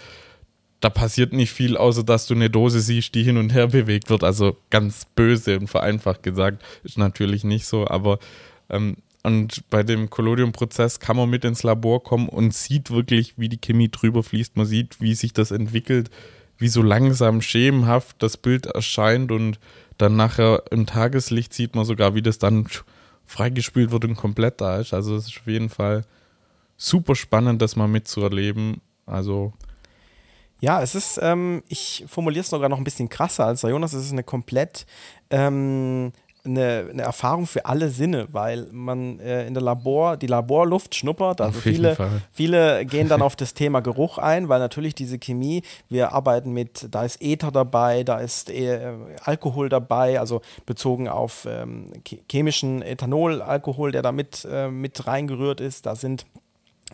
da 0.79 0.89
passiert 0.89 1.33
nicht 1.33 1.51
viel, 1.51 1.75
außer 1.75 2.03
dass 2.03 2.27
du 2.27 2.33
eine 2.33 2.49
Dose 2.49 2.79
siehst, 2.79 3.13
die 3.13 3.23
hin 3.23 3.37
und 3.37 3.53
her 3.53 3.67
bewegt 3.67 4.09
wird. 4.09 4.23
Also 4.23 4.55
ganz 4.69 5.05
böse 5.15 5.59
und 5.59 5.67
vereinfacht 5.67 6.23
gesagt, 6.23 6.63
ist 6.83 6.97
natürlich 6.97 7.43
nicht 7.43 7.65
so, 7.65 7.87
aber 7.87 8.19
ähm, 8.69 8.97
und 9.21 9.69
bei 9.69 9.83
dem 9.83 10.09
Collodium-Prozess 10.09 11.01
kann 11.01 11.17
man 11.17 11.29
mit 11.29 11.43
ins 11.43 11.63
Labor 11.63 12.01
kommen 12.03 12.29
und 12.29 12.53
sieht 12.53 12.89
wirklich, 12.89 13.33
wie 13.37 13.49
die 13.49 13.59
Chemie 13.59 13.89
drüber 13.89 14.23
fließt. 14.23 14.55
Man 14.55 14.65
sieht, 14.65 15.01
wie 15.01 15.13
sich 15.13 15.33
das 15.33 15.51
entwickelt, 15.51 16.09
wie 16.57 16.69
so 16.69 16.81
langsam 16.81 17.41
schemenhaft 17.41 18.15
das 18.23 18.37
Bild 18.37 18.67
erscheint 18.67 19.31
und 19.31 19.59
dann 19.99 20.15
nachher 20.15 20.63
im 20.71 20.87
Tageslicht 20.87 21.53
sieht 21.53 21.75
man 21.75 21.85
sogar, 21.85 22.15
wie 22.15 22.21
das 22.21 22.39
dann 22.39 22.67
freigespült 23.25 23.91
wird 23.91 24.05
und 24.05 24.15
komplett 24.15 24.59
da 24.59 24.79
ist. 24.79 24.93
Also 24.93 25.15
es 25.15 25.27
ist 25.27 25.37
auf 25.37 25.47
jeden 25.47 25.69
Fall 25.69 26.03
super 26.77 27.15
spannend, 27.15 27.61
das 27.61 27.75
mal 27.75 27.87
mitzuerleben. 27.87 28.81
Also 29.05 29.53
Ja, 30.61 30.81
es 30.81 30.95
ist, 30.95 31.19
ähm, 31.21 31.63
ich 31.67 32.05
formuliere 32.07 32.41
es 32.41 32.49
sogar 32.49 32.69
noch 32.69 32.77
ein 32.77 32.83
bisschen 32.83 33.09
krasser 33.09 33.45
als 33.45 33.61
Jonas, 33.61 33.93
es 33.93 34.05
ist 34.05 34.13
eine 34.13 34.23
komplett 34.23 34.85
ähm, 35.29 36.13
eine, 36.49 36.87
eine 36.89 37.01
Erfahrung 37.03 37.47
für 37.47 37.65
alle 37.65 37.89
Sinne, 37.89 38.27
weil 38.31 38.67
man 38.71 39.19
äh, 39.19 39.45
in 39.47 39.53
der 39.53 39.63
Labor, 39.63 40.17
die 40.17 40.27
Laborluft 40.27 40.95
schnuppert. 40.95 41.41
Also 41.41 41.59
viele, 41.59 41.95
Fall. 41.95 42.21
viele 42.31 42.85
gehen 42.85 43.07
dann 43.07 43.21
auf 43.21 43.35
das 43.35 43.53
Thema 43.53 43.81
Geruch 43.81 44.17
ein, 44.17 44.49
weil 44.49 44.59
natürlich 44.59 44.95
diese 44.95 45.19
Chemie, 45.19 45.61
wir 45.89 46.11
arbeiten 46.13 46.51
mit, 46.51 46.87
da 46.91 47.03
ist 47.03 47.21
Ether 47.21 47.51
dabei, 47.51 48.03
da 48.03 48.19
ist 48.19 48.49
äh, 48.49 48.93
Alkohol 49.23 49.69
dabei, 49.69 50.19
also 50.19 50.41
bezogen 50.65 51.07
auf 51.07 51.47
ähm, 51.49 51.91
che- 52.03 52.19
chemischen 52.29 52.81
Ethanol, 52.81 53.41
Alkohol, 53.41 53.91
der 53.91 54.01
da 54.01 54.11
mit, 54.11 54.47
äh, 54.51 54.69
mit 54.69 55.07
reingerührt 55.07 55.61
ist, 55.61 55.85
da 55.85 55.95
sind 55.95 56.25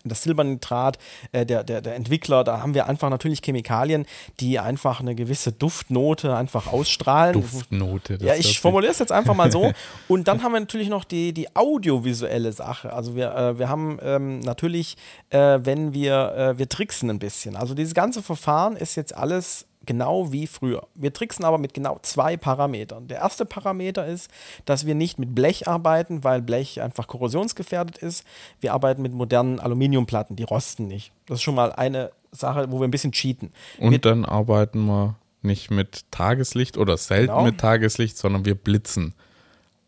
das 0.04 0.24
Silbernitrat, 0.24 0.98
äh, 1.32 1.46
der, 1.46 1.64
der, 1.64 1.82
der 1.82 1.96
Entwickler, 1.96 2.44
da 2.44 2.62
haben 2.62 2.74
wir 2.74 2.88
einfach 2.88 3.10
natürlich 3.10 3.42
Chemikalien, 3.42 4.06
die 4.40 4.60
einfach 4.60 5.00
eine 5.00 5.16
gewisse 5.16 5.52
Duftnote 5.52 6.36
einfach 6.36 6.72
ausstrahlen. 6.72 7.34
Duftnote. 7.34 8.18
Ja, 8.22 8.36
ich 8.36 8.60
formuliere 8.60 8.92
es 8.92 9.00
jetzt 9.00 9.12
einfach 9.12 9.36
mal 9.36 9.52
so. 9.52 9.72
Und 10.08 10.28
dann 10.28 10.44
haben 10.44 10.54
wir 10.54 10.60
natürlich 10.60 10.90
noch 10.90 11.04
die, 11.04 11.34
die 11.34 11.56
audiovisuelle 11.56 12.52
Sache. 12.52 12.94
Also 12.94 13.16
wir, 13.16 13.36
äh, 13.36 13.60
wir 13.60 13.70
haben 13.70 14.00
ähm, 14.02 14.40
natürlich, 14.40 14.98
äh, 15.30 15.60
wenn 15.62 15.94
wir, 15.94 16.36
äh, 16.36 16.58
wir 16.58 16.70
tricksen 16.70 17.10
ein 17.10 17.20
bisschen. 17.20 17.56
Also 17.56 17.74
dieses 17.74 17.94
ganze 17.94 18.22
Verfahren 18.22 18.76
ist 18.76 18.96
jetzt 18.96 19.16
alles 19.16 19.66
genau 19.86 20.32
wie 20.32 20.48
früher. 20.48 20.88
Wir 20.96 21.14
tricksen 21.14 21.46
aber 21.46 21.58
mit 21.58 21.74
genau 21.74 22.00
zwei 22.02 22.38
Parametern. 22.38 23.08
Der 23.08 23.20
erste 23.20 23.46
Parameter 23.46 24.06
ist, 24.06 24.30
dass 24.66 24.86
wir 24.86 24.96
nicht 24.96 25.20
mit 25.20 25.36
Blech 25.36 25.68
arbeiten, 25.68 26.24
weil 26.24 26.42
Blech 26.42 26.82
einfach 26.82 27.08
korrosionsgefährdet 27.08 27.98
ist. 27.98 28.26
Wir 28.60 28.74
arbeiten 28.74 29.02
mit 29.02 29.14
modernen 29.14 29.60
Aluminiumplatten, 29.60 30.36
die 30.36 30.44
rosten 30.44 30.88
nicht. 30.88 31.12
Das 31.28 31.40
ist 31.40 31.44
schon 31.44 31.56
mal 31.56 31.72
eine 31.72 32.12
Sache, 32.32 32.72
wo 32.72 32.80
wir 32.80 32.88
ein 32.88 32.92
bisschen 32.92 33.12
cheaten. 33.12 33.52
Und 33.80 33.92
wir, 33.92 34.00
dann 34.00 34.26
arbeiten 34.26 34.86
wir 34.86 35.16
nicht 35.42 35.72
mit 35.72 36.06
Tageslicht 36.12 36.78
oder 36.78 36.98
selten 36.98 37.28
Genau. 37.34 37.44
mit 37.44 37.60
Tageslicht, 37.60 38.18
sondern 38.18 38.46
wir 38.46 38.56
blitzen. 38.56 39.14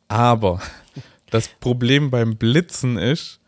Aber 0.07 0.61
das 1.29 1.47
Problem 1.47 2.09
beim 2.11 2.37
Blitzen 2.37 2.97
ist, 2.97 3.39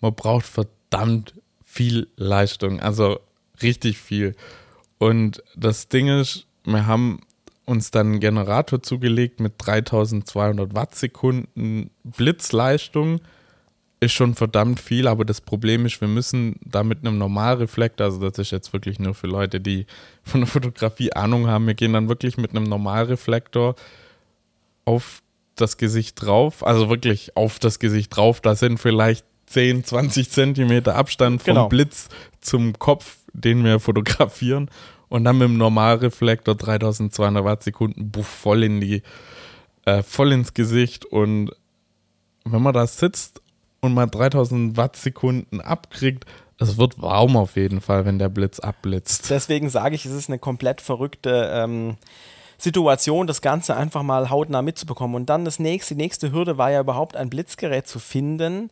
man 0.00 0.14
braucht 0.14 0.46
verdammt 0.46 1.34
viel 1.64 2.08
Leistung, 2.16 2.80
also 2.80 3.20
richtig 3.62 3.98
viel. 3.98 4.34
Und 5.00 5.42
das 5.56 5.88
Ding 5.88 6.08
ist, 6.08 6.46
wir 6.64 6.86
haben 6.86 7.20
uns 7.64 7.90
dann 7.90 8.08
einen 8.08 8.20
Generator 8.20 8.82
zugelegt 8.82 9.40
mit 9.40 9.54
3200 9.56 10.74
Wattsekunden 10.74 11.90
Blitzleistung. 12.04 13.20
Ist 14.00 14.12
schon 14.12 14.34
verdammt 14.34 14.78
viel, 14.78 15.08
aber 15.08 15.24
das 15.24 15.40
Problem 15.40 15.86
ist, 15.86 16.02
wir 16.02 16.08
müssen 16.08 16.56
da 16.64 16.82
mit 16.82 16.98
einem 16.98 17.16
Normalreflektor, 17.16 18.06
also 18.06 18.20
das 18.20 18.38
ist 18.38 18.50
jetzt 18.50 18.74
wirklich 18.74 18.98
nur 18.98 19.14
für 19.14 19.26
Leute, 19.26 19.58
die 19.58 19.86
von 20.22 20.40
der 20.40 20.48
Fotografie 20.48 21.14
Ahnung 21.14 21.46
haben, 21.46 21.66
wir 21.66 21.74
gehen 21.74 21.94
dann 21.94 22.08
wirklich 22.10 22.36
mit 22.36 22.50
einem 22.50 22.64
Normalreflektor 22.64 23.76
auf 24.84 25.22
das 25.54 25.78
Gesicht 25.78 26.20
drauf, 26.22 26.66
also 26.66 26.90
wirklich 26.90 27.36
auf 27.36 27.58
das 27.58 27.78
Gesicht 27.78 28.14
drauf. 28.14 28.40
Da 28.42 28.54
sind 28.54 28.78
vielleicht 28.78 29.24
10, 29.46 29.84
20 29.84 30.30
Zentimeter 30.30 30.94
Abstand 30.94 31.42
vom 31.42 31.54
Genau. 31.54 31.68
Blitz 31.68 32.08
zum 32.40 32.78
Kopf, 32.78 33.18
den 33.32 33.64
wir 33.64 33.80
fotografieren. 33.80 34.70
Und 35.08 35.24
dann 35.24 35.38
mit 35.38 35.48
dem 35.48 35.56
Normalreflektor 35.56 36.54
3200 36.54 37.44
Wattsekunden, 37.44 38.10
buff, 38.10 38.26
voll 38.26 38.62
in 38.62 38.80
die, 38.80 39.02
äh, 39.84 40.02
voll 40.02 40.32
ins 40.32 40.54
Gesicht. 40.54 41.04
Und 41.04 41.50
wenn 42.44 42.62
man 42.62 42.74
da 42.74 42.86
sitzt 42.86 43.42
und 43.80 43.94
mal 43.94 44.06
3000 44.06 44.76
Wattsekunden 44.76 45.60
abkriegt, 45.60 46.26
es 46.58 46.76
wird 46.76 47.00
warm 47.00 47.36
auf 47.36 47.56
jeden 47.56 47.80
Fall, 47.80 48.04
wenn 48.04 48.18
der 48.18 48.28
Blitz 48.28 48.60
abblitzt. 48.60 49.30
deswegen 49.30 49.70
sage 49.70 49.94
ich, 49.94 50.04
es 50.04 50.12
ist 50.12 50.28
eine 50.28 50.38
komplett 50.38 50.82
verrückte 50.82 51.50
ähm, 51.52 51.96
Situation, 52.58 53.26
das 53.26 53.40
Ganze 53.40 53.74
einfach 53.74 54.02
mal 54.02 54.28
hautnah 54.28 54.60
mitzubekommen. 54.60 55.16
Und 55.16 55.30
dann 55.30 55.46
das 55.46 55.58
nächste, 55.58 55.94
die 55.94 56.02
nächste 56.02 56.32
Hürde 56.32 56.58
war 56.58 56.70
ja 56.70 56.80
überhaupt 56.80 57.16
ein 57.16 57.30
Blitzgerät 57.30 57.88
zu 57.88 57.98
finden, 57.98 58.70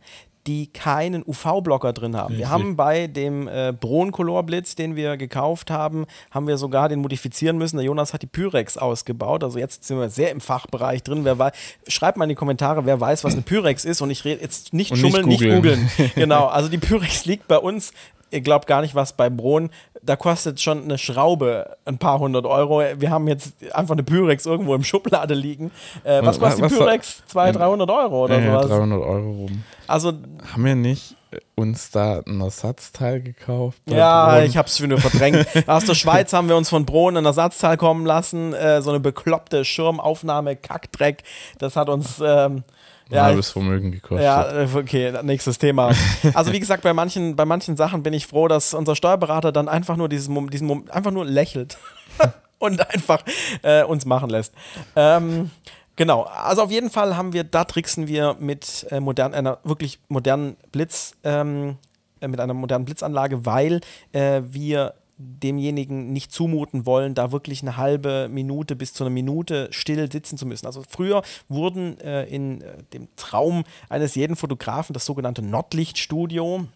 die 0.49 0.68
keinen 0.68 1.22
UV-Blocker 1.26 1.92
drin 1.92 2.16
haben. 2.16 2.32
Wir 2.32 2.46
Richtig. 2.46 2.51
haben 2.51 2.74
bei 2.74 3.07
dem 3.07 3.49
äh, 3.49 3.74
Broncolor-Blitz, 3.78 4.76
den 4.76 4.96
wir 4.96 5.18
gekauft 5.18 5.70
haben, 5.70 6.07
haben 6.30 6.46
wir 6.46 6.57
sogar 6.57 6.88
den 6.88 7.01
modifizieren 7.01 7.59
müssen. 7.59 7.76
Der 7.76 7.84
Jonas 7.84 8.14
hat 8.14 8.22
die 8.22 8.26
Pyrex 8.26 8.78
ausgebaut. 8.78 9.44
Also 9.44 9.59
jetzt 9.59 9.84
sind 9.84 10.01
wir 10.01 10.09
sehr 10.09 10.30
im 10.30 10.40
Fachbereich 10.40 11.03
drin. 11.03 11.26
Wer 11.26 11.38
weiß, 11.38 11.53
schreibt 11.86 12.16
mal 12.16 12.24
in 12.24 12.30
die 12.30 12.34
Kommentare, 12.34 12.86
wer 12.86 12.99
weiß, 12.99 13.24
was 13.24 13.34
eine 13.34 13.42
Pyrex 13.42 13.84
ist. 13.84 14.01
Und 14.01 14.11
ich 14.11 14.24
rede 14.24 14.40
jetzt 14.40 14.72
nicht 14.72 14.90
Und 14.90 14.96
schummeln, 14.96 15.28
nicht 15.28 15.40
googeln. 15.42 15.90
googeln. 15.96 16.12
genau, 16.14 16.46
also 16.46 16.70
die 16.70 16.78
Pyrex 16.78 17.26
liegt 17.26 17.46
bei 17.46 17.59
uns. 17.59 17.92
Ihr 18.30 18.40
glaubt 18.40 18.66
gar 18.66 18.80
nicht, 18.80 18.94
was 18.94 19.12
bei 19.14 19.28
Bron, 19.28 19.68
da 20.09 20.16
kostet 20.16 20.59
schon 20.61 20.84
eine 20.84 20.96
Schraube 20.96 21.76
ein 21.84 21.98
paar 21.98 22.18
hundert 22.18 22.46
Euro. 22.46 22.82
Wir 22.96 23.11
haben 23.11 23.28
jetzt 23.28 23.52
einfach 23.72 23.92
eine 23.92 24.02
Pyrex 24.02 24.46
irgendwo 24.46 24.74
im 24.74 24.82
Schublade 24.82 25.34
liegen. 25.34 25.70
Äh, 26.04 26.20
was 26.22 26.40
Was- 26.40 26.56
kostet 26.56 26.70
die 26.70 26.74
Pyrex? 26.76 27.22
200, 27.26 27.61
300 27.62 27.90
Euro 27.90 28.24
oder 28.24 28.40
Ja, 28.40 28.52
sowas? 28.62 28.68
300 28.68 29.00
Euro 29.02 29.30
rum. 29.32 29.64
Also, 29.86 30.12
Haben 30.52 30.64
wir 30.64 30.74
nicht 30.74 31.14
äh, 31.30 31.38
uns 31.56 31.90
da 31.90 32.20
ein 32.26 32.40
Ersatzteil 32.40 33.20
gekauft? 33.20 33.78
ja, 33.86 34.30
Braun? 34.36 34.44
ich 34.44 34.56
hab's 34.56 34.80
wieder 34.80 34.96
verdrängt. 34.98 35.46
Aus 35.68 35.84
der 35.84 35.94
Schweiz 35.94 36.32
haben 36.32 36.48
wir 36.48 36.56
uns 36.56 36.70
von 36.70 36.86
Bron 36.86 37.16
ein 37.16 37.24
Ersatzteil 37.26 37.76
kommen 37.76 38.06
lassen. 38.06 38.54
Äh, 38.54 38.80
so 38.80 38.90
eine 38.90 39.00
bekloppte 39.00 39.64
Schirmaufnahme, 39.64 40.56
Kackdreck. 40.56 41.22
Das 41.59 41.76
hat 41.76 41.88
uns. 41.90 42.22
Ähm, 42.24 42.64
ja, 43.11 43.22
halbes 43.24 43.50
Vermögen 43.50 43.90
gekostet. 43.92 44.24
Ja, 44.24 44.66
okay, 44.74 45.12
nächstes 45.22 45.59
Thema. 45.59 45.92
Also 46.34 46.52
wie 46.52 46.61
gesagt, 46.61 46.82
bei 46.82 46.92
manchen, 46.92 47.36
bei 47.36 47.44
manchen 47.44 47.76
Sachen 47.76 48.02
bin 48.02 48.12
ich 48.12 48.26
froh, 48.26 48.48
dass 48.48 48.74
unser 48.74 48.94
Steuerberater 48.96 49.52
dann 49.52 49.68
einfach 49.68 49.96
nur 49.96 50.09
diesen, 50.09 50.48
diesen 50.48 50.66
Mom- 50.66 50.84
einfach 50.90 51.11
nur 51.11 51.24
lächelt 51.24 51.78
und 52.59 52.80
einfach 52.94 53.22
äh, 53.62 53.82
uns 53.84 54.04
machen 54.04 54.30
lässt. 54.30 54.52
Ähm, 54.96 55.50
genau, 55.96 56.22
also 56.22 56.62
auf 56.62 56.70
jeden 56.70 56.90
Fall 56.90 57.16
haben 57.16 57.32
wir, 57.32 57.44
da 57.44 57.64
tricksen 57.64 58.09
wir 58.09 58.36
mit 58.38 58.86
äh, 58.90 59.00
modern, 59.00 59.34
einer 59.34 59.59
wirklich 59.64 60.00
modernen 60.09 60.56
Blitz, 60.72 61.14
ähm, 61.24 61.76
äh, 62.20 62.28
mit 62.28 62.40
einer 62.40 62.54
modernen 62.54 62.84
Blitzanlage, 62.84 63.46
weil 63.46 63.80
äh, 64.12 64.42
wir 64.44 64.94
demjenigen 65.19 66.12
nicht 66.12 66.33
zumuten 66.33 66.87
wollen, 66.87 67.14
da 67.14 67.33
wirklich 67.33 67.62
eine 67.62 67.77
halbe 67.77 68.29
Minute 68.31 68.77
bis 68.77 68.93
zu 68.93 69.05
einer 69.05 69.11
Minute 69.11 69.69
still 69.71 70.11
sitzen 70.11 70.39
zu 70.39 70.47
müssen. 70.47 70.66
Also 70.66 70.83
früher 70.89 71.23
wurden 71.49 71.99
äh, 72.01 72.25
in 72.25 72.61
äh, 72.61 72.85
dem 72.93 73.09
Traum 73.16 73.64
eines 73.89 74.14
jeden 74.14 74.37
Fotografen 74.37 74.95
das 74.95 75.05
sogenannte 75.05 75.43
Nordlichtstudio 75.43 76.66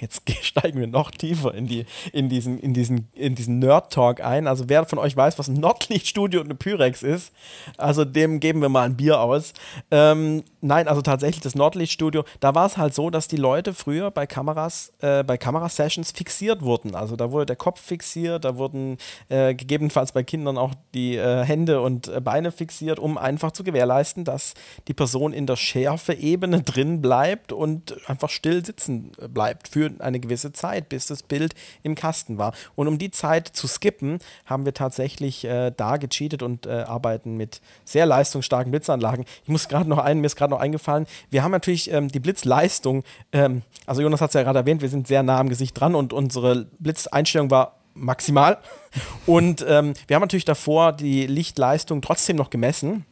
Jetzt 0.00 0.22
steigen 0.42 0.80
wir 0.80 0.86
noch 0.86 1.10
tiefer 1.10 1.54
in, 1.54 1.66
die, 1.66 1.86
in 2.12 2.28
diesen, 2.28 2.58
in 2.58 2.74
diesen, 2.74 3.08
in 3.14 3.34
diesen 3.34 3.58
Nerd-Talk 3.58 4.20
ein. 4.20 4.46
Also 4.46 4.68
wer 4.68 4.84
von 4.86 4.98
euch 4.98 5.16
weiß, 5.16 5.38
was 5.38 5.48
ein 5.48 5.54
Nordlichtstudio 5.54 6.40
und 6.40 6.46
eine 6.46 6.54
Pyrex 6.54 7.02
ist, 7.02 7.32
also 7.76 8.04
dem 8.04 8.40
geben 8.40 8.60
wir 8.62 8.68
mal 8.68 8.82
ein 8.82 8.96
Bier 8.96 9.20
aus. 9.20 9.52
Ähm, 9.90 10.44
nein, 10.60 10.88
also 10.88 11.02
tatsächlich 11.02 11.42
das 11.42 11.54
Nordlichtstudio, 11.54 12.24
da 12.40 12.54
war 12.54 12.66
es 12.66 12.76
halt 12.76 12.94
so, 12.94 13.10
dass 13.10 13.28
die 13.28 13.36
Leute 13.36 13.74
früher 13.74 14.10
bei 14.10 14.26
Kameras, 14.26 14.92
äh, 15.00 15.22
bei 15.24 15.36
Kamerasessions 15.36 16.12
fixiert 16.12 16.62
wurden. 16.62 16.94
Also 16.94 17.16
da 17.16 17.30
wurde 17.32 17.46
der 17.46 17.56
Kopf 17.56 17.80
fixiert, 17.80 18.44
da 18.44 18.56
wurden 18.56 18.98
äh, 19.28 19.54
gegebenenfalls 19.54 20.12
bei 20.12 20.22
Kindern 20.22 20.58
auch 20.58 20.74
die 20.94 21.16
äh, 21.16 21.44
Hände 21.44 21.80
und 21.80 22.08
äh, 22.08 22.20
Beine 22.20 22.52
fixiert, 22.52 22.98
um 22.98 23.18
einfach 23.18 23.52
zu 23.52 23.64
gewährleisten, 23.64 24.24
dass 24.24 24.54
die 24.86 24.94
Person 24.94 25.32
in 25.32 25.46
der 25.46 25.56
Schärfe-Ebene 25.56 26.62
drin 26.62 27.00
bleibt 27.02 27.52
und 27.52 27.96
einfach 28.08 28.30
still 28.30 28.64
sitzen 28.64 29.12
äh, 29.20 29.28
bleibt 29.28 29.68
für 29.68 29.87
eine 29.98 30.20
gewisse 30.20 30.52
Zeit, 30.52 30.88
bis 30.88 31.06
das 31.06 31.22
Bild 31.22 31.54
im 31.82 31.94
Kasten 31.94 32.38
war. 32.38 32.52
Und 32.74 32.88
um 32.88 32.98
die 32.98 33.10
Zeit 33.10 33.48
zu 33.48 33.66
skippen, 33.66 34.18
haben 34.46 34.64
wir 34.64 34.74
tatsächlich 34.74 35.44
äh, 35.44 35.72
da 35.76 35.96
gecheatet 35.96 36.42
und 36.42 36.66
äh, 36.66 36.84
arbeiten 36.86 37.36
mit 37.36 37.60
sehr 37.84 38.06
leistungsstarken 38.06 38.70
Blitzanlagen. 38.70 39.24
Ich 39.42 39.48
muss 39.48 39.68
gerade 39.68 39.88
noch 39.88 39.98
einen, 39.98 40.20
mir 40.20 40.26
ist 40.26 40.36
gerade 40.36 40.50
noch 40.50 40.60
eingefallen, 40.60 41.06
wir 41.30 41.42
haben 41.42 41.52
natürlich 41.52 41.90
ähm, 41.90 42.08
die 42.08 42.20
Blitzleistung, 42.20 43.04
ähm, 43.32 43.62
also 43.86 44.02
Jonas 44.02 44.20
hat 44.20 44.30
es 44.30 44.34
ja 44.34 44.42
gerade 44.42 44.60
erwähnt, 44.60 44.82
wir 44.82 44.88
sind 44.88 45.06
sehr 45.06 45.22
nah 45.22 45.38
am 45.38 45.48
Gesicht 45.48 45.78
dran 45.78 45.94
und 45.94 46.12
unsere 46.12 46.66
Blitzeinstellung 46.78 47.50
war 47.50 47.78
maximal. 47.94 48.58
Und 49.26 49.64
ähm, 49.68 49.92
wir 50.06 50.16
haben 50.16 50.22
natürlich 50.22 50.44
davor 50.44 50.92
die 50.92 51.26
Lichtleistung 51.26 52.00
trotzdem 52.00 52.36
noch 52.36 52.50
gemessen. 52.50 53.04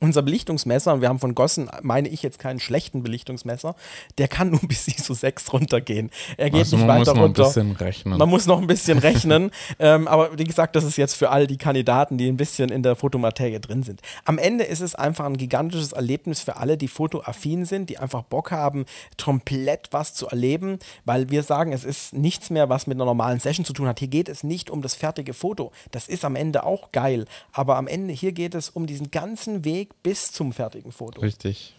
Unser 0.00 0.22
Belichtungsmesser, 0.22 0.94
und 0.94 1.00
wir 1.00 1.08
haben 1.08 1.18
von 1.18 1.34
Gossen, 1.34 1.70
meine 1.82 2.08
ich 2.08 2.22
jetzt 2.22 2.38
keinen 2.38 2.60
schlechten 2.60 3.02
Belichtungsmesser, 3.02 3.74
der 4.18 4.28
kann 4.28 4.50
nur 4.50 4.60
bis 4.68 4.88
ISO 4.88 5.14
6 5.14 5.52
runtergehen. 5.52 6.10
Er 6.36 6.50
geht 6.50 6.60
Also 6.60 6.76
nicht 6.76 6.86
man 6.86 7.00
weiter 7.00 7.14
muss 7.14 7.14
noch 7.14 7.14
ein 7.16 7.22
runter. 7.26 7.44
bisschen 7.44 7.72
rechnen. 7.72 8.18
Man 8.18 8.28
muss 8.28 8.46
noch 8.46 8.60
ein 8.60 8.66
bisschen 8.66 8.98
rechnen. 8.98 9.50
ähm, 9.78 10.08
aber 10.08 10.38
wie 10.38 10.44
gesagt, 10.44 10.76
das 10.76 10.84
ist 10.84 10.96
jetzt 10.96 11.14
für 11.14 11.30
all 11.30 11.46
die 11.46 11.56
Kandidaten, 11.58 12.18
die 12.18 12.28
ein 12.28 12.36
bisschen 12.36 12.70
in 12.70 12.82
der 12.82 12.96
Fotomaterie 12.96 13.60
drin 13.60 13.82
sind. 13.82 14.00
Am 14.24 14.38
Ende 14.38 14.64
ist 14.64 14.80
es 14.80 14.94
einfach 14.94 15.24
ein 15.26 15.36
gigantisches 15.36 15.92
Erlebnis 15.92 16.40
für 16.40 16.56
alle, 16.56 16.76
die 16.76 16.88
fotoaffin 16.88 17.64
sind, 17.64 17.90
die 17.90 17.98
einfach 17.98 18.22
Bock 18.22 18.50
haben, 18.50 18.84
komplett 19.22 19.88
was 19.90 20.14
zu 20.14 20.26
erleben, 20.28 20.78
weil 21.04 21.30
wir 21.30 21.42
sagen, 21.42 21.72
es 21.72 21.84
ist 21.84 22.12
nichts 22.14 22.50
mehr, 22.50 22.68
was 22.68 22.86
mit 22.86 22.96
einer 22.96 23.04
normalen 23.04 23.40
Session 23.40 23.64
zu 23.64 23.72
tun 23.72 23.86
hat. 23.86 23.98
Hier 23.98 24.08
geht 24.08 24.28
es 24.28 24.42
nicht 24.42 24.70
um 24.70 24.82
das 24.82 24.94
fertige 24.94 25.34
Foto. 25.34 25.72
Das 25.90 26.08
ist 26.08 26.24
am 26.24 26.36
Ende 26.36 26.64
auch 26.64 26.92
geil. 26.92 27.26
Aber 27.52 27.76
am 27.76 27.86
Ende, 27.86 28.14
hier 28.14 28.32
geht 28.32 28.54
es 28.54 28.70
um 28.70 28.86
diesen 28.86 29.10
ganzen 29.10 29.64
Weg 29.64 29.87
bis 30.02 30.32
zum 30.32 30.52
fertigen 30.52 30.92
Foto. 30.92 31.20
Richtig. 31.20 31.74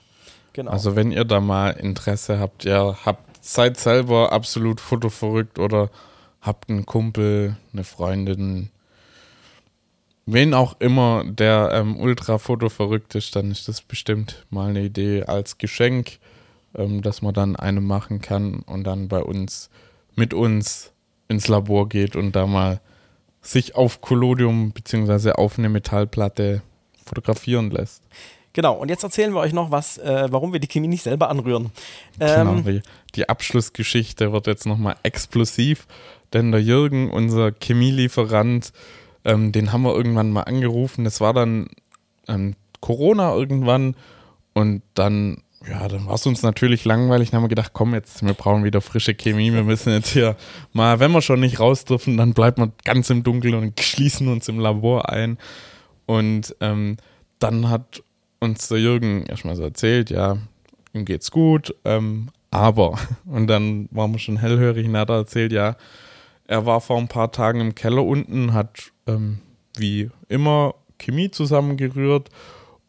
Genau. 0.54 0.72
Also 0.72 0.96
wenn 0.96 1.12
ihr 1.12 1.26
da 1.26 1.40
mal 1.40 1.72
Interesse 1.72 2.40
habt, 2.40 2.66
ja, 2.66 2.98
habt, 3.06 3.44
seid 3.46 3.78
selber 3.78 4.32
absolut 4.32 4.82
fotoverrückt 4.82 5.60
oder 5.60 5.90
habt 6.42 6.70
einen 6.70 6.86
Kumpel, 6.86 7.56
eine 7.74 7.84
Freundin, 7.84 8.70
wen 10.26 10.54
auch 10.54 10.80
immer, 10.80 11.24
der 11.26 11.72
ähm, 11.74 12.00
ultra 12.00 12.38
fotoverrückt 12.38 13.16
ist, 13.16 13.36
dann 13.36 13.52
ist 13.52 13.68
das 13.68 13.82
bestimmt 13.82 14.46
mal 14.50 14.70
eine 14.70 14.84
Idee 14.84 15.24
als 15.24 15.58
Geschenk, 15.58 16.20
ähm, 16.76 17.02
dass 17.02 17.22
man 17.22 17.34
dann 17.34 17.56
eine 17.56 17.82
machen 17.82 18.22
kann 18.22 18.60
und 18.66 18.84
dann 18.84 19.08
bei 19.08 19.22
uns, 19.22 19.70
mit 20.16 20.34
uns 20.34 20.92
ins 21.28 21.48
Labor 21.48 21.90
geht 21.90 22.16
und 22.16 22.36
da 22.36 22.48
mal 22.48 22.82
sich 23.42 23.76
auf 23.76 24.02
Collodium 24.02 24.72
beziehungsweise 24.74 25.38
auf 25.38 25.58
eine 25.58 25.70
Metallplatte 25.70 26.62
fotografieren 27.10 27.70
lässt. 27.72 28.02
Genau, 28.54 28.74
und 28.74 28.90
jetzt 28.90 29.04
erzählen 29.04 29.34
wir 29.34 29.42
euch 29.42 29.54
noch, 29.54 29.70
was, 29.70 29.98
äh, 30.00 30.28
warum 30.32 30.54
wir 30.54 30.60
die 30.60 30.68
Chemie 30.68 30.88
nicht 30.88 31.04
selber 31.04 31.30
anrühren. 31.30 31.72
Genau, 32.18 32.54
Ähm, 32.54 32.64
die, 32.64 32.82
die 33.16 33.30
Abschlussgeschichte 33.30 34.32
wird 34.32 34.48
jetzt 34.48 34.66
nochmal 34.66 34.96
explosiv, 35.04 35.86
denn 36.34 36.52
der 36.52 36.62
Jürgen, 36.62 37.12
unser 37.12 37.52
Chemielieferant, 37.52 38.74
ähm, 39.24 39.52
den 39.52 39.72
haben 39.72 39.84
wir 39.84 39.96
irgendwann 39.96 40.32
mal 40.32 40.44
angerufen. 40.44 41.04
Das 41.04 41.22
war 41.22 41.34
dann 41.34 41.68
ähm, 42.28 42.56
Corona 42.80 43.36
irgendwann 43.36 43.96
und 44.54 44.82
dann, 44.96 45.44
ja, 45.68 45.88
dann 45.88 46.08
war 46.08 46.16
es 46.16 46.26
uns 46.26 46.42
natürlich 46.42 46.86
langweilig. 46.86 47.30
Dann 47.30 47.38
haben 47.38 47.44
wir 47.44 47.50
gedacht, 47.50 47.72
komm 47.74 47.94
jetzt, 47.94 48.26
wir 48.26 48.34
brauchen 48.34 48.64
wieder 48.64 48.82
frische 48.82 49.14
Chemie. 49.14 49.54
Wir 49.54 49.64
müssen 49.64 49.94
jetzt 49.94 50.10
hier 50.10 50.36
mal, 50.74 51.00
wenn 51.00 51.12
wir 51.12 51.22
schon 51.22 51.40
nicht 51.40 51.60
raus 51.60 51.86
dürfen, 51.86 52.18
dann 52.18 52.34
bleiben 52.34 52.64
wir 52.64 52.72
ganz 52.84 53.10
im 53.12 53.24
Dunkeln 53.24 53.54
und 53.54 53.80
schließen 53.80 54.28
uns 54.28 54.48
im 54.48 54.60
Labor 54.60 55.10
ein. 55.10 55.38
Und 56.10 56.56
ähm, 56.60 56.98
dann 57.38 57.70
hat 57.70 58.02
uns 58.40 58.68
der 58.68 58.80
Jürgen 58.80 59.28
erstmal 59.28 59.56
so 59.56 59.62
erzählt, 59.62 60.10
ja, 60.10 60.40
ihm 60.92 61.06
geht's 61.06 61.30
gut, 61.30 61.76
ähm, 61.86 62.30
aber, 62.50 62.98
und 63.28 63.46
dann 63.46 63.88
waren 63.92 64.14
wir 64.14 64.18
schon 64.18 64.38
hellhörig 64.38 64.88
und 64.88 64.98
hat 64.98 65.12
er 65.12 65.18
erzählt, 65.18 65.52
ja, 65.52 65.76
er 66.48 66.66
war 66.66 66.82
vor 66.82 66.98
ein 66.98 67.10
paar 67.10 67.32
Tagen 67.32 67.62
im 67.62 67.76
Keller 67.76 68.04
unten, 68.04 68.54
hat 68.54 68.92
ähm, 69.06 69.38
wie 69.78 70.10
immer 70.30 70.74
Chemie 70.98 71.30
zusammengerührt 71.30 72.30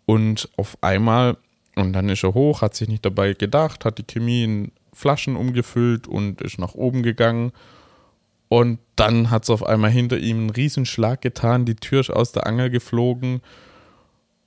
und 0.06 0.48
auf 0.56 0.78
einmal, 0.80 1.36
und 1.76 1.92
dann 1.92 2.08
ist 2.08 2.24
er 2.24 2.32
hoch, 2.32 2.62
hat 2.62 2.74
sich 2.74 2.88
nicht 2.88 3.04
dabei 3.04 3.34
gedacht, 3.34 3.84
hat 3.84 3.98
die 3.98 4.06
Chemie 4.06 4.44
in 4.44 4.72
Flaschen 4.94 5.36
umgefüllt 5.36 6.08
und 6.08 6.40
ist 6.40 6.58
nach 6.58 6.74
oben 6.74 7.02
gegangen. 7.02 7.52
Und 8.52 8.80
dann 8.96 9.30
hat 9.30 9.44
es 9.44 9.50
auf 9.50 9.64
einmal 9.64 9.92
hinter 9.92 10.18
ihm 10.18 10.38
einen 10.38 10.50
Riesenschlag 10.50 11.20
getan, 11.20 11.66
die 11.66 11.76
Tür 11.76 12.00
ist 12.00 12.10
aus 12.10 12.32
der 12.32 12.48
Angel 12.48 12.68
geflogen 12.68 13.42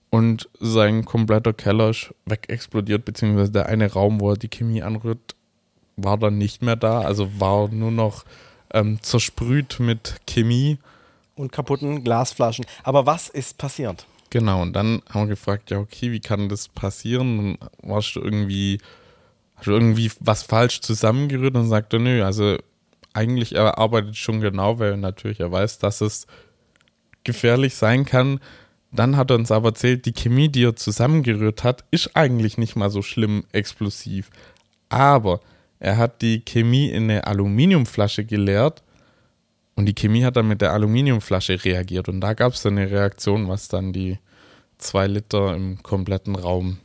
und 0.09 0.49
sein 0.59 1.05
kompletter 1.05 1.53
Keller 1.53 1.91
ist 1.91 2.13
wegexplodiert, 2.25 3.05
beziehungsweise 3.05 3.53
der 3.53 3.67
eine 3.67 3.93
Raum, 3.93 4.19
wo 4.19 4.31
er 4.31 4.37
die 4.37 4.49
Chemie 4.49 4.83
anrührt, 4.83 5.35
war 5.95 6.17
dann 6.17 6.37
nicht 6.37 6.61
mehr 6.61 6.75
da, 6.75 6.99
also 6.99 7.39
war 7.39 7.69
nur 7.69 7.91
noch 7.91 8.25
ähm, 8.73 8.99
zersprüht 9.01 9.79
mit 9.79 10.17
Chemie. 10.27 10.79
und 11.35 11.53
kaputten 11.53 12.03
Glasflaschen. 12.03 12.65
Aber 12.83 13.05
was 13.05 13.29
ist 13.29 13.57
passiert? 13.57 14.05
Genau, 14.31 14.63
und 14.63 14.73
dann 14.73 15.01
haben 15.09 15.21
wir 15.21 15.35
gefragt, 15.35 15.71
ja, 15.71 15.79
okay, 15.79 16.11
wie 16.11 16.19
kann 16.19 16.49
das 16.49 16.67
passieren? 16.67 17.57
Dann 17.57 17.69
warst 17.89 18.17
du 18.17 18.19
irgendwie, 18.19 18.79
hast 19.55 19.67
du 19.67 19.71
irgendwie 19.71 20.11
was 20.19 20.43
falsch 20.43 20.81
zusammengerührt 20.81 21.55
und 21.55 21.69
sagt 21.69 21.93
er, 21.93 21.99
nö, 21.99 22.21
also 22.21 22.57
eigentlich 23.13 23.55
er 23.55 23.77
arbeitet 23.77 24.17
schon 24.17 24.41
genau, 24.41 24.79
weil 24.79 24.97
natürlich 24.97 25.39
er 25.39 25.51
weiß, 25.51 25.79
dass 25.79 26.01
es 26.01 26.27
gefährlich 27.23 27.75
sein 27.75 28.05
kann. 28.05 28.39
Dann 28.91 29.17
hat 29.17 29.31
er 29.31 29.37
uns 29.37 29.51
aber 29.51 29.69
erzählt, 29.69 30.05
die 30.05 30.13
Chemie, 30.13 30.49
die 30.49 30.65
er 30.65 30.75
zusammengerührt 30.75 31.63
hat, 31.63 31.83
ist 31.91 32.15
eigentlich 32.15 32.57
nicht 32.57 32.75
mal 32.75 32.89
so 32.89 33.01
schlimm 33.01 33.45
explosiv. 33.51 34.29
Aber 34.89 35.39
er 35.79 35.97
hat 35.97 36.21
die 36.21 36.41
Chemie 36.41 36.89
in 36.89 37.03
eine 37.03 37.25
Aluminiumflasche 37.25 38.25
geleert 38.25 38.83
und 39.75 39.85
die 39.85 39.95
Chemie 39.95 40.23
hat 40.23 40.35
dann 40.35 40.47
mit 40.47 40.61
der 40.61 40.73
Aluminiumflasche 40.73 41.63
reagiert. 41.65 42.07
Und 42.07 42.21
da 42.21 42.33
gab 42.33 42.53
es 42.53 42.61
dann 42.61 42.77
eine 42.77 42.91
Reaktion, 42.91 43.47
was 43.47 43.67
dann 43.67 43.93
die 43.93 44.19
zwei 44.77 45.07
Liter 45.07 45.55
im 45.55 45.81
kompletten 45.81 46.35
Raum 46.35 46.77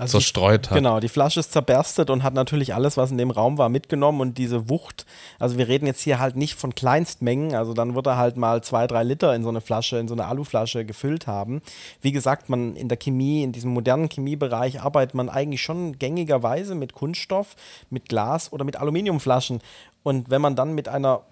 Also 0.00 0.18
zerstreut 0.18 0.66
die, 0.66 0.70
hat. 0.70 0.76
Genau, 0.76 0.98
die 0.98 1.08
Flasche 1.08 1.40
ist 1.40 1.52
zerberstet 1.52 2.08
und 2.08 2.22
hat 2.22 2.32
natürlich 2.32 2.74
alles, 2.74 2.96
was 2.96 3.10
in 3.10 3.18
dem 3.18 3.30
Raum 3.30 3.58
war, 3.58 3.68
mitgenommen 3.68 4.20
und 4.20 4.38
diese 4.38 4.70
Wucht, 4.70 5.04
also 5.38 5.58
wir 5.58 5.68
reden 5.68 5.86
jetzt 5.86 6.00
hier 6.00 6.18
halt 6.18 6.36
nicht 6.36 6.54
von 6.54 6.74
Kleinstmengen, 6.74 7.54
also 7.54 7.74
dann 7.74 7.94
wird 7.94 8.06
er 8.06 8.16
halt 8.16 8.36
mal 8.36 8.62
zwei, 8.62 8.86
drei 8.86 9.02
Liter 9.02 9.34
in 9.34 9.42
so 9.42 9.50
eine 9.50 9.60
Flasche, 9.60 9.98
in 9.98 10.08
so 10.08 10.14
eine 10.14 10.26
Aluflasche 10.26 10.84
gefüllt 10.84 11.26
haben. 11.26 11.60
Wie 12.00 12.12
gesagt, 12.12 12.48
man 12.48 12.76
in 12.76 12.88
der 12.88 12.96
Chemie, 12.96 13.42
in 13.42 13.52
diesem 13.52 13.72
modernen 13.72 14.08
Chemiebereich 14.08 14.80
arbeitet 14.80 15.14
man 15.14 15.28
eigentlich 15.28 15.62
schon 15.62 15.98
gängigerweise 15.98 16.74
mit 16.74 16.94
Kunststoff, 16.94 17.54
mit 17.90 18.08
Glas 18.08 18.52
oder 18.52 18.64
mit 18.64 18.76
Aluminiumflaschen 18.76 19.60
und 20.02 20.30
wenn 20.30 20.40
man 20.40 20.56
dann 20.56 20.72
mit 20.72 20.88
einer 20.88 21.22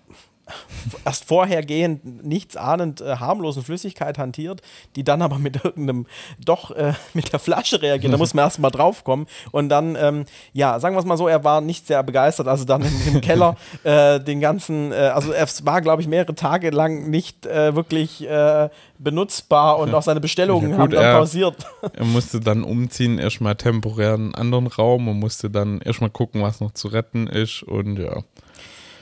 erst 1.05 1.25
vorhergehend 1.25 2.25
nichts 2.25 2.57
ahnend 2.57 3.01
äh, 3.01 3.17
harmlosen 3.17 3.63
Flüssigkeit 3.63 4.19
hantiert, 4.19 4.63
die 4.97 5.05
dann 5.05 5.23
aber 5.23 5.39
mit 5.39 5.65
irgendeinem 5.65 6.07
doch 6.45 6.71
äh, 6.71 6.93
mit 7.15 7.33
der 7.33 7.39
Flasche 7.39 7.81
reagiert. 7.83 8.13
Da 8.13 8.17
muss 8.19 8.35
man 8.35 8.45
erst 8.45 8.59
mal 8.59 8.71
drauf 8.71 9.05
kommen. 9.05 9.27
Und 9.53 9.69
dann, 9.69 9.97
ähm, 9.97 10.25
ja, 10.53 10.79
sagen 10.81 10.95
wir 10.95 11.01
es 11.01 11.05
mal 11.07 11.17
so, 11.17 11.29
er 11.29 11.45
war 11.45 11.61
nicht 11.61 11.87
sehr 11.87 12.03
begeistert, 12.03 12.49
also 12.49 12.65
dann 12.65 12.83
im, 12.83 13.15
im 13.15 13.21
Keller 13.21 13.57
äh, 13.85 14.21
den 14.21 14.41
ganzen, 14.41 14.93
äh, 14.93 14.97
also 15.15 15.33
es 15.33 15.65
war, 15.67 15.81
glaube 15.81 16.03
ich, 16.03 16.09
mehrere 16.09 16.35
Tage 16.35 16.71
lang 16.71 17.11
nicht 17.11 17.47
äh, 17.47 17.75
wirklich 17.75 18.27
äh, 18.29 18.69
benutzbar 18.99 19.79
und 19.79 19.95
auch 19.95 20.03
seine 20.03 20.21
Bestellungen 20.21 20.71
Ja, 20.71 20.77
gut, 20.77 20.83
haben 20.83 20.91
dann 20.93 21.05
er- 21.05 21.19
pausiert. 21.19 21.57
Er 21.93 22.05
musste 22.05 22.41
dann 22.41 22.65
umziehen, 22.65 23.19
erstmal 23.19 23.57
temporär 23.57 24.15
in 24.15 24.21
einen 24.27 24.35
anderen 24.35 24.67
Raum 24.67 25.09
und 25.09 25.19
musste 25.19 25.51
dann 25.51 25.81
erstmal 25.81 26.11
gucken, 26.11 26.43
was 26.43 26.61
noch 26.61 26.73
zu 26.73 26.89
retten 26.89 27.27
ist. 27.27 27.63
Und 27.63 27.99
ja, 27.99 28.23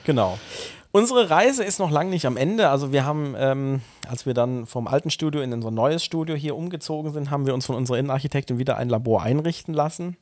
Genau. 0.05 0.39
Unsere 0.97 1.29
Reise 1.29 1.63
ist 1.63 1.79
noch 1.79 1.91
lange 1.91 2.09
nicht 2.09 2.25
am 2.25 2.39
Ende. 2.39 2.71
Also 2.71 2.91
wir 2.91 3.05
haben, 3.05 3.35
ähm, 3.37 3.83
als 4.09 4.25
wir 4.25 4.33
dann 4.33 4.65
vom 4.65 4.87
alten 4.87 5.11
Studio 5.11 5.43
in 5.43 5.53
unser 5.53 5.71
neues 5.71 6.03
Studio 6.03 6.35
hier 6.35 6.57
umgezogen 6.57 7.13
sind, 7.13 7.31
haben 7.31 7.45
wir 7.45 7.53
uns 7.53 7.67
von 7.67 7.77
unserer 7.77 7.99
Innenarchitektin 7.99 8.57
wieder 8.57 8.79
ein 8.79 8.89
Labor 8.89 9.23
einrichten 9.23 9.75
lassen 9.75 10.17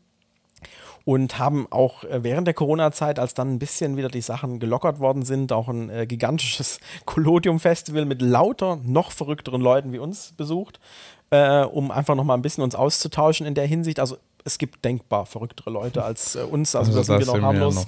und 1.05 1.39
haben 1.39 1.69
auch 1.71 2.03
äh, 2.03 2.25
während 2.25 2.49
der 2.49 2.55
Corona-Zeit, 2.55 3.21
als 3.21 3.35
dann 3.35 3.53
ein 3.55 3.59
bisschen 3.61 3.97
wieder 3.97 4.09
die 4.09 4.21
Sachen 4.21 4.59
gelockert 4.59 4.99
worden 4.99 5.25
sind, 5.25 5.53
auch 5.53 5.69
ein 5.69 5.91
äh, 5.91 6.09
gigantisches 6.09 6.81
Collodium-Festival 7.05 8.05
mit 8.05 8.21
lauter 8.21 8.81
noch 8.83 9.13
verrückteren 9.13 9.61
Leuten 9.61 9.93
wie 9.93 10.01
uns 10.01 10.33
besucht, 10.33 10.81
äh, 11.31 11.63
um 11.63 11.93
einfach 11.93 12.17
noch 12.17 12.25
mal 12.25 12.35
ein 12.35 12.43
bisschen 12.43 12.65
uns 12.65 12.75
auszutauschen 12.75 13.47
in 13.47 13.55
der 13.55 13.69
Hinsicht. 13.69 14.01
Also 14.01 14.17
es 14.45 14.59
gibt 14.59 14.85
denkbar 14.85 15.27
verrücktere 15.27 15.71
Leute 15.71 16.05
als 16.05 16.37
äh, 16.37 16.41
uns, 16.41 16.75
also, 16.75 16.97
also, 16.99 16.99
da 16.99 17.05
sind 17.05 17.19
wir 17.19 17.27
da 17.27 17.33
noch 17.33 17.35
sind 17.35 17.45
harmlos. 17.45 17.75
noch 17.75 17.87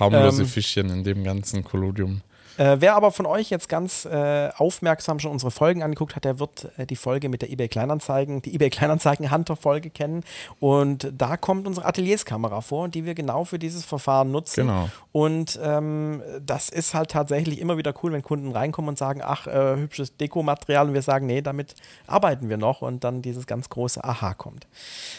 harmlose 0.00 0.42
Ähm, 0.42 0.48
Fischchen 0.48 0.90
in 0.90 1.04
dem 1.04 1.22
ganzen 1.22 1.62
Kolodium. 1.62 2.22
Äh, 2.58 2.80
wer 2.80 2.96
aber 2.96 3.12
von 3.12 3.24
euch 3.24 3.50
jetzt 3.50 3.68
ganz 3.68 4.04
äh, 4.04 4.50
aufmerksam 4.56 5.20
schon 5.20 5.30
unsere 5.30 5.52
Folgen 5.52 5.82
angeguckt 5.84 6.16
hat, 6.16 6.24
der 6.24 6.40
wird 6.40 6.68
äh, 6.76 6.86
die 6.86 6.96
Folge 6.96 7.28
mit 7.28 7.40
der 7.42 7.50
eBay 7.50 7.68
Kleinanzeigen, 7.68 8.42
die 8.42 8.52
eBay 8.54 8.68
Kleinanzeigen 8.68 9.30
Hunter 9.30 9.54
Folge 9.54 9.90
kennen. 9.90 10.24
Und 10.58 11.12
da 11.16 11.36
kommt 11.36 11.68
unsere 11.68 11.86
Atelierskamera 11.86 12.60
vor, 12.60 12.88
die 12.88 13.04
wir 13.04 13.14
genau 13.14 13.44
für 13.44 13.60
dieses 13.60 13.84
Verfahren 13.84 14.32
nutzen. 14.32 14.66
Genau. 14.66 14.88
Und 15.12 15.58
ähm, 15.62 16.22
das 16.44 16.68
ist 16.68 16.94
halt 16.94 17.12
tatsächlich 17.12 17.60
immer 17.60 17.76
wieder 17.76 17.94
cool, 18.02 18.12
wenn 18.12 18.22
Kunden 18.22 18.50
reinkommen 18.50 18.88
und 18.88 18.98
sagen, 18.98 19.20
ach, 19.24 19.46
äh, 19.46 19.76
hübsches 19.76 20.16
Dekomaterial 20.16 20.88
und 20.88 20.94
wir 20.94 21.02
sagen, 21.02 21.26
nee, 21.26 21.42
damit 21.42 21.76
arbeiten 22.08 22.48
wir 22.48 22.56
noch 22.56 22.82
und 22.82 23.04
dann 23.04 23.22
dieses 23.22 23.46
ganz 23.46 23.68
große 23.68 24.02
Aha 24.02 24.34
kommt. 24.34 24.66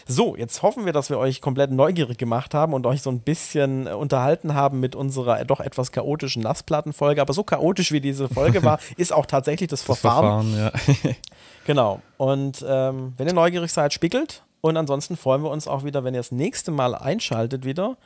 So, 0.08 0.36
jetzt 0.36 0.62
hoffen 0.62 0.86
wir, 0.86 0.92
dass 0.92 1.10
wir 1.10 1.18
euch 1.18 1.40
komplett 1.40 1.72
neugierig 1.72 2.18
gemacht 2.18 2.54
haben 2.54 2.74
und 2.74 2.86
euch 2.86 3.02
so 3.02 3.10
ein 3.10 3.22
bisschen 3.22 3.88
äh, 3.88 3.92
unterhalten 3.92 4.56
haben 4.56 4.82
mit 4.82 4.94
unserer 4.94 5.46
doch 5.46 5.62
etwas 5.62 5.94
chaotischen 5.94 6.44
Nassplattenfolge. 6.44 7.22
Aber 7.30 7.36
so 7.36 7.44
chaotisch 7.44 7.92
wie 7.92 8.02
diese 8.02 8.28
Folge 8.28 8.64
war, 8.64 8.80
ist 8.98 9.14
auch 9.14 9.28
tatsächlich 9.28 9.70
das, 9.70 9.82
Das 9.82 10.00
Verfahren. 10.00 10.52
Verfahren, 10.52 11.04
ja. 11.04 11.12
Genau. 11.68 12.02
Und 12.18 12.66
ähm, 12.68 13.14
wenn 13.18 13.28
ihr 13.28 13.36
neugierig 13.36 13.72
seid, 13.72 13.94
spiegelt. 13.94 14.42
Und 14.62 14.78
ansonsten 14.78 15.16
freuen 15.16 15.44
wir 15.44 15.52
uns 15.52 15.68
auch 15.68 15.84
wieder, 15.84 16.04
wenn 16.04 16.16
ihr 16.16 16.22
das 16.22 16.32
nächste 16.32 16.72
Mal 16.72 16.96
einschaltet 16.96 17.66
wieder 17.66 17.98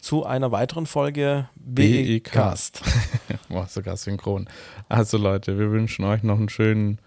zu 0.00 0.24
einer 0.24 0.50
weiteren 0.50 0.86
Folge 0.86 1.46
BE 1.56 1.82
BE-Cast. 2.20 2.80
War 3.50 3.66
sogar 3.66 3.98
synchron. 3.98 4.48
Also 4.88 5.18
Leute, 5.18 5.58
wir 5.58 5.70
wünschen 5.70 6.06
euch 6.06 6.22
noch 6.22 6.38
einen 6.38 6.48
schönen 6.48 7.00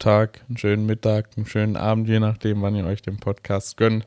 Tag, 0.00 0.40
einen 0.48 0.56
schönen 0.58 0.86
Mittag, 0.86 1.28
einen 1.36 1.46
schönen 1.46 1.76
Abend, 1.76 2.08
je 2.08 2.18
nachdem, 2.18 2.62
wann 2.62 2.74
ihr 2.74 2.84
euch 2.84 3.00
den 3.02 3.18
Podcast 3.20 3.76
gönnt. 3.76 4.06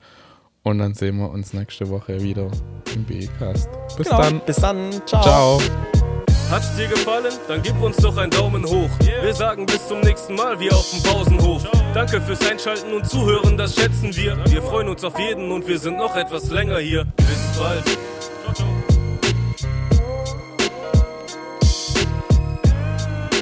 Und 0.63 0.79
dann 0.79 0.95
sehen 0.95 1.15
wir 1.19 1.29
uns 1.29 1.53
nächste 1.53 1.87
Woche 1.89 2.21
wieder 2.21 2.51
im 2.93 3.05
BE-Cast. 3.05 3.69
Bis 3.95 4.09
Genau. 4.09 4.21
dann. 4.21 4.41
Bis 4.45 4.57
dann. 4.57 4.91
Ciao. 5.05 5.21
Ciao. 5.23 6.18
Hat's 6.49 6.75
dir 6.75 6.87
gefallen? 6.87 7.31
Dann 7.47 7.61
gib 7.61 7.79
uns 7.79 7.97
doch 7.97 8.17
einen 8.17 8.31
Daumen 8.31 8.65
hoch. 8.65 8.89
Wir 9.21 9.33
sagen 9.35 9.67
bis 9.67 9.87
zum 9.87 9.99
nächsten 10.01 10.33
Mal, 10.33 10.59
wie 10.59 10.71
auf 10.71 10.89
dem 10.89 11.03
Pausenhof. 11.03 11.63
Danke 11.93 12.19
fürs 12.21 12.41
Einschalten 12.49 12.91
und 12.91 13.07
Zuhören, 13.07 13.55
das 13.55 13.75
schätzen 13.75 14.15
wir. 14.15 14.35
Wir 14.47 14.61
freuen 14.63 14.89
uns 14.89 15.03
auf 15.03 15.17
jeden 15.19 15.51
und 15.51 15.67
wir 15.67 15.77
sind 15.77 15.97
noch 15.97 16.15
etwas 16.15 16.49
länger 16.49 16.79
hier. 16.79 17.05
Bis 17.17 17.59
bald. 17.59 17.83